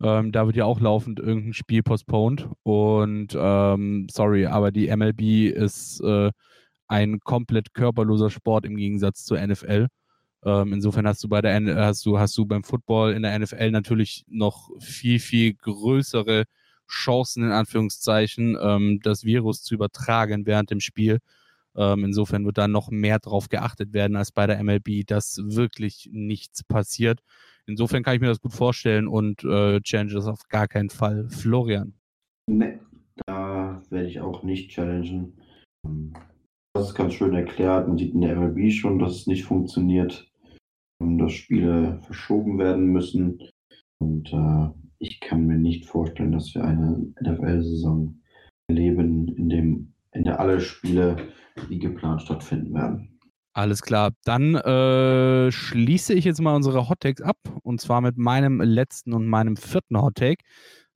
ähm, 0.02 0.32
da 0.32 0.46
wird 0.46 0.56
ja 0.56 0.64
auch 0.64 0.80
laufend 0.80 1.20
irgendein 1.20 1.54
Spiel 1.54 1.84
postponed. 1.84 2.48
Und 2.64 3.36
ähm, 3.38 4.08
sorry, 4.10 4.46
aber 4.46 4.72
die 4.72 4.96
MLB 4.96 5.52
ist 5.54 6.00
äh, 6.02 6.32
ein 6.88 7.20
komplett 7.20 7.74
körperloser 7.74 8.30
Sport 8.30 8.66
im 8.66 8.78
Gegensatz 8.78 9.26
zur 9.26 9.46
NFL. 9.46 9.88
Ähm, 10.48 10.72
insofern 10.72 11.06
hast 11.06 11.22
du 11.22 11.28
bei 11.28 11.42
der 11.42 11.76
hast 11.76 12.06
du, 12.06 12.18
hast 12.18 12.38
du 12.38 12.46
beim 12.46 12.64
Football 12.64 13.12
in 13.12 13.24
der 13.24 13.38
NFL 13.38 13.70
natürlich 13.72 14.24
noch 14.30 14.70
viel, 14.80 15.20
viel 15.20 15.54
größere 15.56 16.46
Chancen, 16.90 17.44
in 17.44 17.52
Anführungszeichen, 17.52 18.58
ähm, 18.62 19.02
das 19.04 19.26
Virus 19.26 19.62
zu 19.62 19.76
übertragen 19.76 20.46
während 20.46 20.72
dem 20.72 20.80
Spiel. 20.80 21.20
Ähm, 21.76 22.06
insofern 22.06 22.46
wird 22.46 22.58
da 22.58 22.70
noch 22.70 22.90
mehr 22.90 23.20
drauf 23.20 23.50
geachtet 23.50 23.92
werden 23.92 24.16
als 24.16 24.32
bei 24.32 24.48
der 24.48 24.64
MLB, 24.64 25.06
dass 25.06 25.42
wirklich 25.44 26.08
nichts 26.14 26.64
passiert. 26.64 27.20
Insofern 27.66 28.04
kann 28.04 28.16
ich 28.16 28.22
mir 28.22 28.28
das 28.28 28.40
gut 28.40 28.54
vorstellen 28.54 29.10
und 29.10 29.44
äh, 29.44 29.82
challenge 29.82 30.14
das 30.14 30.28
auf 30.28 30.48
gar 30.48 30.70
keinen 30.70 30.90
Fall. 30.90 31.28
Florian. 31.28 31.94
Nee, 32.50 32.80
da 33.26 33.82
werde 33.90 34.08
ich 34.08 34.22
auch 34.22 34.44
nicht 34.44 34.72
challengen. 34.72 35.34
Das 36.74 36.88
ist 36.88 36.96
ganz 36.96 37.16
schön 37.16 37.36
erklärt. 37.36 37.90
Man 37.90 37.98
sieht 37.98 38.14
in 38.14 38.22
der 38.22 38.38
MLB 38.38 38.72
schon, 38.72 38.98
dass 38.98 39.14
es 39.14 39.28
nicht 39.28 39.44
funktioniert, 39.44 40.27
dass 41.00 41.34
Spiele 41.34 42.00
verschoben 42.04 42.58
werden 42.58 42.88
müssen. 42.88 43.40
Und 44.00 44.32
äh, 44.34 44.70
ich 45.00 45.20
kann 45.20 45.46
mir 45.46 45.58
nicht 45.58 45.86
vorstellen, 45.86 46.32
dass 46.32 46.54
wir 46.56 46.64
eine 46.64 47.14
NFL-Saison 47.22 48.20
erleben, 48.68 49.28
in, 49.36 49.50
dem, 49.50 49.94
in 50.14 50.24
der 50.24 50.40
alle 50.40 50.60
Spiele 50.60 51.18
wie 51.68 51.80
geplant 51.80 52.22
stattfinden 52.22 52.74
werden. 52.74 53.20
Alles 53.54 53.82
klar. 53.82 54.12
Dann 54.24 54.54
äh, 54.56 55.52
schließe 55.52 56.14
ich 56.14 56.26
jetzt 56.26 56.42
mal 56.42 56.56
unsere 56.56 56.90
Hot 56.90 57.06
ab 57.24 57.38
und 57.64 57.82
zwar 57.82 58.02
mit 58.02 58.18
meinem 58.18 58.62
letzten 58.62 59.14
und 59.14 59.26
meinem 59.26 59.58
vierten 59.58 60.00
Hot 60.00 60.22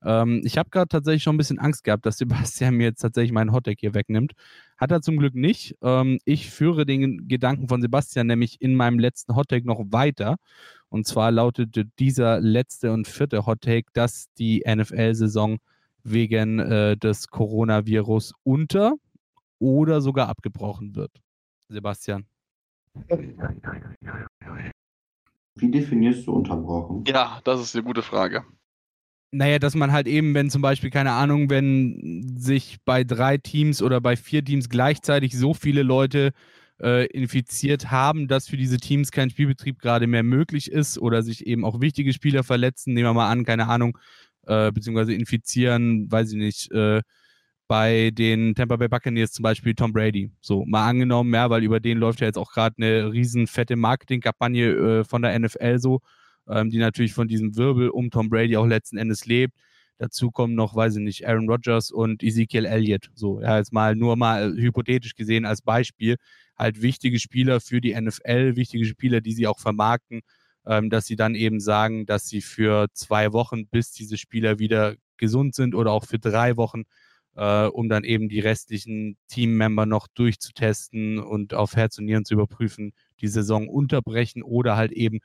Ähm, 0.03 0.41
ich 0.43 0.57
habe 0.57 0.69
gerade 0.69 0.87
tatsächlich 0.87 1.23
schon 1.23 1.35
ein 1.35 1.37
bisschen 1.37 1.59
Angst 1.59 1.83
gehabt, 1.83 2.05
dass 2.05 2.17
Sebastian 2.19 2.75
mir 2.75 2.85
jetzt 2.85 3.01
tatsächlich 3.01 3.31
meinen 3.31 3.51
Hot 3.51 3.67
hier 3.67 3.93
wegnimmt. 3.93 4.33
Hat 4.77 4.91
er 4.91 5.01
zum 5.01 5.17
Glück 5.17 5.35
nicht. 5.35 5.77
Ähm, 5.81 6.19
ich 6.25 6.49
führe 6.49 6.85
den 6.85 7.27
Gedanken 7.27 7.67
von 7.67 7.81
Sebastian 7.81 8.27
nämlich 8.27 8.61
in 8.61 8.75
meinem 8.75 8.99
letzten 8.99 9.35
Hot 9.35 9.51
noch 9.63 9.83
weiter. 9.89 10.37
Und 10.89 11.07
zwar 11.07 11.31
lautete 11.31 11.85
dieser 11.99 12.39
letzte 12.41 12.91
und 12.91 13.07
vierte 13.07 13.45
Hot 13.45 13.65
dass 13.93 14.31
die 14.37 14.63
NFL-Saison 14.67 15.59
wegen 16.03 16.59
äh, 16.59 16.97
des 16.97 17.27
Coronavirus 17.27 18.33
unter 18.43 18.95
oder 19.59 20.01
sogar 20.01 20.27
abgebrochen 20.27 20.95
wird. 20.95 21.11
Sebastian. 21.69 22.25
Wie 25.55 25.71
definierst 25.71 26.27
du 26.27 26.33
unterbrochen? 26.33 27.03
Ja, 27.05 27.39
das 27.43 27.61
ist 27.61 27.75
eine 27.75 27.83
gute 27.83 28.01
Frage. 28.01 28.43
Naja, 29.33 29.59
dass 29.59 29.75
man 29.75 29.93
halt 29.93 30.07
eben, 30.07 30.33
wenn 30.33 30.49
zum 30.49 30.61
Beispiel, 30.61 30.89
keine 30.89 31.11
Ahnung, 31.13 31.49
wenn 31.49 32.35
sich 32.37 32.79
bei 32.83 33.05
drei 33.05 33.37
Teams 33.37 33.81
oder 33.81 34.01
bei 34.01 34.17
vier 34.17 34.43
Teams 34.43 34.67
gleichzeitig 34.67 35.37
so 35.37 35.53
viele 35.53 35.83
Leute 35.83 36.33
äh, 36.81 37.05
infiziert 37.07 37.91
haben, 37.91 38.27
dass 38.27 38.49
für 38.49 38.57
diese 38.57 38.77
Teams 38.77 39.11
kein 39.11 39.29
Spielbetrieb 39.29 39.79
gerade 39.79 40.07
mehr 40.07 40.23
möglich 40.23 40.69
ist 40.71 40.97
oder 40.97 41.23
sich 41.23 41.45
eben 41.47 41.63
auch 41.63 41.79
wichtige 41.79 42.11
Spieler 42.11 42.43
verletzen, 42.43 42.93
nehmen 42.93 43.07
wir 43.07 43.13
mal 43.13 43.29
an, 43.29 43.45
keine 43.45 43.67
Ahnung, 43.69 43.97
äh, 44.47 44.71
beziehungsweise 44.71 45.13
infizieren, 45.13 46.11
weiß 46.11 46.31
ich 46.33 46.37
nicht, 46.37 46.71
äh, 46.71 47.01
bei 47.67 48.11
den 48.11 48.53
Tampa 48.53 48.75
Bay 48.75 48.89
Buccaneers 48.89 49.31
zum 49.31 49.43
Beispiel 49.43 49.73
Tom 49.75 49.93
Brady. 49.93 50.29
So, 50.41 50.65
mal 50.65 50.89
angenommen, 50.89 51.33
ja, 51.33 51.49
weil 51.49 51.63
über 51.63 51.79
den 51.79 51.99
läuft 51.99 52.19
ja 52.19 52.27
jetzt 52.27 52.37
auch 52.37 52.51
gerade 52.51 52.75
eine 52.77 53.13
riesen 53.13 53.47
fette 53.47 53.77
Marketingkampagne 53.77 54.71
äh, 54.71 55.03
von 55.05 55.21
der 55.21 55.39
NFL 55.39 55.79
so, 55.79 56.01
ähm, 56.49 56.69
die 56.69 56.77
natürlich 56.77 57.13
von 57.13 57.27
diesem 57.27 57.55
Wirbel 57.55 57.89
um 57.89 58.09
Tom 58.09 58.29
Brady 58.29 58.57
auch 58.57 58.65
letzten 58.65 58.97
Endes 58.97 59.25
lebt. 59.25 59.55
Dazu 59.97 60.31
kommen 60.31 60.55
noch, 60.55 60.75
weiß 60.75 60.95
ich 60.95 61.03
nicht, 61.03 61.27
Aaron 61.27 61.49
Rodgers 61.49 61.91
und 61.91 62.23
Ezekiel 62.23 62.65
Elliott. 62.65 63.11
So, 63.13 63.39
ja, 63.41 63.57
jetzt 63.57 63.71
mal 63.71 63.95
nur 63.95 64.15
mal 64.15 64.57
äh, 64.57 64.61
hypothetisch 64.61 65.15
gesehen 65.15 65.45
als 65.45 65.61
Beispiel. 65.61 66.15
Halt 66.57 66.81
wichtige 66.81 67.19
Spieler 67.19 67.59
für 67.61 67.81
die 67.81 67.99
NFL, 67.99 68.55
wichtige 68.55 68.85
Spieler, 68.85 69.21
die 69.21 69.33
sie 69.33 69.47
auch 69.47 69.59
vermarkten, 69.59 70.21
ähm, 70.65 70.89
dass 70.89 71.05
sie 71.05 71.15
dann 71.15 71.35
eben 71.35 71.59
sagen, 71.59 72.05
dass 72.05 72.27
sie 72.27 72.41
für 72.41 72.87
zwei 72.93 73.31
Wochen, 73.33 73.67
bis 73.67 73.91
diese 73.91 74.17
Spieler 74.17 74.59
wieder 74.59 74.95
gesund 75.17 75.53
sind 75.53 75.75
oder 75.75 75.91
auch 75.91 76.05
für 76.05 76.19
drei 76.19 76.57
Wochen 76.57 76.83
äh, 77.35 77.65
um 77.65 77.89
dann 77.89 78.03
eben 78.03 78.29
die 78.29 78.39
restlichen 78.39 79.17
Teammember 79.27 79.85
noch 79.85 80.07
durchzutesten 80.07 81.19
und 81.19 81.53
auf 81.53 81.75
Herz 81.75 81.97
und 81.97 82.05
Nieren 82.05 82.25
zu 82.25 82.33
überprüfen, 82.33 82.93
die 83.19 83.27
Saison 83.27 83.67
unterbrechen 83.67 84.43
oder 84.43 84.75
halt 84.75 84.91
eben 84.91 85.19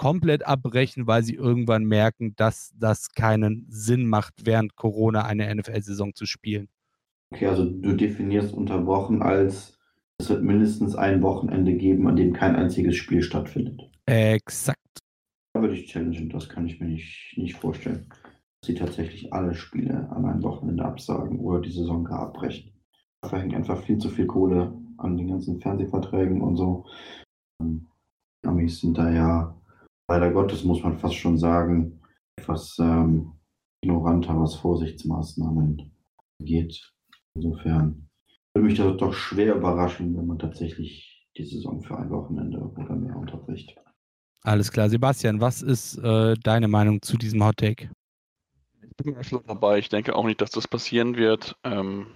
komplett 0.00 0.46
abbrechen, 0.46 1.06
weil 1.06 1.22
sie 1.22 1.34
irgendwann 1.34 1.84
merken, 1.84 2.34
dass 2.36 2.72
das 2.78 3.12
keinen 3.12 3.66
Sinn 3.68 4.06
macht, 4.06 4.46
während 4.46 4.74
Corona 4.76 5.26
eine 5.26 5.54
NFL-Saison 5.54 6.14
zu 6.14 6.24
spielen. 6.24 6.68
Okay, 7.32 7.46
also 7.46 7.64
du 7.64 7.92
definierst 7.92 8.54
unterbrochen 8.54 9.20
als, 9.20 9.78
es 10.18 10.30
wird 10.30 10.42
mindestens 10.42 10.96
ein 10.96 11.22
Wochenende 11.22 11.74
geben, 11.74 12.08
an 12.08 12.16
dem 12.16 12.32
kein 12.32 12.56
einziges 12.56 12.96
Spiel 12.96 13.22
stattfindet. 13.22 13.90
Exakt. 14.06 14.78
Da 15.52 15.60
würde 15.60 15.74
ich 15.74 15.86
challengen, 15.86 16.30
das 16.30 16.48
kann 16.48 16.66
ich 16.66 16.80
mir 16.80 16.86
nicht, 16.86 17.34
nicht 17.36 17.56
vorstellen 17.56 18.06
sie 18.64 18.74
tatsächlich 18.74 19.32
alle 19.32 19.54
Spiele 19.54 20.10
an 20.10 20.24
einem 20.24 20.42
Wochenende 20.42 20.84
absagen 20.84 21.38
oder 21.40 21.60
die 21.60 21.72
Saison 21.72 22.04
gar 22.04 22.20
abbrechen. 22.20 22.72
Da 23.22 23.36
hängt 23.36 23.54
einfach 23.54 23.82
viel 23.82 23.98
zu 23.98 24.08
viel 24.08 24.26
Kohle 24.26 24.72
an 24.98 25.16
den 25.16 25.28
ganzen 25.28 25.60
Fernsehverträgen 25.60 26.40
und 26.40 26.56
so. 26.56 26.86
Ähm, 27.60 27.88
die 28.42 28.48
Amis 28.48 28.80
sind 28.80 28.98
da 28.98 29.10
ja, 29.10 29.59
leider 30.10 30.30
Gottes 30.32 30.64
muss 30.64 30.82
man 30.82 30.98
fast 30.98 31.14
schon 31.14 31.38
sagen, 31.38 32.00
etwas 32.36 32.76
ähm, 32.78 33.32
ignoranter, 33.82 34.38
was 34.40 34.56
Vorsichtsmaßnahmen 34.56 35.92
geht. 36.40 36.92
Insofern 37.34 38.08
würde 38.54 38.66
mich 38.66 38.78
das 38.78 38.96
doch 38.96 39.12
schwer 39.12 39.54
überraschen, 39.54 40.16
wenn 40.16 40.26
man 40.26 40.38
tatsächlich 40.38 41.26
die 41.36 41.44
Saison 41.44 41.80
für 41.82 41.96
ein 41.96 42.10
Wochenende 42.10 42.58
oder 42.58 42.96
mehr 42.96 43.16
unterbricht. 43.16 43.76
Alles 44.42 44.72
klar, 44.72 44.88
Sebastian, 44.88 45.40
was 45.40 45.62
ist 45.62 45.98
äh, 45.98 46.34
deine 46.42 46.66
Meinung 46.66 47.02
zu 47.02 47.16
diesem 47.16 47.44
Hot 47.44 47.58
Take? 47.58 47.90
bin 49.02 49.16
dabei. 49.46 49.78
Ich 49.78 49.88
denke 49.88 50.14
auch 50.14 50.24
nicht, 50.24 50.40
dass 50.40 50.50
das 50.50 50.68
passieren 50.68 51.16
wird. 51.16 51.56
Ähm, 51.64 52.06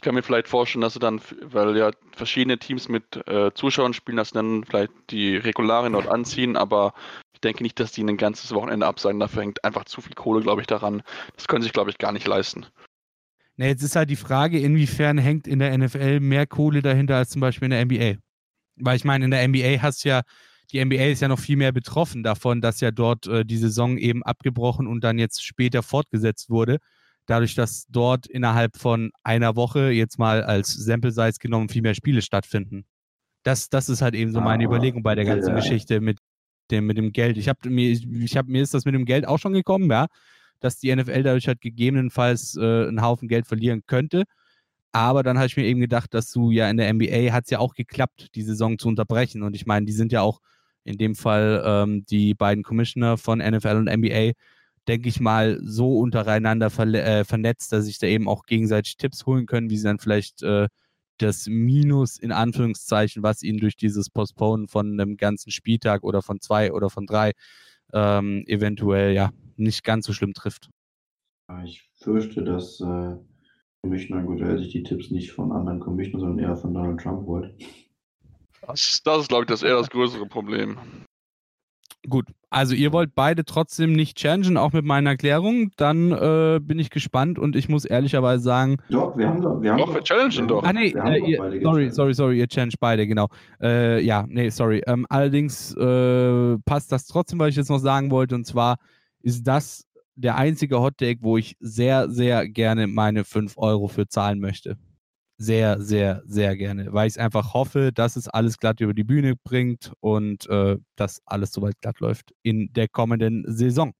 ich 0.00 0.02
kann 0.02 0.14
mir 0.14 0.22
vielleicht 0.22 0.48
vorstellen, 0.48 0.80
dass 0.80 0.94
sie 0.94 0.98
dann, 0.98 1.20
weil 1.42 1.76
ja 1.76 1.90
verschiedene 2.16 2.56
Teams 2.56 2.88
mit 2.88 3.18
äh, 3.28 3.50
Zuschauern 3.52 3.92
spielen, 3.92 4.16
dass 4.16 4.28
sie 4.28 4.34
dann 4.34 4.64
vielleicht 4.64 4.92
die 5.10 5.36
Regularien 5.36 5.92
dort 5.92 6.08
anziehen, 6.08 6.56
aber 6.56 6.94
ich 7.34 7.42
denke 7.42 7.62
nicht, 7.62 7.78
dass 7.78 7.92
die 7.92 8.02
ein 8.02 8.16
ganzes 8.16 8.54
Wochenende 8.54 8.86
absagen. 8.86 9.20
Dafür 9.20 9.42
hängt 9.42 9.62
einfach 9.62 9.84
zu 9.84 10.00
viel 10.00 10.14
Kohle, 10.14 10.40
glaube 10.40 10.62
ich, 10.62 10.66
daran. 10.66 11.02
Das 11.36 11.48
können 11.48 11.62
sich, 11.62 11.74
glaube 11.74 11.90
ich, 11.90 11.98
gar 11.98 12.12
nicht 12.12 12.26
leisten. 12.26 12.64
Na, 13.58 13.66
jetzt 13.66 13.82
ist 13.82 13.94
halt 13.94 14.08
die 14.08 14.16
Frage, 14.16 14.58
inwiefern 14.58 15.18
hängt 15.18 15.46
in 15.46 15.58
der 15.58 15.76
NFL 15.76 16.20
mehr 16.20 16.46
Kohle 16.46 16.80
dahinter 16.80 17.16
als 17.16 17.28
zum 17.28 17.42
Beispiel 17.42 17.70
in 17.70 17.72
der 17.72 17.84
NBA. 17.84 18.22
Weil 18.76 18.96
ich 18.96 19.04
meine, 19.04 19.26
in 19.26 19.30
der 19.30 19.46
NBA 19.46 19.82
hast 19.82 20.04
ja, 20.04 20.22
die 20.72 20.82
NBA 20.82 21.08
ist 21.08 21.20
ja 21.20 21.28
noch 21.28 21.40
viel 21.40 21.58
mehr 21.58 21.72
betroffen 21.72 22.22
davon, 22.22 22.62
dass 22.62 22.80
ja 22.80 22.90
dort 22.90 23.26
äh, 23.26 23.44
die 23.44 23.58
Saison 23.58 23.98
eben 23.98 24.22
abgebrochen 24.22 24.86
und 24.86 25.04
dann 25.04 25.18
jetzt 25.18 25.44
später 25.44 25.82
fortgesetzt 25.82 26.48
wurde. 26.48 26.78
Dadurch, 27.30 27.54
dass 27.54 27.86
dort 27.88 28.26
innerhalb 28.26 28.76
von 28.76 29.12
einer 29.22 29.54
Woche 29.54 29.90
jetzt 29.90 30.18
mal 30.18 30.42
als 30.42 30.74
Sample 30.74 31.12
Size 31.12 31.38
genommen 31.38 31.68
viel 31.68 31.80
mehr 31.80 31.94
Spiele 31.94 32.22
stattfinden. 32.22 32.84
Das, 33.44 33.68
das 33.68 33.88
ist 33.88 34.02
halt 34.02 34.16
eben 34.16 34.32
so 34.32 34.40
meine 34.40 34.64
Ah, 34.64 34.66
Überlegung 34.66 35.04
bei 35.04 35.14
der 35.14 35.24
ganzen 35.24 35.50
ja. 35.50 35.54
Geschichte 35.54 36.00
mit 36.00 36.18
dem, 36.72 36.86
mit 36.86 36.96
dem 36.96 37.12
Geld. 37.12 37.36
Ich 37.36 37.48
habe 37.48 37.70
mir, 37.70 37.88
ich 37.92 38.36
hab, 38.36 38.48
mir 38.48 38.60
ist 38.60 38.74
das 38.74 38.84
mit 38.84 38.96
dem 38.96 39.04
Geld 39.04 39.28
auch 39.28 39.38
schon 39.38 39.52
gekommen, 39.52 39.88
ja, 39.88 40.06
dass 40.58 40.80
die 40.80 40.92
NFL 40.92 41.22
dadurch 41.22 41.46
halt 41.46 41.60
gegebenenfalls 41.60 42.56
äh, 42.56 42.88
einen 42.88 43.00
Haufen 43.00 43.28
Geld 43.28 43.46
verlieren 43.46 43.82
könnte. 43.86 44.24
Aber 44.90 45.22
dann 45.22 45.38
habe 45.38 45.46
ich 45.46 45.56
mir 45.56 45.66
eben 45.66 45.78
gedacht, 45.78 46.12
dass 46.14 46.32
du 46.32 46.50
ja 46.50 46.68
in 46.68 46.78
der 46.78 46.92
NBA 46.92 47.32
hat 47.32 47.44
es 47.44 47.50
ja 47.50 47.60
auch 47.60 47.74
geklappt, 47.74 48.34
die 48.34 48.42
Saison 48.42 48.76
zu 48.76 48.88
unterbrechen. 48.88 49.44
Und 49.44 49.54
ich 49.54 49.66
meine, 49.66 49.86
die 49.86 49.92
sind 49.92 50.10
ja 50.10 50.22
auch 50.22 50.40
in 50.82 50.98
dem 50.98 51.14
Fall 51.14 51.62
ähm, 51.64 52.04
die 52.06 52.34
beiden 52.34 52.64
Commissioner 52.64 53.18
von 53.18 53.38
NFL 53.38 53.76
und 53.76 53.88
NBA, 53.88 54.32
denke 54.90 55.08
ich 55.08 55.20
mal, 55.20 55.60
so 55.62 56.00
untereinander 56.00 56.66
äh, 56.66 57.22
vernetzt, 57.24 57.70
dass 57.72 57.84
sich 57.84 58.00
da 58.00 58.08
eben 58.08 58.28
auch 58.28 58.44
gegenseitig 58.44 58.96
Tipps 58.96 59.24
holen 59.24 59.46
können, 59.46 59.70
wie 59.70 59.76
sie 59.76 59.84
dann 59.84 60.00
vielleicht 60.00 60.42
äh, 60.42 60.66
das 61.18 61.46
Minus 61.46 62.18
in 62.18 62.32
Anführungszeichen, 62.32 63.22
was 63.22 63.44
ihnen 63.44 63.60
durch 63.60 63.76
dieses 63.76 64.10
Postponen 64.10 64.66
von 64.66 64.98
einem 65.00 65.16
ganzen 65.16 65.52
Spieltag 65.52 66.02
oder 66.02 66.22
von 66.22 66.40
zwei 66.40 66.72
oder 66.72 66.90
von 66.90 67.06
drei 67.06 67.34
ähm, 67.92 68.42
eventuell 68.48 69.14
ja 69.14 69.30
nicht 69.56 69.84
ganz 69.84 70.06
so 70.06 70.12
schlimm 70.12 70.34
trifft. 70.34 70.70
Ich 71.64 71.88
fürchte, 71.94 72.42
dass 72.42 72.80
äh, 72.80 73.14
Commissioner 73.82 74.24
Goodell 74.24 74.58
sich 74.58 74.72
die 74.72 74.82
Tipps 74.82 75.12
nicht 75.12 75.30
von 75.30 75.52
anderen 75.52 75.78
Commissionern, 75.78 76.30
sondern 76.30 76.50
eher 76.50 76.56
von 76.56 76.74
Donald 76.74 77.00
Trump 77.00 77.28
holt. 77.28 77.54
Das, 78.66 79.00
das 79.04 79.22
ist, 79.22 79.28
glaube 79.28 79.44
ich, 79.44 79.48
das 79.48 79.62
eher 79.62 79.76
das 79.76 79.88
größere 79.88 80.26
Problem. 80.26 80.78
Gut, 82.08 82.26
also 82.50 82.74
ihr 82.74 82.92
wollt 82.92 83.14
beide 83.14 83.44
trotzdem 83.44 83.92
nicht 83.92 84.18
challengen, 84.18 84.56
auch 84.56 84.72
mit 84.72 84.84
meiner 84.84 85.10
Erklärung. 85.10 85.70
Dann 85.76 86.10
äh, 86.10 86.58
bin 86.60 86.80
ich 86.80 86.90
gespannt 86.90 87.38
und 87.38 87.54
ich 87.54 87.68
muss 87.68 87.84
ehrlicherweise 87.84 88.42
sagen, 88.42 88.78
Doch, 88.90 89.16
wir 89.16 89.28
haben 89.28 89.40
doch. 89.40 89.62
Wir 89.62 89.72
haben 89.72 89.78
Doch, 89.78 89.94
wir 89.94 90.02
challengen 90.02 90.48
doch. 90.48 90.64
Ah, 90.64 90.72
nee, 90.72 90.88
äh, 90.88 90.92
doch 90.92 91.26
ihr, 91.26 91.62
sorry, 91.62 91.90
sorry, 91.90 92.14
sorry, 92.14 92.38
ihr 92.40 92.48
challenge 92.48 92.74
beide, 92.80 93.06
genau. 93.06 93.28
Äh, 93.62 94.02
ja, 94.04 94.24
nee, 94.28 94.48
sorry. 94.50 94.82
Ähm, 94.86 95.06
allerdings 95.08 95.74
äh, 95.76 96.58
passt 96.64 96.90
das 96.90 97.06
trotzdem, 97.06 97.38
was 97.38 97.50
ich 97.50 97.56
jetzt 97.56 97.70
noch 97.70 97.78
sagen 97.78 98.10
wollte. 98.10 98.34
Und 98.34 98.46
zwar 98.46 98.78
ist 99.22 99.44
das 99.44 99.86
der 100.16 100.36
einzige 100.36 100.80
Hot-Take, 100.80 101.22
wo 101.22 101.36
ich 101.36 101.56
sehr, 101.60 102.10
sehr 102.10 102.48
gerne 102.48 102.88
meine 102.88 103.24
5 103.24 103.56
Euro 103.58 103.86
für 103.86 104.08
zahlen 104.08 104.40
möchte. 104.40 104.76
Sehr, 105.42 105.80
sehr, 105.80 106.22
sehr 106.26 106.54
gerne. 106.54 106.92
Weil 106.92 107.08
ich 107.08 107.18
einfach 107.18 107.54
hoffe, 107.54 107.92
dass 107.94 108.16
es 108.16 108.28
alles 108.28 108.58
glatt 108.58 108.80
über 108.80 108.92
die 108.92 109.04
Bühne 109.04 109.36
bringt 109.42 109.90
und 110.00 110.46
äh, 110.50 110.76
dass 110.96 111.22
alles 111.24 111.50
soweit 111.52 111.80
glatt 111.80 112.00
läuft 112.00 112.34
in 112.42 112.70
der 112.74 112.88
kommenden 112.88 113.44
Saison. 113.46 113.92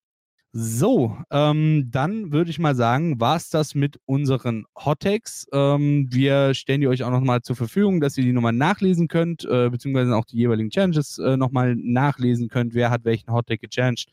So, 0.52 1.16
ähm, 1.30 1.88
dann 1.90 2.32
würde 2.32 2.50
ich 2.50 2.58
mal 2.60 2.74
sagen, 2.76 3.20
war 3.20 3.36
es 3.36 3.50
das 3.50 3.74
mit 3.74 3.98
unseren 4.06 4.64
Hot 4.84 5.00
Takes. 5.00 5.46
Ähm, 5.52 6.08
wir 6.10 6.54
stellen 6.54 6.80
die 6.82 6.88
euch 6.88 7.04
auch 7.04 7.10
nochmal 7.10 7.42
zur 7.42 7.56
Verfügung, 7.56 8.00
dass 8.00 8.18
ihr 8.18 8.24
die 8.24 8.32
nochmal 8.32 8.52
nachlesen 8.54 9.08
könnt, 9.08 9.44
äh, 9.44 9.70
beziehungsweise 9.70 10.16
auch 10.16 10.24
die 10.26 10.38
jeweiligen 10.38 10.70
Challenges 10.70 11.18
äh, 11.18 11.36
nochmal 11.36 11.76
nachlesen 11.76 12.48
könnt, 12.48 12.74
wer 12.74 12.90
hat 12.90 13.04
welchen 13.04 13.32
Hot 13.32 13.46
Take 13.48 13.68
gechallenged, 13.68 14.08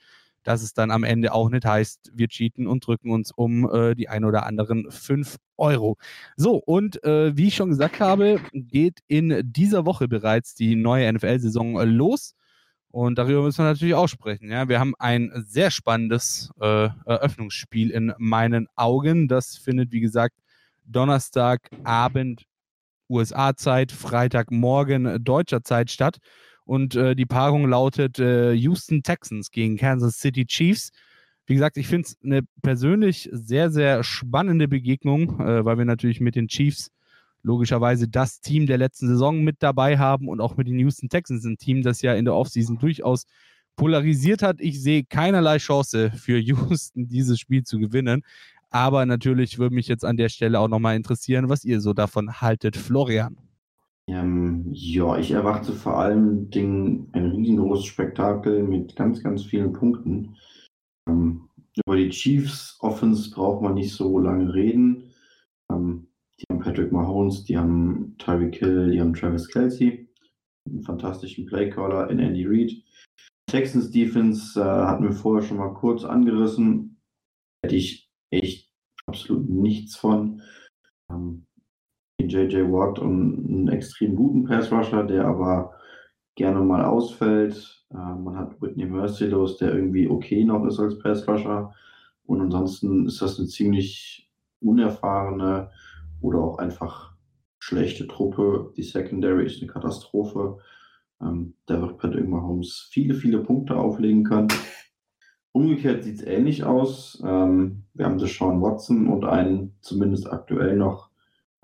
dass 0.48 0.64
es 0.64 0.74
dann 0.74 0.92
am 0.92 1.04
Ende 1.04 1.34
auch 1.34 1.50
nicht 1.50 1.66
heißt, 1.66 2.14
wir 2.16 2.30
cheaten 2.30 2.68
und 2.68 2.88
drücken 2.88 3.12
uns 3.12 3.34
um 3.34 3.70
äh, 3.70 3.96
die 3.96 4.08
ein 4.08 4.24
oder 4.24 4.46
anderen 4.46 4.90
5 4.90 5.36
Euro. 5.58 5.98
So, 6.38 6.56
und 6.56 7.04
äh, 7.04 7.36
wie 7.36 7.50
ich 7.50 7.56
schon 7.56 7.68
gesagt 7.68 8.00
habe, 8.00 8.40
geht 8.54 9.00
in 9.08 9.42
dieser 9.44 9.86
Woche 9.86 10.08
bereits 10.08 10.56
die 10.56 10.76
neue 10.76 11.12
NFL-Saison 11.12 11.82
äh, 11.82 11.84
los. 11.84 12.34
Und 12.92 13.18
darüber 13.18 13.42
müssen 13.42 13.58
wir 13.58 13.66
natürlich 13.66 13.96
auch 13.96 14.08
sprechen. 14.08 14.50
Ja? 14.50 14.70
Wir 14.70 14.80
haben 14.80 14.94
ein 15.00 15.34
sehr 15.46 15.70
spannendes 15.70 16.50
äh, 16.62 16.88
Eröffnungsspiel 17.06 17.92
in 17.92 18.14
meinen 18.18 18.68
Augen. 18.78 19.28
Das 19.28 19.58
findet, 19.58 19.92
wie 19.92 20.00
gesagt, 20.00 20.38
Donnerstagabend 20.86 22.46
USA-Zeit, 23.10 23.92
Freitagmorgen 23.92 25.22
deutscher 25.26 25.62
Zeit 25.62 25.92
statt. 25.92 26.20
Und 26.68 26.96
äh, 26.96 27.16
die 27.16 27.26
Paarung 27.26 27.68
lautet 27.68 28.20
äh, 28.20 28.52
Houston 28.52 29.02
Texans 29.02 29.52
gegen 29.52 29.78
Kansas 29.78 30.20
City 30.20 30.46
Chiefs. 30.46 30.92
Wie 31.46 31.54
gesagt, 31.54 31.78
ich 31.78 31.88
finde 31.88 32.08
es 32.08 32.18
eine 32.22 32.42
persönlich 32.62 33.30
sehr, 33.32 33.72
sehr 33.72 34.04
spannende 34.04 34.68
Begegnung, 34.68 35.40
äh, 35.40 35.64
weil 35.64 35.78
wir 35.78 35.86
natürlich 35.86 36.20
mit 36.20 36.36
den 36.36 36.50
Chiefs 36.50 36.92
logischerweise 37.42 38.10
das 38.10 38.42
Team 38.42 38.66
der 38.66 38.78
letzten 38.78 39.08
Saison 39.08 39.44
mit 39.44 39.56
dabei 39.60 39.98
haben 39.98 40.28
und 40.28 40.42
auch 40.42 40.58
mit 40.58 40.68
den 40.68 40.78
Houston 40.80 41.08
Texans, 41.08 41.46
ein 41.46 41.58
Team, 41.58 41.84
das 41.84 42.02
ja 42.02 42.14
in 42.14 42.26
der 42.26 42.36
Offseason 42.36 42.78
durchaus 42.78 43.24
polarisiert 43.78 44.42
hat. 44.42 44.60
Ich 44.60 44.82
sehe 44.82 45.06
keinerlei 45.06 45.60
Chance 45.60 46.12
für 46.12 46.38
Houston, 46.38 47.08
dieses 47.08 47.40
Spiel 47.40 47.64
zu 47.64 47.80
gewinnen. 47.80 48.24
Aber 48.70 49.06
natürlich 49.06 49.58
würde 49.58 49.74
mich 49.74 49.88
jetzt 49.88 50.04
an 50.04 50.18
der 50.18 50.28
Stelle 50.28 50.60
auch 50.60 50.68
nochmal 50.68 50.98
interessieren, 50.98 51.48
was 51.48 51.64
ihr 51.64 51.80
so 51.80 51.94
davon 51.94 52.42
haltet, 52.42 52.76
Florian. 52.76 53.38
Ähm, 54.10 54.66
ja, 54.72 55.18
ich 55.18 55.32
erwarte 55.32 55.74
vor 55.74 55.98
allem 55.98 56.50
Dingen 56.50 57.10
ein 57.12 57.26
riesengroßes 57.26 57.86
Spektakel 57.86 58.64
mit 58.64 58.96
ganz, 58.96 59.22
ganz 59.22 59.44
vielen 59.44 59.74
Punkten. 59.74 60.38
Ähm, 61.10 61.50
über 61.86 61.98
die 61.98 62.10
Chiefs 62.10 62.78
Offense 62.80 63.30
braucht 63.32 63.62
man 63.62 63.74
nicht 63.74 63.94
so 63.94 64.18
lange 64.20 64.54
reden. 64.54 65.12
Ähm, 65.72 66.08
die 66.40 66.46
haben 66.50 66.62
Patrick 66.62 66.92
Mahomes, 66.92 67.44
die 67.44 67.58
haben 67.58 68.16
Tyreek 68.18 68.56
Hill, 68.56 68.92
die 68.92 69.02
haben 69.02 69.14
Travis 69.14 69.48
Kelsey, 69.50 70.08
einen 70.68 70.84
fantastischen 70.84 71.46
Playcaller 71.46 72.10
in 72.10 72.20
Andy 72.20 72.46
Reid. 72.46 72.72
Texans 73.50 73.92
Defense 73.92 74.60
äh, 74.60 74.64
hatten 74.64 75.04
wir 75.04 75.14
vorher 75.14 75.46
schon 75.46 75.58
mal 75.58 75.74
kurz 75.74 76.04
angerissen. 76.04 77.02
Hätte 77.64 77.76
ich 77.76 78.10
echt 78.32 78.70
absolut 79.06 79.50
nichts 79.50 79.96
von. 79.96 80.42
Ähm, 81.10 81.47
JJ 82.20 82.72
Watt 82.72 83.00
und 83.00 83.46
einen 83.48 83.68
extrem 83.70 84.16
guten 84.16 84.46
Pass-Rusher, 84.46 85.04
der 85.04 85.26
aber 85.26 85.74
gerne 86.36 86.62
mal 86.62 86.84
ausfällt. 86.84 87.86
Äh, 87.92 87.96
man 87.96 88.38
hat 88.38 88.62
Whitney 88.62 88.86
Merciless, 88.86 89.58
der 89.58 89.74
irgendwie 89.74 90.10
okay 90.10 90.44
noch 90.44 90.66
ist 90.66 90.80
als 90.80 90.98
Pass-Rusher. 91.00 91.74
Und 92.26 92.42
ansonsten 92.42 93.06
ist 93.08 93.22
das 93.22 93.40
eine 93.40 93.48
ziemlich 93.48 94.30
unerfahrene 94.60 95.70
oder 96.22 96.40
auch 96.40 96.58
einfach 96.58 97.14
schlechte 97.60 98.08
Truppe. 98.08 98.74
Die 98.76 98.84
Secondary 98.84 99.46
ist 99.46 99.62
eine 99.62 99.72
Katastrophe. 99.72 100.58
Ähm, 101.22 101.54
da 101.66 101.82
wird 101.82 101.98
Patrick 101.98 102.28
Mahomes 102.28 102.88
viele, 102.92 103.14
viele 103.14 103.40
Punkte 103.40 103.76
auflegen 103.76 104.24
können. 104.24 104.50
Umgekehrt 105.52 106.04
sieht 106.04 106.18
es 106.18 106.24
ähnlich 106.24 106.64
aus. 106.64 107.22
Ähm, 107.26 107.84
wir 107.94 108.06
haben 108.06 108.20
Deshaun 108.20 108.62
Watson 108.62 109.08
und 109.08 109.26
einen 109.26 109.76
zumindest 109.82 110.32
aktuell 110.32 110.76
noch 110.76 111.07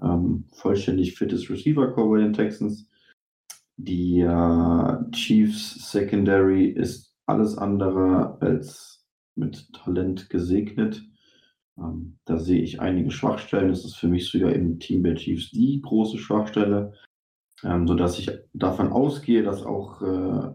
ähm, 0.04 0.46
vollständig 0.52 1.16
fittes 1.16 1.50
Receiver-Core 1.50 2.10
bei 2.10 2.24
den 2.24 2.34
Texans. 2.34 2.88
Die 3.78 4.20
äh, 4.20 5.12
Chiefs 5.12 5.92
Secondary 5.92 6.68
ist 6.68 7.16
alles 7.26 7.58
andere 7.58 8.38
als 8.42 9.06
mit 9.36 9.72
Talent 9.74 10.30
gesegnet. 10.30 11.04
Ähm, 11.78 12.18
da 12.26 12.38
sehe 12.38 12.62
ich 12.62 12.82
einige 12.82 13.12
Schwachstellen. 13.12 13.70
Das 13.70 13.84
ist 13.86 13.96
für 13.96 14.08
mich 14.08 14.30
sogar 14.30 14.54
im 14.54 14.80
Team 14.80 15.04
der 15.04 15.16
Chiefs 15.16 15.52
die 15.52 15.82
große 15.82 16.18
Schwachstelle, 16.20 16.94
ähm, 17.64 17.88
sodass 17.88 18.20
ich 18.20 18.30
davon 18.54 18.92
ausgehe, 18.92 19.44
dass 19.44 19.64
auch 19.64 20.02
äh, 20.02 20.54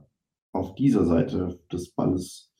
auf 0.53 0.75
dieser 0.77 1.05
Seite 1.05 1.61
des 1.73 1.91
Balles 1.91 2.53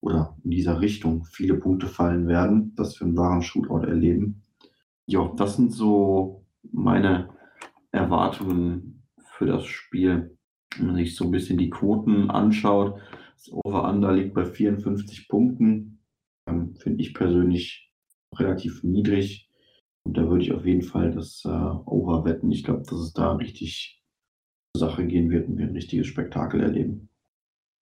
oder 0.00 0.36
in 0.44 0.50
dieser 0.50 0.80
Richtung 0.80 1.24
viele 1.24 1.54
Punkte 1.54 1.86
fallen 1.86 2.26
werden, 2.26 2.74
dass 2.74 2.98
wir 3.00 3.06
einen 3.06 3.16
wahren 3.16 3.42
Shootout 3.42 3.86
erleben. 3.86 4.42
Ja, 5.10 5.32
das 5.36 5.56
sind 5.56 5.72
so 5.72 6.46
meine 6.62 7.30
Erwartungen 7.90 9.02
für 9.32 9.44
das 9.44 9.66
Spiel. 9.66 10.38
Wenn 10.76 10.86
man 10.86 10.94
sich 10.94 11.16
so 11.16 11.24
ein 11.24 11.32
bisschen 11.32 11.58
die 11.58 11.68
Quoten 11.68 12.30
anschaut, 12.30 13.00
das 13.34 13.50
Over-Under 13.50 14.12
liegt 14.12 14.34
bei 14.34 14.44
54 14.44 15.26
Punkten. 15.26 16.04
Ähm, 16.48 16.76
Finde 16.76 17.02
ich 17.02 17.12
persönlich 17.12 17.92
relativ 18.36 18.84
niedrig. 18.84 19.50
Und 20.04 20.16
da 20.16 20.28
würde 20.28 20.44
ich 20.44 20.52
auf 20.52 20.64
jeden 20.64 20.82
Fall 20.82 21.10
das 21.10 21.42
äh, 21.44 21.48
Over 21.48 22.24
wetten. 22.24 22.52
Ich 22.52 22.62
glaube, 22.62 22.84
dass 22.88 23.00
es 23.00 23.12
da 23.12 23.32
richtig 23.32 24.00
Sache 24.76 25.04
gehen 25.08 25.28
wird 25.28 25.48
und 25.48 25.58
wir 25.58 25.66
ein 25.66 25.74
richtiges 25.74 26.06
Spektakel 26.06 26.60
erleben. 26.60 27.09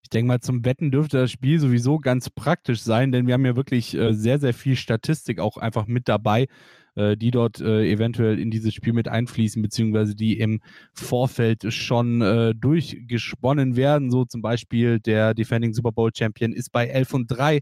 Ich 0.02 0.10
denke 0.10 0.28
mal, 0.28 0.40
zum 0.40 0.64
Wetten 0.64 0.90
dürfte 0.90 1.18
das 1.18 1.30
Spiel 1.30 1.58
sowieso 1.58 1.98
ganz 1.98 2.30
praktisch 2.30 2.80
sein, 2.80 3.12
denn 3.12 3.26
wir 3.26 3.34
haben 3.34 3.44
ja 3.44 3.56
wirklich 3.56 3.94
äh, 3.94 4.14
sehr, 4.14 4.38
sehr 4.38 4.54
viel 4.54 4.76
Statistik 4.76 5.38
auch 5.38 5.56
einfach 5.56 5.86
mit 5.86 6.08
dabei, 6.08 6.46
äh, 6.94 7.16
die 7.16 7.30
dort 7.30 7.60
äh, 7.60 7.90
eventuell 7.90 8.38
in 8.38 8.50
dieses 8.50 8.74
Spiel 8.74 8.92
mit 8.92 9.08
einfließen, 9.08 9.60
beziehungsweise 9.60 10.14
die 10.14 10.38
im 10.38 10.60
Vorfeld 10.94 11.72
schon 11.72 12.22
äh, 12.22 12.54
durchgesponnen 12.54 13.76
werden. 13.76 14.10
So 14.10 14.24
zum 14.24 14.40
Beispiel 14.40 14.98
der 14.98 15.34
Defending 15.34 15.74
Super 15.74 15.92
Bowl 15.92 16.10
Champion 16.16 16.52
ist 16.52 16.72
bei 16.72 16.86
11 16.86 17.14
und 17.14 17.26
3 17.26 17.60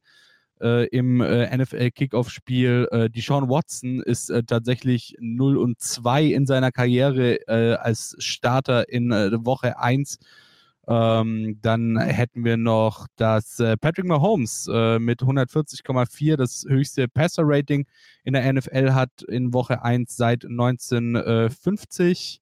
äh, 0.60 0.86
im 0.88 1.20
äh, 1.20 1.56
NFL-Kickoff-Spiel. 1.56 2.88
Äh, 2.90 3.10
die 3.10 3.20
Sean 3.20 3.48
Watson 3.48 4.00
ist 4.02 4.30
äh, 4.30 4.42
tatsächlich 4.42 5.14
0 5.20 5.56
und 5.56 5.80
2 5.80 6.24
in 6.24 6.46
seiner 6.46 6.72
Karriere 6.72 7.46
äh, 7.48 7.74
als 7.74 8.16
Starter 8.18 8.88
in 8.88 9.10
äh, 9.12 9.32
Woche 9.44 9.78
1. 9.78 10.18
Ähm, 10.88 11.58
dann 11.62 11.98
hätten 11.98 12.44
wir 12.44 12.56
noch, 12.56 13.08
dass 13.16 13.58
äh, 13.58 13.76
Patrick 13.76 14.06
Mahomes 14.06 14.68
äh, 14.72 15.00
mit 15.00 15.20
140,4 15.22 16.36
das 16.36 16.64
höchste 16.68 17.08
Passer-Rating 17.08 17.86
in 18.22 18.32
der 18.34 18.52
NFL 18.52 18.92
hat 18.92 19.22
in 19.22 19.52
Woche 19.52 19.82
1 19.82 20.16
seit 20.16 20.44
1950. 20.44 22.40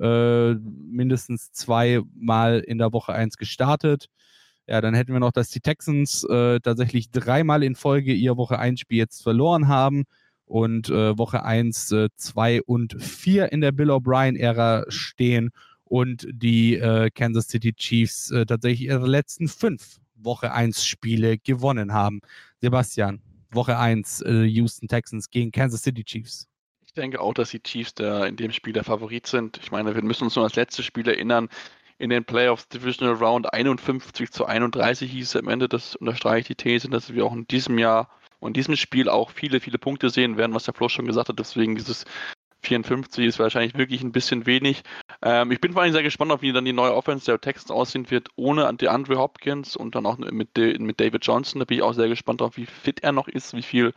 Äh, 0.00 0.54
mindestens 0.54 1.52
zweimal 1.52 2.60
in 2.60 2.78
der 2.78 2.92
Woche 2.92 3.12
1 3.12 3.36
gestartet. 3.36 4.06
Ja, 4.68 4.80
dann 4.80 4.94
hätten 4.94 5.12
wir 5.12 5.20
noch, 5.20 5.32
dass 5.32 5.50
die 5.50 5.60
Texans 5.60 6.22
äh, 6.24 6.60
tatsächlich 6.60 7.10
dreimal 7.10 7.64
in 7.64 7.74
Folge 7.74 8.12
ihr 8.14 8.36
Woche 8.36 8.58
1 8.58 8.78
Spiel 8.80 8.98
jetzt 8.98 9.22
verloren 9.22 9.66
haben 9.66 10.04
und 10.46 10.90
äh, 10.90 11.18
Woche 11.18 11.42
1, 11.44 11.94
2 12.16 12.62
und 12.62 13.02
4 13.02 13.52
in 13.52 13.60
der 13.60 13.72
Bill 13.72 13.90
O'Brien-Ära 13.90 14.84
stehen 14.88 15.50
und 15.90 16.24
die 16.32 16.76
äh, 16.76 17.10
Kansas 17.10 17.48
City 17.48 17.72
Chiefs 17.72 18.30
äh, 18.30 18.46
tatsächlich 18.46 18.88
ihre 18.88 19.08
letzten 19.08 19.48
fünf 19.48 19.98
Woche 20.14 20.52
1 20.52 20.86
Spiele 20.86 21.36
gewonnen 21.36 21.92
haben. 21.92 22.20
Sebastian, 22.60 23.20
Woche 23.50 23.76
1 23.76 24.22
äh, 24.22 24.44
Houston 24.44 24.86
Texans 24.86 25.28
gegen 25.30 25.50
Kansas 25.50 25.82
City 25.82 26.04
Chiefs. 26.04 26.46
Ich 26.86 26.92
denke 26.92 27.20
auch, 27.20 27.34
dass 27.34 27.50
die 27.50 27.60
Chiefs 27.60 27.94
der 27.94 28.26
in 28.26 28.36
dem 28.36 28.52
Spiel 28.52 28.72
der 28.72 28.84
Favorit 28.84 29.26
sind. 29.26 29.58
Ich 29.60 29.72
meine, 29.72 29.92
wir 29.92 30.02
müssen 30.02 30.24
uns 30.24 30.36
nur 30.36 30.44
das 30.44 30.54
letzte 30.54 30.84
Spiel 30.84 31.08
erinnern. 31.08 31.48
In 31.98 32.10
den 32.10 32.24
Playoffs 32.24 32.68
Divisional 32.68 33.16
Round 33.16 33.52
51 33.52 34.30
zu 34.30 34.46
31 34.46 35.10
hieß 35.10 35.28
es 35.30 35.36
am 35.36 35.48
Ende, 35.48 35.68
das 35.68 35.96
unterstreiche 35.96 36.40
ich 36.40 36.46
die 36.46 36.54
These, 36.54 36.88
dass 36.88 37.12
wir 37.12 37.26
auch 37.26 37.34
in 37.34 37.48
diesem 37.48 37.78
Jahr 37.78 38.08
und 38.38 38.50
in 38.50 38.54
diesem 38.54 38.76
Spiel 38.76 39.08
auch 39.08 39.30
viele, 39.30 39.58
viele 39.58 39.78
Punkte 39.78 40.08
sehen 40.08 40.36
werden, 40.36 40.54
was 40.54 40.64
der 40.64 40.74
Flo 40.74 40.88
schon 40.88 41.06
gesagt 41.06 41.28
hat. 41.28 41.38
Deswegen 41.38 41.74
dieses 41.74 42.04
54 42.62 43.26
ist 43.26 43.38
wahrscheinlich 43.38 43.76
wirklich 43.76 44.02
ein 44.02 44.12
bisschen 44.12 44.46
wenig. 44.46 44.82
Ähm, 45.22 45.50
ich 45.50 45.60
bin 45.60 45.72
vor 45.72 45.82
allem 45.82 45.92
sehr 45.92 46.02
gespannt, 46.02 46.32
auf 46.32 46.42
wie 46.42 46.52
dann 46.52 46.64
die 46.64 46.72
neue 46.72 46.94
Offense 46.94 47.26
der 47.26 47.40
Texans 47.40 47.70
aussehen 47.70 48.10
wird, 48.10 48.28
ohne 48.36 48.72
DeAndre 48.74 49.16
Hopkins 49.16 49.76
und 49.76 49.94
dann 49.94 50.06
auch 50.06 50.18
mit, 50.18 50.56
mit 50.56 51.00
David 51.00 51.24
Johnson. 51.24 51.58
Da 51.58 51.64
bin 51.64 51.78
ich 51.78 51.82
auch 51.82 51.94
sehr 51.94 52.08
gespannt 52.08 52.42
auf, 52.42 52.56
wie 52.56 52.66
fit 52.66 53.02
er 53.02 53.12
noch 53.12 53.28
ist, 53.28 53.54
wie 53.54 53.62
viel 53.62 53.92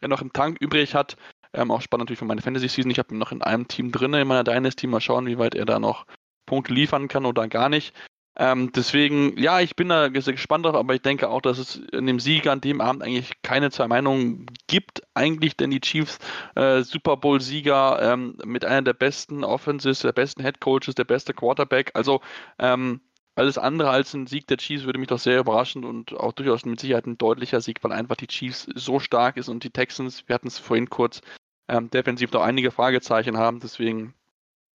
er 0.00 0.08
noch 0.08 0.22
im 0.22 0.32
Tank 0.32 0.58
übrig 0.60 0.94
hat. 0.94 1.16
Ähm, 1.52 1.70
auch 1.70 1.82
spannend 1.82 2.04
natürlich 2.04 2.18
für 2.20 2.24
meine 2.24 2.42
Fantasy-Season. 2.42 2.90
Ich 2.90 2.98
habe 2.98 3.14
ihn 3.14 3.18
noch 3.18 3.32
in 3.32 3.42
einem 3.42 3.66
Team 3.66 3.90
drin, 3.90 4.14
in 4.14 4.28
meiner 4.28 4.44
Dynasty. 4.44 4.86
Mal 4.86 5.00
schauen, 5.00 5.26
wie 5.26 5.38
weit 5.38 5.54
er 5.54 5.66
da 5.66 5.78
noch 5.78 6.06
Punkte 6.46 6.72
liefern 6.72 7.08
kann 7.08 7.26
oder 7.26 7.48
gar 7.48 7.68
nicht. 7.68 7.94
Ähm, 8.36 8.70
deswegen, 8.72 9.36
ja, 9.38 9.60
ich 9.60 9.76
bin 9.76 9.88
da 9.88 10.08
gespannt 10.08 10.64
drauf, 10.64 10.74
aber 10.74 10.94
ich 10.94 11.02
denke 11.02 11.28
auch, 11.28 11.42
dass 11.42 11.58
es 11.58 11.76
in 11.76 12.06
dem 12.06 12.20
Sieg 12.20 12.46
an 12.46 12.60
dem 12.60 12.80
Abend 12.80 13.02
eigentlich 13.02 13.42
keine 13.42 13.70
zwei 13.70 13.88
Meinungen 13.88 14.46
gibt. 14.66 15.02
Eigentlich, 15.14 15.56
denn 15.56 15.70
die 15.70 15.80
Chiefs 15.80 16.18
äh, 16.54 16.82
Super 16.82 17.16
Bowl-Sieger 17.16 18.00
ähm, 18.00 18.38
mit 18.44 18.64
einer 18.64 18.82
der 18.82 18.94
besten 18.94 19.44
Offenses, 19.44 20.00
der 20.00 20.12
besten 20.12 20.42
Head 20.42 20.60
Coaches, 20.60 20.94
der 20.94 21.04
beste 21.04 21.34
Quarterback. 21.34 21.90
Also 21.94 22.20
ähm, 22.58 23.00
alles 23.34 23.58
andere 23.58 23.90
als 23.90 24.14
ein 24.14 24.26
Sieg 24.26 24.46
der 24.46 24.58
Chiefs 24.58 24.84
würde 24.84 24.98
mich 24.98 25.08
doch 25.08 25.18
sehr 25.18 25.38
überraschen 25.40 25.84
und 25.84 26.12
auch 26.14 26.32
durchaus 26.32 26.64
mit 26.64 26.80
Sicherheit 26.80 27.06
ein 27.06 27.18
deutlicher 27.18 27.60
Sieg, 27.60 27.82
weil 27.82 27.92
einfach 27.92 28.16
die 28.16 28.26
Chiefs 28.26 28.68
so 28.74 29.00
stark 29.00 29.36
ist 29.36 29.48
und 29.48 29.64
die 29.64 29.70
Texans, 29.70 30.28
wir 30.28 30.34
hatten 30.34 30.48
es 30.48 30.58
vorhin 30.58 30.90
kurz, 30.90 31.20
ähm, 31.68 31.90
defensiv 31.90 32.32
noch 32.32 32.42
einige 32.42 32.70
Fragezeichen 32.70 33.38
haben. 33.38 33.60
Deswegen 33.60 34.14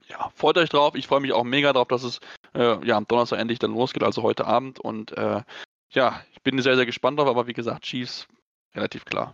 ja, 0.08 0.32
freut 0.36 0.58
euch 0.58 0.70
drauf. 0.70 0.96
Ich 0.96 1.08
freue 1.08 1.22
mich 1.22 1.34
auch 1.34 1.44
mega 1.44 1.74
drauf, 1.74 1.88
dass 1.88 2.04
es 2.04 2.20
äh, 2.54 2.86
ja, 2.86 2.98
am 2.98 3.08
Donnerstag 3.08 3.40
endlich 3.40 3.60
dann 3.60 3.74
losgeht, 3.74 4.04
also 4.04 4.24
heute 4.24 4.46
Abend. 4.46 4.80
Und 4.80 5.18
äh, 5.18 5.42
ja, 5.90 6.22
ich 6.34 6.42
bin 6.42 6.62
sehr, 6.62 6.76
sehr 6.76 6.86
gespannt 6.86 7.20
drauf, 7.20 7.28
aber 7.28 7.48
wie 7.48 7.54
gesagt, 7.54 7.84
Chiefs 7.84 8.28
relativ 8.76 9.06
klar. 9.06 9.34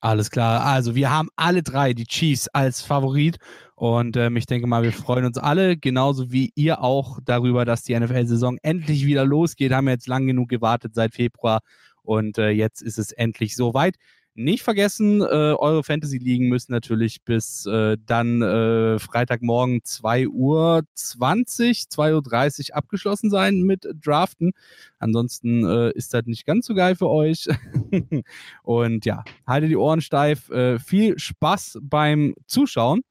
Alles 0.00 0.30
klar. 0.30 0.64
Also 0.64 0.94
wir 0.94 1.10
haben 1.10 1.28
alle 1.36 1.62
drei 1.62 1.92
die 1.92 2.06
Chiefs 2.06 2.48
als 2.48 2.80
Favorit 2.80 3.36
und 3.74 4.16
ähm, 4.16 4.36
ich 4.36 4.46
denke 4.46 4.66
mal, 4.66 4.82
wir 4.82 4.92
freuen 4.92 5.26
uns 5.26 5.36
alle, 5.36 5.76
genauso 5.76 6.32
wie 6.32 6.52
ihr 6.54 6.82
auch 6.82 7.18
darüber, 7.22 7.66
dass 7.66 7.82
die 7.82 7.98
NFL-Saison 7.98 8.58
endlich 8.62 9.04
wieder 9.04 9.26
losgeht. 9.26 9.72
Haben 9.72 9.86
wir 9.86 9.92
jetzt 9.92 10.08
lang 10.08 10.26
genug 10.26 10.48
gewartet 10.48 10.94
seit 10.94 11.14
Februar 11.14 11.60
und 12.02 12.38
äh, 12.38 12.48
jetzt 12.48 12.80
ist 12.80 12.98
es 12.98 13.12
endlich 13.12 13.54
soweit. 13.54 13.96
Nicht 14.42 14.62
vergessen, 14.62 15.20
äh, 15.20 15.24
eure 15.24 15.84
Fantasy-Ligen 15.84 16.48
müssen 16.48 16.72
natürlich 16.72 17.22
bis 17.24 17.66
äh, 17.66 17.98
dann 18.06 18.40
äh, 18.40 18.98
Freitagmorgen 18.98 19.80
2 19.84 20.28
Uhr 20.28 20.82
20, 20.94 21.82
2.30 21.92 22.70
Uhr 22.70 22.76
abgeschlossen 22.76 23.28
sein 23.28 23.60
mit 23.60 23.86
Draften. 24.02 24.52
Ansonsten 24.98 25.66
äh, 25.66 25.90
ist 25.90 26.14
das 26.14 26.24
nicht 26.24 26.46
ganz 26.46 26.64
so 26.64 26.74
geil 26.74 26.96
für 26.96 27.10
euch. 27.10 27.48
und 28.62 29.04
ja, 29.04 29.24
haltet 29.46 29.68
die 29.68 29.76
Ohren 29.76 30.00
steif. 30.00 30.48
Äh, 30.48 30.78
viel 30.78 31.18
Spaß 31.18 31.78
beim 31.82 32.34
Zuschauen. 32.46 33.02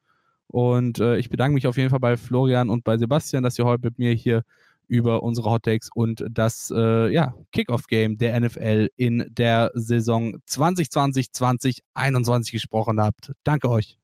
Und 0.48 1.00
äh, 1.00 1.18
ich 1.18 1.30
bedanke 1.30 1.54
mich 1.54 1.68
auf 1.68 1.78
jeden 1.78 1.92
Fall 1.92 2.00
bei 2.00 2.18
Florian 2.18 2.72
und 2.72 2.84
bei 2.84 2.98
Sebastian, 2.98 3.44
dass 3.44 3.60
ihr 3.60 3.66
heute 3.66 3.84
mit 3.84 4.00
mir 4.00 4.14
hier 4.14 4.42
über 4.90 5.24
unsere 5.24 5.50
Hot 5.50 5.64
Takes 5.64 5.90
und 5.94 6.26
das 6.30 6.74
äh, 6.76 7.08
ja, 7.14 7.34
Kickoff-Game 7.54 8.18
der 8.18 8.38
NFL 8.40 8.90
in 8.98 9.26
der 9.30 9.72
Saison 9.76 10.36
2020-2021 10.50 12.52
gesprochen 12.52 13.00
habt. 13.00 13.32
Danke 13.44 13.70
euch. 13.70 14.00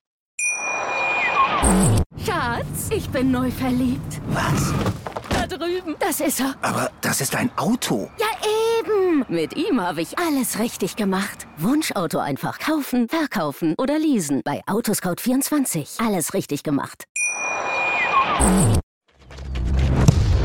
Schatz, 2.24 2.92
ich 2.92 3.10
bin 3.10 3.32
neu 3.32 3.50
verliebt. 3.50 4.22
Was? 4.28 4.72
Da 5.30 5.48
drüben. 5.48 5.96
Das 6.00 6.20
ist 6.20 6.40
er. 6.40 6.54
Aber 6.62 6.92
das 7.02 7.22
ist 7.22 7.36
ein 7.36 7.50
Auto. 7.58 8.08
Ja, 8.20 8.28
eben. 8.80 9.26
Mit 9.28 9.58
ihm 9.58 9.82
habe 9.82 10.02
ich 10.02 10.20
alles 10.20 10.60
richtig 10.60 10.96
gemacht. 10.96 11.48
Wunschauto 11.58 12.20
einfach 12.20 12.60
kaufen, 12.60 13.10
verkaufen 13.10 13.74
oder 13.78 13.98
leasen. 13.98 14.42
Bei 14.46 14.62
Autoscout24. 14.68 16.06
Alles 16.06 16.36
richtig 16.36 16.62
gemacht. 16.64 17.06